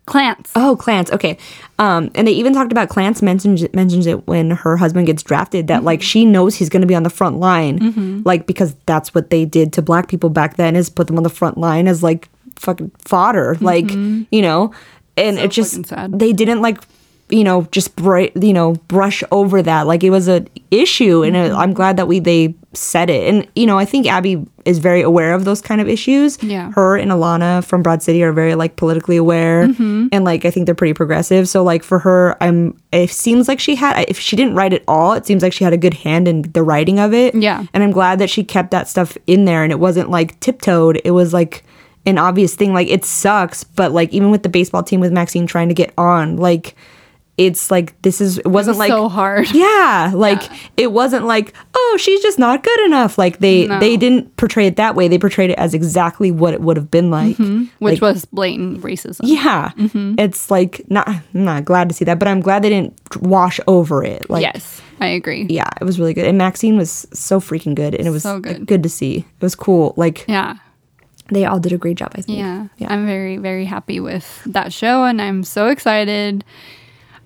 Clance. 0.06 0.52
Oh, 0.54 0.76
Clance. 0.80 1.10
Okay. 1.10 1.36
Um, 1.80 2.12
and 2.14 2.28
they 2.28 2.32
even 2.32 2.54
talked 2.54 2.70
about 2.70 2.88
Clance 2.88 3.22
mentions 3.22 3.64
mentions 3.74 4.06
it 4.06 4.24
when 4.28 4.52
her 4.52 4.76
husband 4.76 5.06
gets 5.08 5.22
drafted 5.22 5.66
that 5.66 5.82
like 5.82 6.00
she 6.00 6.24
knows 6.24 6.54
he's 6.54 6.68
going 6.68 6.82
to 6.82 6.86
be 6.86 6.94
on 6.94 7.02
the 7.02 7.10
front 7.10 7.40
line, 7.40 8.22
like 8.24 8.46
because 8.46 8.76
that's 8.86 9.14
what 9.14 9.30
they 9.30 9.44
did 9.44 9.72
to 9.72 9.82
black 9.82 10.08
people 10.08 10.30
back 10.30 10.56
then 10.56 10.76
is 10.76 10.88
put 10.88 11.08
them 11.08 11.16
on 11.16 11.24
the 11.24 11.28
front 11.28 11.58
line 11.58 11.88
as 11.88 12.04
like 12.04 12.28
fucking 12.54 12.92
fodder, 12.98 13.56
like 13.60 13.90
you 13.90 14.42
know, 14.42 14.72
and 15.16 15.38
it 15.38 15.50
just 15.50 15.92
they 16.08 16.32
didn't 16.32 16.62
like 16.62 16.80
you 17.28 17.42
know 17.42 17.62
just 17.72 17.96
br- 17.96 18.28
you 18.40 18.52
know 18.52 18.74
brush 18.88 19.22
over 19.32 19.62
that. 19.62 19.86
Like 19.86 20.04
it 20.04 20.10
was 20.10 20.28
a 20.28 20.44
issue 20.70 21.22
and 21.22 21.36
it, 21.36 21.52
i'm 21.52 21.72
glad 21.72 21.96
that 21.96 22.08
we 22.08 22.18
they 22.18 22.54
said 22.72 23.08
it. 23.08 23.28
And 23.28 23.48
you 23.56 23.66
know 23.66 23.78
i 23.78 23.84
think 23.84 24.06
Abbi 24.06 24.44
is 24.64 24.78
very 24.78 25.00
aware 25.00 25.32
of 25.32 25.44
those 25.44 25.60
kind 25.60 25.80
of 25.80 25.88
issues. 25.88 26.42
Yeah. 26.42 26.72
her 26.72 26.96
and 26.96 27.10
Ilana 27.10 27.64
from 27.64 27.82
broad 27.82 28.02
city 28.02 28.22
are 28.22 28.32
very 28.32 28.54
like 28.54 28.76
politically 28.76 29.16
aware 29.16 29.68
mm-hmm. 29.68 30.08
and 30.12 30.24
like 30.24 30.44
i 30.44 30.50
think 30.50 30.66
they're 30.66 30.74
pretty 30.74 30.94
progressive. 30.94 31.48
So 31.48 31.62
like 31.64 31.82
for 31.82 31.98
her 32.00 32.36
i'm 32.40 32.78
it 32.92 33.10
seems 33.10 33.48
like 33.48 33.60
she 33.60 33.74
had 33.74 34.08
if 34.08 34.18
she 34.18 34.36
didn't 34.36 34.54
write 34.54 34.72
it 34.72 34.84
all 34.86 35.12
it 35.14 35.26
seems 35.26 35.42
like 35.42 35.52
she 35.52 35.64
had 35.64 35.72
a 35.72 35.78
good 35.78 35.94
hand 35.94 36.28
in 36.28 36.42
the 36.42 36.62
writing 36.62 37.00
of 37.00 37.12
it. 37.12 37.34
Yeah. 37.34 37.66
and 37.74 37.82
i'm 37.82 37.92
glad 37.92 38.18
that 38.20 38.30
she 38.30 38.44
kept 38.44 38.70
that 38.70 38.88
stuff 38.88 39.16
in 39.26 39.46
there 39.46 39.64
and 39.64 39.72
it 39.72 39.80
wasn't 39.80 40.10
like 40.10 40.38
tiptoed. 40.40 41.00
It 41.04 41.10
was 41.10 41.32
like 41.32 41.64
an 42.04 42.18
obvious 42.18 42.54
thing. 42.54 42.72
Like 42.72 42.88
it 42.88 43.04
sucks 43.04 43.64
but 43.64 43.90
like 43.90 44.12
even 44.12 44.30
with 44.30 44.44
the 44.44 44.48
baseball 44.48 44.84
team 44.84 45.00
with 45.00 45.12
maxine 45.12 45.46
trying 45.48 45.68
to 45.68 45.74
get 45.74 45.92
on 45.98 46.36
like 46.36 46.76
it's 47.38 47.70
like 47.70 48.00
this 48.00 48.20
is 48.20 48.38
it 48.38 48.46
wasn't 48.46 48.72
was 48.74 48.78
like 48.78 48.88
so 48.88 49.08
hard. 49.10 49.46
yeah 49.54 50.10
like 50.14 50.42
it 50.78 50.90
wasn't 50.92 51.24
like 51.26 51.54
oh 51.74 51.98
she's 52.00 52.22
just 52.22 52.38
not 52.38 52.62
good 52.62 52.80
enough 52.86 53.18
like 53.18 53.40
they 53.40 53.66
No. 53.66 53.78
they 53.78 53.96
didn't 53.98 54.34
portray 54.38 54.66
it 54.66 54.76
that 54.76 54.94
way 54.94 55.06
they 55.06 55.18
portrayed 55.18 55.50
it 55.50 55.58
as 55.58 55.74
exactly 55.74 56.30
what 56.30 56.54
it 56.54 56.62
would 56.62 56.76
have 56.78 56.90
been 56.90 57.10
like 57.10 57.36
mm-hmm. 57.36 57.64
Which 57.78 58.00
Like, 58.00 58.14
was 58.14 58.24
blatant 58.24 58.80
racism. 58.80 59.20
yeah 59.24 59.72
mm-hmm. 59.76 60.14
it's 60.18 60.50
like 60.50 60.80
not 60.88 61.06
i'm 61.08 61.22
not 61.34 61.64
glad 61.66 61.88
to 61.90 61.94
see 61.94 62.06
that 62.06 62.18
but 62.18 62.26
i'm 62.26 62.40
glad 62.40 62.62
they 62.62 62.70
didn't 62.70 62.94
wash 63.20 63.60
over 63.66 64.02
it 64.02 64.30
like 64.30 64.40
yes, 64.42 64.80
I 64.98 65.08
agree. 65.08 65.46
yeah 65.50 65.68
it 65.78 65.84
was 65.84 66.00
really 66.00 66.14
good 66.14 66.24
and 66.26 66.38
maxine 66.38 66.78
was 66.78 67.06
so 67.12 67.38
freaking 67.38 67.74
good 67.74 67.94
and 67.94 68.06
it 68.06 68.10
was 68.10 68.22
So 68.22 68.40
good. 68.40 68.66
good 68.66 68.82
to 68.82 68.88
see 68.88 69.18
it 69.18 69.42
was 69.42 69.54
cool 69.54 69.92
like 69.98 70.24
Yeah. 70.26 70.56
they 71.30 71.44
all 71.44 71.60
did 71.60 71.72
a 71.72 71.78
great 71.78 71.98
job 71.98 72.12
i 72.14 72.22
think 72.22 72.38
Yeah. 72.38 72.68
yeah 72.78 72.90
I'm 72.90 73.04
very, 73.04 73.36
very 73.36 73.66
happy 73.66 74.00
with 74.00 74.42
that 74.46 74.72
show 74.72 75.04
and 75.04 75.20
I'm 75.20 75.42
so 75.44 75.68
excited. 75.68 76.44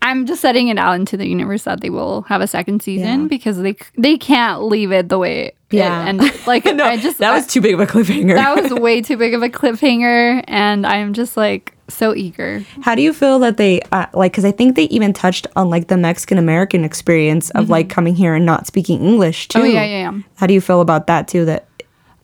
I'm 0.03 0.27
just 0.27 0.41
setting 0.41 0.69
it 0.69 0.79
out 0.79 0.95
into 0.95 1.17
the 1.17 1.27
universe 1.27 1.65
that 1.65 1.81
they 1.81 1.91
will 1.91 2.23
have 2.23 2.41
a 2.41 2.47
second 2.47 2.83
season 2.83 3.23
Yeah. 3.23 3.27
because 3.29 3.59
they 3.59 3.77
they 3.99 4.17
can't 4.17 4.63
leave 4.65 4.93
it 4.93 5.09
the 5.09 5.19
way 5.19 5.53
Yeah. 5.71 6.07
ended. 6.07 6.33
Like 6.47 6.65
no, 6.75 6.85
I 6.85 6.97
just 6.97 7.19
that 7.19 7.33
was 7.33 7.47
too 7.47 7.61
big 7.61 7.75
of 7.75 7.81
a 7.81 7.87
cliffhanger 7.87 8.35
that 8.35 8.63
was 8.63 8.73
way 8.81 9.03
too 9.03 9.17
big 9.17 9.35
of 9.35 9.43
a 9.43 9.49
cliffhanger 9.49 10.43
and 10.49 10.87
I'm 10.87 11.13
just 11.13 11.37
like 11.37 11.75
so 11.89 12.15
eager. 12.15 12.65
How 12.83 12.95
do 12.95 13.03
you 13.03 13.13
feel 13.13 13.41
that 13.41 13.57
they 13.57 13.81
uh, 13.91 14.07
like? 14.15 14.31
Because 14.31 14.45
I 14.45 14.53
think 14.53 14.77
they 14.77 14.85
even 14.85 15.13
touched 15.13 15.49
on 15.57 15.71
like 15.71 15.89
the 15.89 15.97
Mexican 15.97 16.39
American 16.39 16.85
experience 16.85 17.51
of 17.51 17.69
like 17.69 17.89
coming 17.89 18.15
here 18.15 18.35
and 18.35 18.47
not 18.47 18.67
speaking 18.69 19.03
English 19.05 19.49
too. 19.49 19.59
Mm-hmm. 19.59 19.67
Oh 19.67 19.71
yeah, 19.73 19.85
yeah, 19.85 20.11
yeah. 20.13 20.23
How 20.37 20.47
do 20.47 20.55
you 20.55 20.61
feel 20.61 20.81
about 20.83 21.09
that 21.09 21.27
too? 21.27 21.45
That 21.47 21.67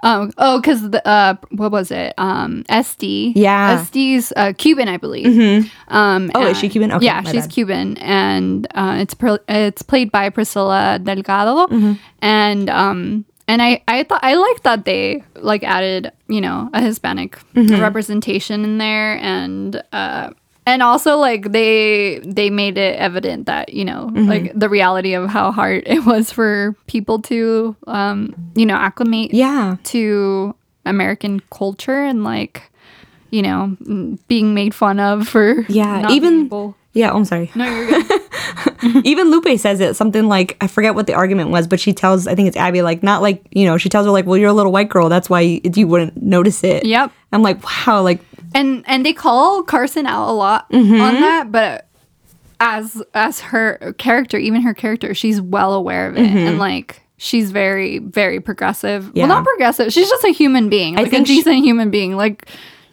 Um, 0.07 0.31
oh, 0.39 0.61
because 0.61 0.91
the 0.91 1.01
uh, 1.07 1.35
what 1.51 1.73
was 1.73 1.91
it? 1.91 2.15
Um, 2.19 2.65
Esti. 2.69 3.33
Yeah. 3.35 3.81
Esti's 3.81 4.33
uh, 4.37 4.53
Cuban, 4.57 4.89
I 4.89 4.97
believe. 4.99 5.71
Um, 5.89 6.31
Oh, 6.35 6.47
is 6.47 6.59
she 6.59 6.69
Cuban? 6.69 6.93
Okay, 6.93 7.07
yeah, 7.07 7.23
she's 7.23 7.47
bad. 7.47 7.51
Cuban, 7.51 7.99
and 7.99 8.67
uh, 8.75 8.97
it's 9.01 9.15
it's 9.49 9.83
played 9.83 10.11
by 10.13 10.31
Priscilla 10.31 10.99
Delgado, 11.03 11.67
Mm-hmm. 11.67 11.93
and 12.23 12.71
um, 12.71 13.25
and 13.49 13.61
I 13.63 13.83
I 13.89 14.05
thought 14.05 14.23
I 14.23 14.35
liked 14.35 14.63
that 14.65 14.85
they 14.85 15.23
like 15.37 15.65
added 15.65 16.13
you 16.29 16.41
know 16.41 16.71
a 16.73 16.81
Hispanic 16.81 17.39
Mm-hmm. 17.55 17.81
representation 17.81 18.65
in 18.65 18.79
there, 18.79 19.19
and 19.19 19.83
uh. 19.93 20.31
And 20.67 20.83
also, 20.83 21.17
like 21.17 21.53
they 21.53 22.19
they 22.25 22.51
made 22.51 22.77
it 22.77 22.99
evident 22.99 23.47
that 23.47 23.73
you 23.73 23.85
know, 23.85 24.11
Mm-hmm. 24.13 24.29
like 24.29 24.53
the 24.55 24.69
reality 24.69 25.15
of 25.15 25.29
how 25.31 25.53
hard 25.53 25.85
it 25.87 26.05
was 26.05 26.31
for 26.33 26.75
people 26.87 27.23
to, 27.23 27.77
um, 27.87 28.35
you 28.57 28.67
know, 28.67 28.75
acclimate 28.75 29.33
yeah, 29.33 29.77
to 29.85 30.55
American 30.85 31.41
culture 31.51 32.03
and 32.03 32.25
like, 32.25 32.71
you 33.31 33.43
know, 33.43 33.77
being 34.29 34.55
made 34.55 34.75
fun 34.75 34.99
of 35.01 35.29
for 35.29 35.63
yeah. 35.69 36.11
Even 36.11 36.47
able- 36.47 36.77
yeah. 36.95 37.11
Oh, 37.13 37.17
I'm 37.19 37.25
sorry. 37.27 37.51
no, 37.55 37.65
you're 37.65 37.87
good. 38.03 38.23
even 39.05 39.31
Lupe 39.31 39.59
says 39.59 39.81
it 39.81 39.95
something 39.97 40.29
like 40.29 40.57
I 40.61 40.67
forget 40.67 40.95
what 40.95 41.07
the 41.07 41.15
argument 41.15 41.51
was, 41.51 41.67
but 41.67 41.79
she 41.79 41.93
tells 41.93 42.27
I 42.27 42.35
think 42.35 42.49
it's 42.49 42.57
Abbi 42.57 42.81
like 42.83 43.03
not 43.03 43.23
like 43.23 43.45
you 43.51 43.67
know 43.67 43.79
she 43.79 43.89
tells 43.89 44.07
her 44.07 44.13
like 44.13 44.27
well 44.27 44.37
you're 44.37 44.49
a 44.51 44.53
little 44.55 44.73
white 44.73 44.89
girl 44.89 45.09
that's 45.09 45.29
why 45.31 45.41
you, 45.41 45.61
you 45.75 45.87
wouldn't 45.87 46.21
notice 46.23 46.65
it. 46.65 46.85
Yep. 46.85 47.13
I'm 47.33 47.43
like 47.43 47.63
wow 47.87 48.03
like 48.03 48.21
and 48.57 48.83
and 48.87 49.05
they 49.07 49.13
call 49.13 49.63
Carson 49.63 50.07
out 50.07 50.29
a 50.29 50.33
lot 50.33 50.71
Mm-hmm. 50.71 51.01
on 51.01 51.15
that, 51.15 51.53
but 51.53 51.87
as 52.59 53.03
as 53.15 53.41
her 53.41 53.95
character, 53.99 54.39
even 54.39 54.63
her 54.63 54.75
character, 54.75 55.15
she's 55.15 55.41
well 55.41 55.75
aware 55.75 56.09
of 56.09 56.17
it 56.17 56.27
and 56.27 56.59
like. 56.59 57.03
She's 57.19 57.51
very, 57.51 57.97
very 57.99 58.41
progressive. 58.41 59.05
Mm-hmm. 59.05 59.17
Yeah. 59.17 59.27
Well, 59.27 59.37
not 59.39 59.47
progressive. 59.47 59.91
She's 59.91 60.07
just 60.07 60.23
a 60.27 60.33
human 60.35 60.69
being, 60.69 60.97
like 60.97 61.07
a 61.07 61.11
think 61.11 61.27
she- 61.27 61.37
decent 61.37 61.65
human 61.65 61.89
being. 61.91 62.15
Like 62.15 62.47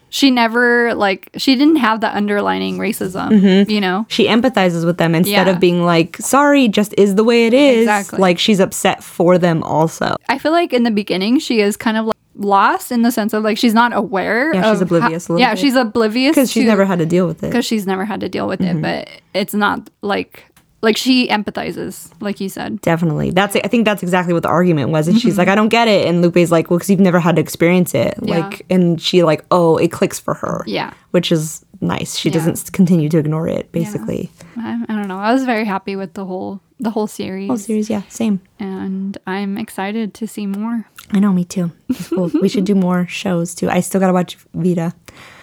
she 0.08 0.30
never, 0.30 0.94
like 0.94 1.28
she 1.36 1.54
didn't 1.56 1.76
have 1.76 2.00
the 2.00 2.08
underlining 2.08 2.78
racism. 2.78 3.68
You 3.68 3.82
know, 3.82 4.06
she 4.08 4.24
empathizes 4.26 4.86
with 4.86 4.96
them 4.96 5.14
instead 5.14 5.46
Yeah. 5.46 5.52
of 5.52 5.60
being 5.60 5.84
like 5.84 6.16
sorry 6.16 6.68
just 6.68 6.94
is 6.96 7.16
the 7.16 7.22
way 7.24 7.46
it 7.46 7.52
is. 7.52 7.82
Exactly. 7.82 8.18
Like 8.18 8.38
she's 8.38 8.60
upset 8.60 9.04
for 9.04 9.36
them 9.36 9.62
also. 9.62 10.16
I 10.26 10.38
feel 10.38 10.52
like 10.52 10.72
in 10.72 10.84
the 10.84 10.90
beginning 10.90 11.38
she 11.38 11.60
is 11.60 11.76
kind 11.76 11.98
of 11.98 12.06
like 12.06 12.16
lost 12.36 12.90
in 12.92 13.02
the 13.02 13.10
sense 13.12 13.32
of 13.32 13.42
like 13.44 13.58
she's 13.58 13.74
not 13.74 13.92
aware. 13.92 14.52
Yeah, 14.54 14.72
she's 14.72 14.80
oblivious 14.80 15.28
a 15.28 15.32
How, 15.32 15.38
yeah, 15.38 15.50
bit. 15.54 15.58
she's 15.60 15.74
oblivious 15.76 16.34
Because 16.34 16.50
she's 16.52 16.64
never 16.64 16.84
had 16.84 16.98
to 16.98 17.06
deal 17.06 17.26
with 17.26 17.42
it. 17.42 17.48
because 17.50 17.64
she's 17.64 17.86
never 17.86 18.04
had 18.04 18.20
to 18.20 18.28
deal 18.28 18.46
with 18.48 18.60
Mm-hmm. 18.60 18.84
it. 18.84 19.06
But 19.06 19.20
it's 19.38 19.54
not 19.54 19.90
like 20.02 20.44
like 20.82 20.98
she 20.98 21.28
empathizes, 21.28 22.12
like 22.20 22.40
you 22.40 22.48
said. 22.50 22.78
Definitely. 22.82 23.30
That's 23.30 23.56
I 23.56 23.68
think 23.68 23.84
that's 23.86 24.02
exactly 24.02 24.34
what 24.34 24.42
the 24.42 24.50
argument 24.50 24.90
was. 24.90 25.08
And 25.08 25.18
she's 25.18 25.38
like, 25.38 25.48
I 25.48 25.54
don't 25.54 25.70
get 25.70 25.88
it. 25.88 26.06
And 26.06 26.20
Lupe's 26.22 26.50
like, 26.50 26.68
Well, 26.70 26.78
because 26.78 26.90
you've 26.90 27.00
never 27.00 27.18
had 27.20 27.36
to 27.36 27.40
experience 27.42 27.94
it. 27.94 28.14
Mm-hmm. 28.16 28.28
Yeah. 28.28 28.38
Like 28.48 28.66
and 28.68 29.00
she 29.00 29.22
like, 29.22 29.44
oh, 29.50 29.76
it 29.78 29.88
clicks 29.92 30.18
for 30.20 30.34
her. 30.34 30.62
Yeah. 30.66 30.92
Which 31.12 31.32
is 31.32 31.64
nice. 31.80 32.16
She 32.18 32.28
Yeah. 32.28 32.34
doesn't 32.34 32.72
continue 32.72 33.08
to 33.08 33.18
ignore 33.18 33.48
it, 33.48 33.72
basically. 33.72 34.30
I, 34.56 34.84
I 34.88 34.94
don't 34.94 35.08
know. 35.08 35.18
I 35.18 35.32
was 35.32 35.44
very 35.44 35.64
happy 35.64 35.96
with 35.96 36.14
the 36.14 36.24
whole 36.26 36.60
the 36.80 36.90
whole 36.90 37.06
series, 37.06 37.48
Oh 37.50 37.56
series, 37.56 37.88
yeah, 37.88 38.02
same. 38.08 38.40
and 38.58 39.16
I'm 39.28 39.56
excited 39.56 40.12
to 40.14 40.26
see 40.26 40.44
more. 40.46 40.86
I 41.12 41.18
know, 41.20 41.32
me 41.32 41.44
too. 41.44 41.70
Cool. 42.08 42.30
we 42.40 42.48
should 42.48 42.64
do 42.64 42.74
more 42.88 43.06
shows 43.06 43.54
too. 43.54 43.68
I 43.68 43.80
still 43.80 44.00
gotta 44.00 44.12
watch 44.12 44.36
Vida. 44.54 44.94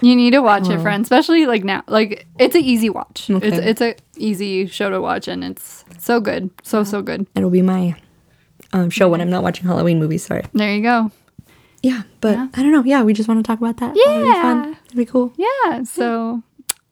You 0.02 0.16
need 0.16 0.32
to 0.32 0.42
watch 0.42 0.68
it, 0.68 0.80
friend. 0.82 1.04
Especially 1.04 1.46
like 1.46 1.64
now, 1.64 1.84
like 1.88 2.26
it's 2.40 2.56
an 2.56 2.62
easy 2.64 2.90
watch. 2.90 3.30
It's 3.30 3.46
Okay. 3.46 3.70
it's 3.70 3.82
a 3.82 3.96
easy 4.18 4.66
show 4.68 4.90
to 4.90 5.00
watch, 5.00 5.28
and 5.28 5.44
it's 5.44 5.86
so 6.00 6.20
good, 6.20 6.50
so 6.64 6.84
so 6.84 7.02
good. 7.02 7.28
It'll 7.36 7.50
be 7.52 7.62
my 7.62 7.96
um, 8.74 8.90
show 8.90 9.08
when 9.08 9.22
I'm 9.22 9.30
not 9.30 9.44
watching 9.44 9.66
Halloween 9.68 10.00
movies. 10.00 10.26
Sorry. 10.26 10.44
There 10.54 10.74
you 10.76 10.82
go. 10.82 11.12
Yeah, 11.84 12.04
but 12.20 12.34
Yeah. 12.34 12.48
I 12.54 12.62
don't 12.64 12.72
know. 12.72 12.84
Yeah, 12.84 13.04
we 13.04 13.14
just 13.14 13.30
want 13.30 13.40
to 13.40 13.48
talk 13.48 13.60
about 13.60 13.78
that. 13.78 13.96
That'll 13.96 14.24
be 14.24 14.32
fun. 14.34 14.64
Yeah. 14.72 14.76
It'll 14.88 14.98
be 14.98 15.06
cool. 15.06 15.34
Yeah. 15.38 15.84
So 15.84 16.44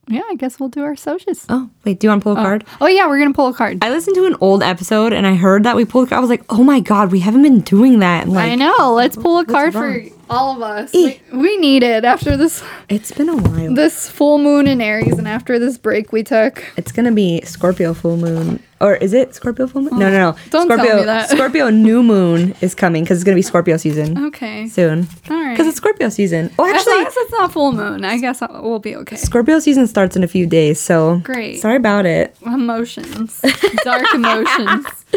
yeah, 0.09 0.23
I 0.29 0.35
guess 0.35 0.59
we'll 0.59 0.69
do 0.69 0.83
our 0.83 0.95
socials. 0.95 1.45
Oh, 1.49 1.69
wait, 1.85 1.99
do 1.99 2.07
you 2.07 2.09
want 2.09 2.21
to 2.21 2.23
pull 2.23 2.33
a 2.33 2.35
card? 2.35 2.65
Oh 2.81 2.87
yeah, 2.87 3.07
we're 3.07 3.19
gonna 3.19 3.33
pull 3.33 3.47
a 3.47 3.53
card. 3.53 3.83
I 3.83 3.89
listened 3.89 4.15
to 4.15 4.25
an 4.25 4.35
old 4.41 4.63
episode 4.63 5.13
and 5.13 5.25
I 5.27 5.35
heard 5.35 5.63
that 5.63 5.75
we 5.75 5.85
pulled. 5.85 6.11
I 6.11 6.19
was 6.19 6.29
like, 6.29 6.43
oh 6.49 6.63
my 6.63 6.79
god, 6.79 7.11
we 7.11 7.19
haven't 7.19 7.43
been 7.43 7.61
doing 7.61 7.99
that. 7.99 8.27
Like, 8.27 8.51
I 8.51 8.55
know. 8.55 8.93
Let's 8.93 9.15
pull 9.15 9.39
a 9.39 9.45
card 9.45 9.73
for 9.73 10.03
all 10.29 10.55
of 10.55 10.61
us. 10.61 10.93
Eh. 10.93 11.17
We, 11.31 11.37
we 11.37 11.57
need 11.57 11.83
it 11.83 12.05
after 12.05 12.35
this 12.37 12.63
it's 12.89 13.11
been 13.11 13.29
a 13.29 13.37
while. 13.37 13.73
this 13.73 14.09
full 14.09 14.37
moon 14.39 14.67
in 14.67 14.81
Aries 14.81 15.17
and 15.17 15.27
after 15.27 15.59
this 15.59 15.77
break 15.77 16.11
we 16.11 16.23
took. 16.23 16.63
It's 16.75 16.91
gonna 16.91 17.11
be 17.11 17.41
Scorpio 17.41 17.93
full 17.93 18.17
moon, 18.17 18.61
or 18.81 18.95
is 18.95 19.13
it 19.13 19.35
Scorpio 19.35 19.67
full 19.67 19.81
moon? 19.81 19.99
No, 19.99 20.09
no, 20.09 20.31
no. 20.31 20.35
Don't 20.49 20.67
tell 20.67 20.97
me 20.99 21.03
that. 21.05 21.29
Scorpio 21.35 21.69
new 21.69 22.01
moon 22.03 22.55
is 22.61 22.73
coming 22.75 23.03
because 23.03 23.17
it's 23.17 23.23
gonna 23.25 23.35
be 23.35 23.41
Scorpio 23.41 23.77
season 23.77 24.17
Okay. 24.27 24.67
soon. 24.67 25.07
All 25.29 25.37
right. 25.37 25.51
Because 25.53 25.67
it's 25.67 25.77
Scorpio 25.77 26.09
season. 26.09 26.51
Oh, 26.59 26.65
as 26.65 26.69
long 26.69 26.75
actually, 26.97 27.05
as 27.07 27.13
it's 27.17 27.31
not 27.31 27.51
full 27.51 27.71
moon, 27.71 28.05
I 28.05 28.17
guess 28.17 28.41
I'll, 28.41 28.61
we'll 28.63 28.79
be 28.79 28.95
okay. 28.97 29.15
Scorpio 29.15 29.59
season 29.59 29.87
starts 29.87 30.15
in 30.15 30.23
a 30.23 30.27
few 30.27 30.45
days. 30.47 30.79
So 30.79 31.19
Great. 31.23 31.59
Sorry 31.59 31.75
about 31.77 32.05
it. 32.05 32.35
Emotions, 32.45 33.41
dark 33.83 34.13
emotions, 34.13 34.85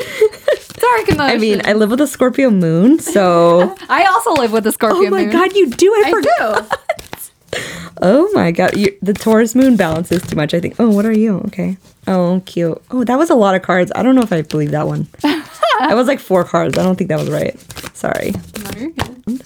dark 0.75 1.09
emotions. 1.09 1.21
I 1.21 1.39
mean, 1.39 1.63
I 1.65 1.75
live 1.75 1.91
with 1.91 2.01
a 2.01 2.07
Scorpio 2.07 2.51
moon, 2.51 2.99
so. 2.99 3.75
I 3.89 4.05
also 4.05 4.33
live 4.35 4.53
with 4.53 4.67
a 4.67 4.73
Scorpio 4.73 4.99
moon. 5.03 5.07
oh 5.09 5.17
my 5.17 5.23
moon. 5.23 5.31
god, 5.33 5.55
you 5.55 5.71
do! 5.71 5.93
I, 5.95 6.03
I 6.07 6.11
forgot. 6.11 6.71
do. 6.71 7.59
Oh 8.05 8.29
my 8.35 8.51
god, 8.51 8.77
you, 8.77 8.99
the 9.01 9.13
Taurus 9.13 9.55
moon 9.55 9.77
balances 9.77 10.23
too 10.23 10.35
much. 10.35 10.53
I 10.55 10.61
think. 10.61 10.75
Oh, 10.81 10.91
what 10.91 11.07
are 11.07 11.17
you? 11.17 11.39
Okay. 11.47 11.77
Oh, 12.09 12.43
cute. 12.47 12.83
Oh, 12.91 13.05
that 13.05 13.17
was 13.17 13.31
a 13.31 13.37
lot 13.37 13.55
of 13.55 13.63
cards. 13.63 13.93
I 13.95 14.03
don't 14.03 14.17
know 14.17 14.23
if 14.23 14.33
I 14.33 14.43
believe 14.43 14.73
that 14.73 14.89
one. 14.89 15.07
that 15.23 15.93
was 15.93 16.09
like 16.09 16.19
four 16.19 16.43
cards. 16.43 16.77
I 16.77 16.83
don't 16.83 16.97
think 16.97 17.09
that 17.11 17.19
was 17.21 17.31
right. 17.31 17.57
Sorry. 17.95 18.33
No, 18.33 18.71
you're 18.77 18.91
good. 18.91 19.43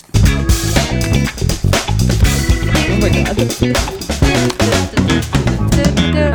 Oh 2.88 2.98
my 2.98 3.11
god. 3.11 3.36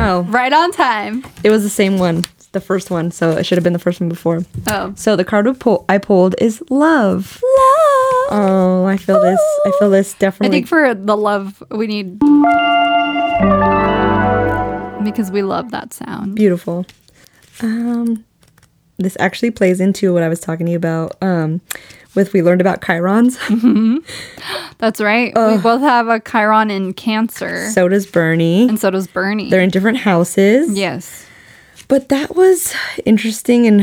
Oh. 0.04 0.22
Right 0.28 0.52
on 0.52 0.70
time. 0.70 1.24
It 1.42 1.50
was 1.50 1.64
the 1.64 1.70
same 1.70 1.98
one, 1.98 2.24
the 2.52 2.60
first 2.60 2.90
one. 2.90 3.10
So 3.10 3.32
it 3.32 3.46
should 3.46 3.58
have 3.58 3.64
been 3.64 3.72
the 3.72 3.80
first 3.80 4.00
one 4.00 4.08
before. 4.08 4.44
Oh. 4.68 4.92
So 4.96 5.16
the 5.16 5.24
card 5.24 5.46
we 5.46 5.54
pull, 5.54 5.84
I 5.88 5.98
pulled 5.98 6.36
is 6.38 6.62
love. 6.70 7.40
Love. 7.42 7.71
Oh, 8.30 8.84
I 8.86 8.96
feel 8.96 9.20
this. 9.20 9.40
I 9.66 9.72
feel 9.78 9.90
this 9.90 10.14
definitely. 10.14 10.48
I 10.56 10.58
think 10.60 10.68
for 10.68 10.94
the 10.94 11.16
love, 11.16 11.62
we 11.70 11.86
need. 11.86 12.18
because 15.04 15.30
we 15.30 15.42
love 15.42 15.70
that 15.72 15.92
sound. 15.92 16.34
Beautiful. 16.36 16.86
Um, 17.60 18.24
this 18.98 19.16
actually 19.20 19.50
plays 19.50 19.80
into 19.80 20.12
what 20.14 20.22
I 20.22 20.28
was 20.28 20.40
talking 20.40 20.66
to 20.66 20.72
you 20.72 20.76
about. 20.78 21.16
Um, 21.22 21.60
with 22.14 22.32
we 22.34 22.42
learned 22.42 22.60
about 22.60 22.80
chirons. 22.82 23.38
That's 24.78 25.00
right. 25.00 25.32
We 25.34 25.56
both 25.62 25.80
have 25.80 26.08
a 26.08 26.20
Chiron 26.20 26.70
in 26.70 26.92
Cancer, 26.92 27.70
so 27.70 27.88
does 27.88 28.06
Bernie. 28.06 28.68
and 28.68 28.78
so 28.78 28.90
does 28.90 29.06
Bernie. 29.06 29.48
They're 29.50 29.60
in 29.62 29.70
different 29.70 29.98
houses. 29.98 30.76
yes. 30.76 31.26
But 31.88 32.08
that 32.08 32.34
was 32.36 32.74
interesting 33.04 33.66
and 33.66 33.82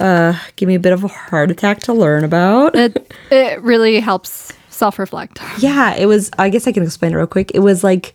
uh, 0.00 0.38
gave 0.56 0.68
me 0.68 0.74
a 0.74 0.80
bit 0.80 0.92
of 0.92 1.04
a 1.04 1.08
heart 1.08 1.50
attack 1.50 1.80
to 1.80 1.92
learn 1.92 2.24
about. 2.24 2.74
It 2.76 3.12
it 3.30 3.60
really 3.62 4.00
helps 4.00 4.52
self 4.68 4.98
reflect. 4.98 5.40
Yeah, 5.58 5.94
it 5.94 6.06
was. 6.06 6.30
I 6.38 6.48
guess 6.50 6.66
I 6.66 6.72
can 6.72 6.82
explain 6.82 7.12
it 7.12 7.16
real 7.16 7.26
quick. 7.26 7.50
It 7.54 7.60
was 7.60 7.82
like, 7.84 8.14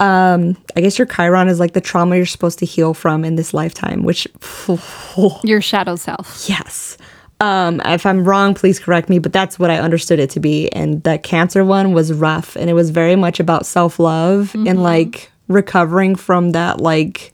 um, 0.00 0.56
I 0.76 0.80
guess 0.80 0.98
your 0.98 1.06
Chiron 1.06 1.48
is 1.48 1.60
like 1.60 1.72
the 1.72 1.80
trauma 1.80 2.16
you're 2.16 2.26
supposed 2.26 2.58
to 2.60 2.66
heal 2.66 2.94
from 2.94 3.24
in 3.24 3.36
this 3.36 3.52
lifetime, 3.54 4.02
which, 4.02 4.26
Your 5.44 5.60
shadow 5.60 5.96
self. 5.96 6.44
yes. 6.48 6.96
Um, 7.42 7.80
if 7.86 8.04
I'm 8.04 8.24
wrong, 8.24 8.52
please 8.52 8.78
correct 8.78 9.08
me, 9.08 9.18
but 9.18 9.32
that's 9.32 9.58
what 9.58 9.70
I 9.70 9.78
understood 9.78 10.18
it 10.18 10.28
to 10.30 10.40
be. 10.40 10.68
And 10.72 11.02
that 11.04 11.22
cancer 11.22 11.64
one 11.64 11.92
was 11.94 12.12
rough 12.12 12.54
and 12.54 12.68
it 12.68 12.74
was 12.74 12.90
very 12.90 13.16
much 13.16 13.40
about 13.40 13.64
self 13.64 13.98
love 13.98 14.54
and 14.54 14.82
like 14.82 15.30
recovering 15.48 16.16
from 16.16 16.50
that 16.50 16.82
like 16.82 17.32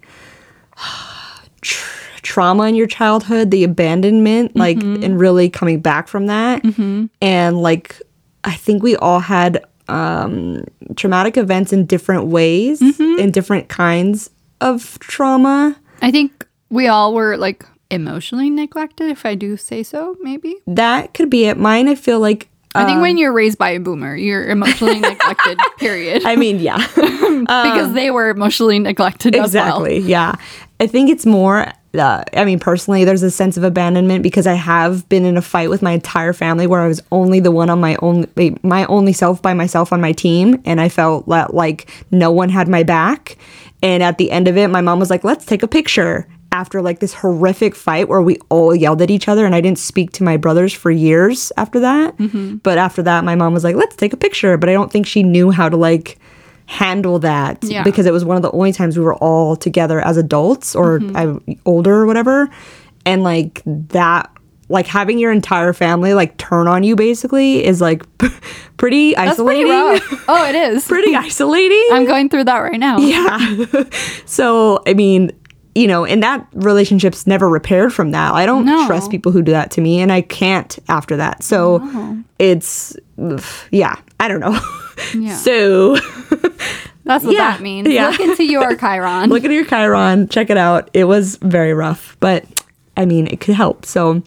trauma 2.27 2.65
in 2.65 2.75
your 2.75 2.87
childhood, 2.89 3.51
the 3.51 3.65
abandonment, 3.65 4.57
like, 4.57 4.79
mm-hmm. 4.79 5.03
and 5.03 5.19
really 5.19 5.49
coming 5.49 5.81
back 5.81 6.09
from 6.09 6.27
that. 6.27 6.63
Mm-hmm. 6.63 7.07
And 7.23 7.63
like, 7.63 8.03
I 8.45 8.55
think 8.55 8.83
we 8.83 8.97
all 8.97 9.21
had 9.21 9.65
um, 9.89 10.65
traumatic 10.97 11.37
events 11.37 11.73
in 11.73 11.87
different 11.87 12.27
ways, 12.27 12.81
mm-hmm. 12.81 13.21
in 13.21 13.31
different 13.31 13.69
kinds 13.69 14.29
of 14.61 14.99
trauma. 14.99 15.77
I 16.03 16.11
think 16.11 16.47
we 16.69 16.89
all 16.89 17.15
were 17.15 17.37
like 17.37 17.65
emotionally 17.91 18.51
neglected, 18.51 19.11
if 19.11 19.25
I 19.25 19.37
do 19.37 19.57
say 19.57 19.83
so, 19.83 20.17
maybe. 20.21 20.57
That 20.67 21.15
could 21.15 21.31
be 21.31 21.47
it. 21.47 21.57
Mine, 21.57 21.89
I 21.89 21.95
feel 21.95 22.21
like. 22.21 22.49
I 22.75 22.85
think 22.85 23.01
when 23.01 23.13
um, 23.13 23.17
you're 23.17 23.33
raised 23.33 23.57
by 23.57 23.71
a 23.71 23.81
boomer, 23.81 24.15
you're 24.15 24.47
emotionally 24.49 25.01
neglected, 25.01 25.59
period. 25.79 26.27
I 26.27 26.37
mean, 26.37 26.59
yeah. 26.59 26.77
because 26.95 27.87
um, 27.87 27.95
they 27.95 28.11
were 28.11 28.29
emotionally 28.29 28.79
neglected 28.79 29.35
as 29.35 29.55
well. 29.55 29.85
exactly. 29.85 29.99
Yeah. 30.01 30.35
I 30.79 30.87
think 30.87 31.09
it's 31.09 31.25
more. 31.25 31.73
Uh, 31.99 32.25
I 32.35 32.45
mean, 32.45 32.59
personally, 32.59 33.05
there's 33.05 33.23
a 33.23 33.31
sense 33.31 33.57
of 33.57 33.65
abandonment 33.65 34.23
because 34.23 34.47
I 34.47 34.55
have 34.55 35.09
been 35.09 35.25
in 35.25 35.37
a 35.37 35.43
fight 35.43 35.71
with 35.71 35.83
my 35.83 35.93
entire 35.93 36.33
family 36.33 36.67
where 36.67 36.83
I 36.83 36.89
was 36.89 37.03
only 37.13 37.41
the 37.41 37.51
one 37.51 37.71
on 37.71 37.81
my 37.81 37.97
own, 38.03 38.27
my 38.63 38.85
only 38.87 39.13
self 39.13 39.41
by 39.43 39.55
myself 39.55 39.93
on 39.93 40.01
my 40.01 40.13
team, 40.13 40.61
and 40.65 40.81
I 40.81 40.89
felt 40.89 41.29
that, 41.29 41.55
like 41.55 41.91
no 42.11 42.31
one 42.31 42.49
had 42.49 42.69
my 42.69 42.83
back. 42.83 43.37
And 43.83 44.03
at 44.03 44.19
the 44.19 44.31
end 44.31 44.49
of 44.49 44.57
it, 44.57 44.69
my 44.69 44.81
mom 44.81 44.99
was 44.99 45.11
like, 45.11 45.25
"Let's 45.25 45.45
take 45.45 45.63
a 45.63 45.69
picture." 45.69 46.27
After 46.53 46.81
like 46.81 47.01
this 47.01 47.13
horrific 47.13 47.75
fight 47.75 48.09
where 48.09 48.23
we 48.23 48.39
all 48.49 48.75
yelled 48.75 49.03
at 49.03 49.11
each 49.11 49.29
other, 49.29 49.45
and 49.45 49.55
I 49.55 49.61
didn't 49.61 49.79
speak 49.79 50.13
to 50.13 50.23
my 50.23 50.39
brothers 50.39 50.73
for 50.73 50.91
years 50.91 51.53
after 51.59 51.81
that. 51.81 52.15
But 52.63 52.79
after 52.79 53.03
that, 53.03 53.25
my 53.25 53.35
mom 53.35 53.53
was 53.53 53.63
like, 53.63 53.77
"Let's 53.77 53.97
take 53.97 54.15
a 54.15 54.17
picture," 54.17 54.57
but 54.57 54.71
I 54.71 54.73
don't 54.73 54.91
think 54.91 55.07
she 55.07 55.23
knew 55.23 55.51
how 55.51 55.69
to 55.69 55.77
like 55.77 56.19
handle 56.67 57.19
that 57.21 57.59
Yeah. 57.63 57.83
because 57.85 58.07
it 58.07 58.13
was 58.13 58.25
one 58.25 58.37
of 58.37 58.43
the 58.43 58.51
only 58.51 58.73
times 58.73 58.99
we 58.99 59.05
were 59.05 59.15
all 59.15 59.57
together 59.57 60.01
as 60.01 60.17
adults 60.17 60.75
or 60.75 60.99
mm-hmm. 60.99 61.17
I, 61.51 61.57
older 61.65 61.95
or 61.95 62.07
whatever 62.07 62.49
and 63.05 63.23
like 63.23 63.63
that 63.65 64.31
like 64.69 64.89
having 64.89 65.17
your 65.21 65.31
entire 65.31 65.73
family 65.73 66.13
like 66.13 66.37
turn 66.39 66.67
on 66.67 66.83
you 66.83 66.97
basically 66.97 67.65
is 67.65 67.81
like 67.81 68.03
pretty 68.79 69.15
That's 69.15 69.37
pretty 69.41 69.63
isolating 69.65 69.69
rough. 69.71 70.25
Oh, 70.29 70.45
it 70.49 70.57
is. 70.57 70.85
pretty 70.89 71.15
isolating 71.15 71.87
I'm 71.93 72.05
going 72.05 72.29
through 72.29 72.45
that 72.45 72.59
right 72.59 72.81
now. 72.81 72.99
yeah 72.99 73.55
so 74.27 74.83
i 74.89 74.93
mean 74.93 75.31
you 75.77 75.87
know 75.87 76.05
and 76.05 76.21
that 76.25 76.49
relationship's 76.55 77.29
never 77.29 77.49
repaired 77.49 77.93
from 77.95 78.11
that 78.11 78.35
i 78.35 78.45
don't 78.45 78.67
No. 78.67 78.87
trust 78.89 79.11
people 79.13 79.31
who 79.31 79.41
do 79.41 79.53
that 79.53 79.71
to 79.73 79.81
me 79.81 80.01
and 80.01 80.11
i 80.11 80.21
can't 80.23 80.79
after 80.89 81.17
that 81.19 81.45
so 81.45 82.19
it's 82.41 82.97
yeah 83.71 83.95
i 84.19 84.27
don't 84.27 84.41
know 84.41 84.59
Yeah. 85.15 85.37
so 85.37 85.97
That's 87.05 87.25
what 87.25 87.35
Yeah, 87.35 87.53
that 87.53 87.61
means. 87.61 87.89
yeah. 87.89 88.09
Look 88.11 88.21
into 88.21 88.45
your 88.45 88.75
Chiron. 88.77 89.29
look 89.31 89.45
into 89.45 89.55
your 89.55 89.65
Chiron, 89.65 90.29
check 90.29 90.51
it 90.51 90.57
out. 90.57 90.91
It 90.93 91.05
was 91.05 91.37
very 91.37 91.73
rough, 91.73 92.17
but 92.21 92.45
I 92.97 93.05
mean, 93.05 93.27
it 93.29 93.41
could 93.41 93.55
help. 93.55 93.85
So, 93.87 94.23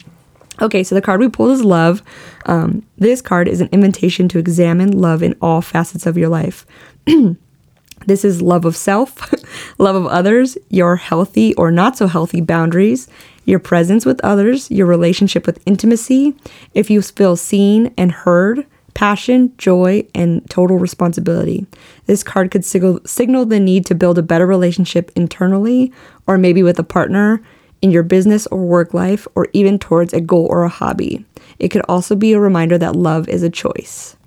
okay, 0.62 0.82
so 0.82 0.94
the 0.94 1.02
card 1.02 1.20
we 1.20 1.28
pulled 1.28 1.50
is 1.50 1.64
love. 1.64 2.02
Um, 2.46 2.82
this 2.96 3.20
card 3.20 3.48
is 3.48 3.60
an 3.60 3.68
invitation 3.72 4.28
to 4.30 4.38
examine 4.38 4.92
love 4.98 5.22
in 5.22 5.36
all 5.42 5.60
facets 5.60 6.06
of 6.06 6.16
your 6.16 6.28
life. 6.30 6.64
this 8.06 8.24
is 8.24 8.40
love 8.40 8.64
of 8.64 8.76
self, 8.76 9.32
love 9.78 9.96
of 9.96 10.06
others, 10.06 10.56
your 10.70 10.96
healthy 10.96 11.54
or 11.56 11.70
not 11.70 11.96
so 11.98 12.06
healthy 12.06 12.40
boundaries, 12.40 13.08
your 13.44 13.58
presence 13.58 14.06
with 14.06 14.20
others, 14.24 14.70
your 14.70 14.86
relationship 14.86 15.46
with 15.46 15.60
intimacy, 15.66 16.34
if 16.72 16.88
you 16.88 17.02
feel 17.02 17.36
seen 17.36 17.92
and 17.98 18.10
heard, 18.12 18.64
passion, 19.00 19.50
joy, 19.56 20.06
and 20.14 20.48
total 20.50 20.76
responsibility. 20.76 21.64
This 22.04 22.22
card 22.22 22.50
could 22.50 22.66
signal, 22.66 23.00
signal 23.06 23.46
the 23.46 23.58
need 23.58 23.86
to 23.86 23.94
build 23.94 24.18
a 24.18 24.22
better 24.22 24.46
relationship 24.46 25.10
internally 25.16 25.90
or 26.26 26.36
maybe 26.36 26.62
with 26.62 26.78
a 26.78 26.82
partner 26.82 27.40
in 27.80 27.90
your 27.90 28.02
business 28.02 28.46
or 28.48 28.58
work 28.58 28.92
life 28.92 29.26
or 29.34 29.48
even 29.54 29.78
towards 29.78 30.12
a 30.12 30.20
goal 30.20 30.46
or 30.50 30.64
a 30.64 30.68
hobby. 30.68 31.24
It 31.58 31.68
could 31.68 31.80
also 31.88 32.14
be 32.14 32.34
a 32.34 32.38
reminder 32.40 32.76
that 32.76 32.94
love 32.94 33.26
is 33.26 33.42
a 33.42 33.48
choice. 33.48 34.18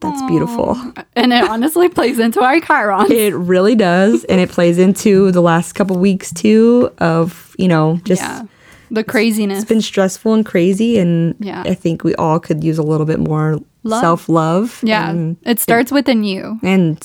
That's 0.00 0.20
beautiful. 0.22 0.76
and 1.14 1.32
it 1.32 1.48
honestly 1.48 1.88
plays 1.88 2.18
into 2.18 2.42
our 2.42 2.58
Chiron. 2.58 3.12
It 3.12 3.34
really 3.36 3.76
does. 3.76 4.24
And 4.24 4.40
it 4.40 4.50
plays 4.50 4.78
into 4.80 5.30
the 5.30 5.40
last 5.40 5.74
couple 5.74 5.96
weeks 5.96 6.32
too 6.32 6.90
of, 6.98 7.54
you 7.56 7.68
know, 7.68 8.00
just 8.02 8.20
yeah. 8.20 8.42
The 8.90 9.02
craziness. 9.02 9.60
it's 9.62 9.68
been 9.68 9.80
stressful 9.82 10.32
and 10.32 10.46
crazy. 10.46 10.98
And 10.98 11.34
Yeah. 11.40 11.62
I 11.66 11.74
think 11.74 12.04
we 12.04 12.14
all 12.16 12.38
could 12.38 12.62
use 12.62 12.78
a 12.78 12.82
little 12.82 13.06
bit 13.06 13.18
more 13.18 13.58
Love. 13.86 14.00
self 14.00 14.28
love. 14.28 14.80
yeah. 14.82 15.10
And, 15.10 15.36
it 15.42 15.60
starts 15.60 15.92
within 15.92 16.24
you. 16.24 16.58
and 16.62 17.00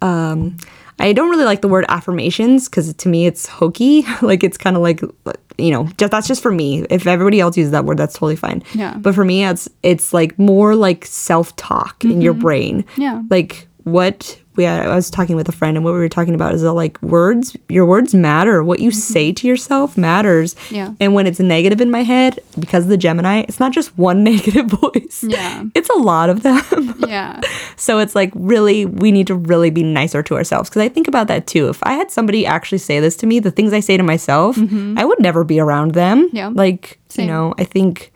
um, 0.00 0.56
I 0.98 1.12
don't 1.12 1.30
really 1.30 1.44
like 1.44 1.62
the 1.62 1.68
word 1.68 1.84
affirmations 1.88 2.68
because 2.68 2.92
to 2.92 3.08
me 3.08 3.26
it's 3.26 3.46
hokey. 3.46 4.06
like 4.22 4.44
it's 4.44 4.56
kind 4.56 4.76
of 4.76 4.82
like, 4.82 5.00
you 5.58 5.70
know, 5.70 5.88
just 5.96 6.10
that's 6.12 6.28
just 6.28 6.42
for 6.42 6.52
me. 6.52 6.84
If 6.90 7.06
everybody 7.06 7.40
else 7.40 7.56
uses 7.56 7.72
that 7.72 7.84
word, 7.84 7.98
that's 7.98 8.14
totally 8.14 8.36
fine. 8.36 8.62
Yeah. 8.74 8.96
But 8.98 9.14
for 9.14 9.24
me, 9.24 9.44
it's 9.44 9.68
it's 9.82 10.14
like 10.14 10.38
more 10.38 10.74
like 10.74 11.04
self 11.04 11.54
talk 11.56 12.04
in 12.04 12.20
your 12.20 12.34
brain. 12.34 12.82
Mm-hmm. 12.82 13.00
Yeah. 13.02 13.22
Like 13.30 13.66
what 13.84 14.38
we 14.56 14.66
I 14.66 14.94
was 14.94 15.10
talking 15.10 15.36
with 15.36 15.48
a 15.48 15.52
friend 15.52 15.76
and 15.76 15.84
what 15.84 15.94
we 15.94 16.00
were 16.00 16.08
talking 16.08 16.34
about 16.34 16.54
is 16.54 16.62
that 16.62 16.72
like 16.74 17.00
words 17.02 17.56
your 17.68 17.86
words 17.86 18.14
matter. 18.14 18.62
What 18.62 18.80
you 18.80 18.90
say 18.90 19.32
to 19.32 19.46
yourself 19.46 19.96
matters. 19.96 20.54
Mm-hmm. 20.54 20.74
Yeah. 20.74 20.94
And 21.00 21.14
when 21.14 21.26
it's 21.26 21.40
negative 21.40 21.80
in 21.80 21.90
my 21.90 22.02
head, 22.02 22.38
because 22.58 22.84
of 22.84 22.90
the 22.90 22.96
Gemini, 22.96 23.44
it's 23.48 23.58
not 23.60 23.72
just 23.72 23.96
one 23.98 24.22
negative 24.32 24.66
voice. 24.66 25.24
Yeah. 25.26 25.64
It's 25.74 25.88
a 25.90 25.94
lot 25.98 26.30
of 26.30 26.42
them. 26.42 26.94
Yeah. 27.12 27.40
So 27.76 27.98
it's 27.98 28.14
like 28.14 28.30
really, 28.34 28.86
we 28.86 29.10
need 29.12 29.26
to 29.26 29.34
really 29.34 29.70
be 29.70 29.82
nicer 29.82 30.22
to 30.22 30.34
ourselves. 30.36 30.70
Because 30.70 30.82
I 30.82 30.88
think 30.88 31.08
about 31.08 31.26
that 31.28 31.46
too. 31.46 31.68
If 31.68 31.82
I 31.82 31.92
had 31.92 32.10
somebody 32.10 32.46
actually 32.46 32.78
say 32.78 33.00
this 33.00 33.16
to 33.16 33.26
me, 33.26 33.38
the 33.38 33.50
things 33.50 33.72
I 33.74 33.80
say 33.80 33.96
to 33.98 34.02
myself, 34.02 34.56
I 34.96 35.04
would 35.04 35.20
never 35.20 35.44
be 35.44 35.60
around 35.60 35.92
them. 35.92 36.28
Mm-hmm. 36.28 36.36
Yeah. 36.36 36.48
Like, 36.48 36.98
Same. 37.08 37.26
you 37.26 37.32
know, 37.32 37.54
I 37.58 37.64
think 37.64 38.12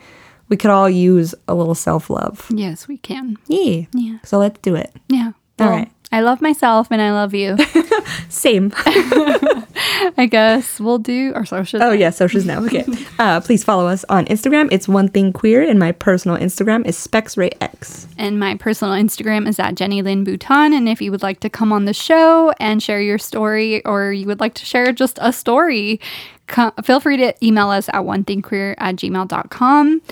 we 0.48 0.56
could 0.56 0.70
all 0.70 0.88
use 0.88 1.34
a 1.48 1.54
little 1.54 1.74
self 1.74 2.08
love. 2.08 2.46
Yes, 2.48 2.86
we 2.88 2.96
can. 2.98 3.36
Yeah. 3.48 3.86
Yeah. 3.92 4.18
So 4.24 4.38
let's 4.38 4.60
do 4.60 4.74
it. 4.76 4.92
Yeah. 5.08 5.32
All 5.58 5.66
Well, 5.66 5.70
right. 5.70 5.90
I 6.12 6.20
love 6.20 6.40
myself 6.40 6.88
and 6.90 7.02
I 7.02 7.12
love 7.12 7.34
you. 7.34 7.56
Same. 8.28 8.72
I 8.76 10.26
guess 10.30 10.78
we'll 10.80 10.98
do 10.98 11.32
our 11.34 11.44
social. 11.44 11.82
oh, 11.82 11.90
yeah. 11.90 12.10
Socials 12.10 12.44
now. 12.46 12.62
Okay. 12.64 12.84
Uh, 13.18 13.40
please 13.40 13.64
follow 13.64 13.86
us 13.86 14.04
on 14.10 14.26
Instagram. 14.26 14.68
It's 14.70 14.86
One 14.86 15.08
Thing 15.08 15.32
Queer. 15.32 15.62
And 15.62 15.78
my 15.78 15.90
personal 15.90 16.36
Instagram 16.36 16.86
is 16.86 16.96
SpexRayX. 16.98 18.06
And 18.18 18.38
my 18.38 18.56
personal 18.56 18.92
Instagram 18.92 19.48
is 19.48 19.58
at 19.58 19.74
Jenny 19.74 20.02
Lynn 20.02 20.22
Bouton. 20.22 20.74
And 20.74 20.86
if 20.86 21.00
you 21.00 21.10
would 21.10 21.22
like 21.22 21.40
to 21.40 21.48
come 21.48 21.72
on 21.72 21.86
the 21.86 21.94
show 21.94 22.52
and 22.60 22.82
share 22.82 23.00
your 23.00 23.16
story, 23.16 23.82
or 23.86 24.12
you 24.12 24.26
would 24.26 24.38
like 24.40 24.52
to 24.54 24.66
share 24.66 24.92
just 24.92 25.18
a 25.22 25.32
story, 25.32 25.98
co- 26.46 26.72
feel 26.82 27.00
free 27.00 27.16
to 27.16 27.32
email 27.42 27.70
us 27.70 27.88
at 27.94 28.04
one 28.04 28.22
thing 28.22 28.42
queer 28.42 28.74
at 28.76 28.96
gmail.com. 28.96 30.02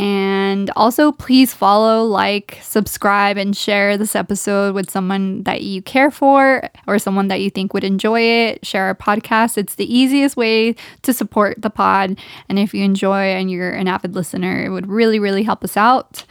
And 0.00 0.70
also, 0.76 1.12
please 1.12 1.52
follow, 1.52 2.04
like, 2.04 2.58
subscribe, 2.62 3.36
and 3.36 3.56
share 3.56 3.98
this 3.98 4.16
episode 4.16 4.74
with 4.74 4.90
someone 4.90 5.42
that 5.42 5.62
you 5.62 5.82
care 5.82 6.10
for 6.10 6.68
or 6.86 6.98
someone 6.98 7.28
that 7.28 7.40
you 7.40 7.50
think 7.50 7.74
would 7.74 7.84
enjoy 7.84 8.20
it. 8.20 8.64
Share 8.64 8.84
our 8.84 8.94
podcast. 8.94 9.58
It's 9.58 9.74
the 9.74 9.92
easiest 9.94 10.36
way 10.36 10.74
to 11.02 11.12
support 11.12 11.60
the 11.60 11.70
pod. 11.70 12.18
And 12.48 12.58
if 12.58 12.72
you 12.72 12.82
enjoy 12.82 13.24
and 13.34 13.50
you're 13.50 13.70
an 13.70 13.88
avid 13.88 14.14
listener, 14.14 14.64
it 14.64 14.70
would 14.70 14.86
really, 14.86 15.18
really 15.18 15.42
help 15.42 15.62
us 15.64 15.76
out. 15.76 16.24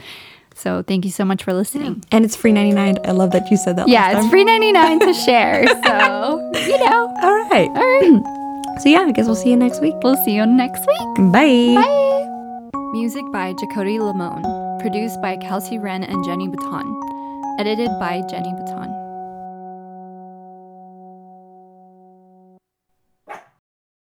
So 0.56 0.84
thank 0.84 1.06
you 1.06 1.12
so 1.12 1.24
much 1.24 1.44
for 1.44 1.54
listening. 1.54 2.04
And 2.12 2.26
it's 2.26 2.36
free 2.36 2.52
99. 2.52 2.98
I 3.06 3.12
love 3.12 3.32
that 3.32 3.50
you 3.50 3.56
said 3.56 3.78
that. 3.78 3.88
Yeah, 3.88 4.08
last 4.12 4.24
it's 4.24 4.30
free 4.30 4.44
99 4.44 5.00
to 5.00 5.14
share. 5.14 5.66
So, 5.86 6.52
you 6.54 6.78
know. 6.78 7.16
All 7.22 7.50
right. 7.50 7.70
All 7.70 7.76
right. 7.76 8.36
So, 8.80 8.88
yeah, 8.88 9.00
I 9.02 9.12
guess 9.12 9.26
we'll 9.26 9.36
see 9.36 9.50
you 9.50 9.58
next 9.58 9.82
week. 9.82 9.96
We'll 10.04 10.16
see 10.24 10.34
you 10.34 10.46
next 10.46 10.88
week. 10.88 11.34
Bye. 11.34 11.76
Bye. 11.76 12.19
Music 12.92 13.24
by 13.32 13.54
Jacody 13.54 14.00
Lamone. 14.00 14.80
Produced 14.80 15.22
by 15.22 15.38
Kelsey 15.38 15.78
Wren 15.78 16.04
and 16.04 16.26
Jenny 16.26 16.48
Baton. 16.48 17.00
Edited 17.60 17.92
by 18.00 18.24
Jenny 18.32 18.52
Baton. 18.52 18.99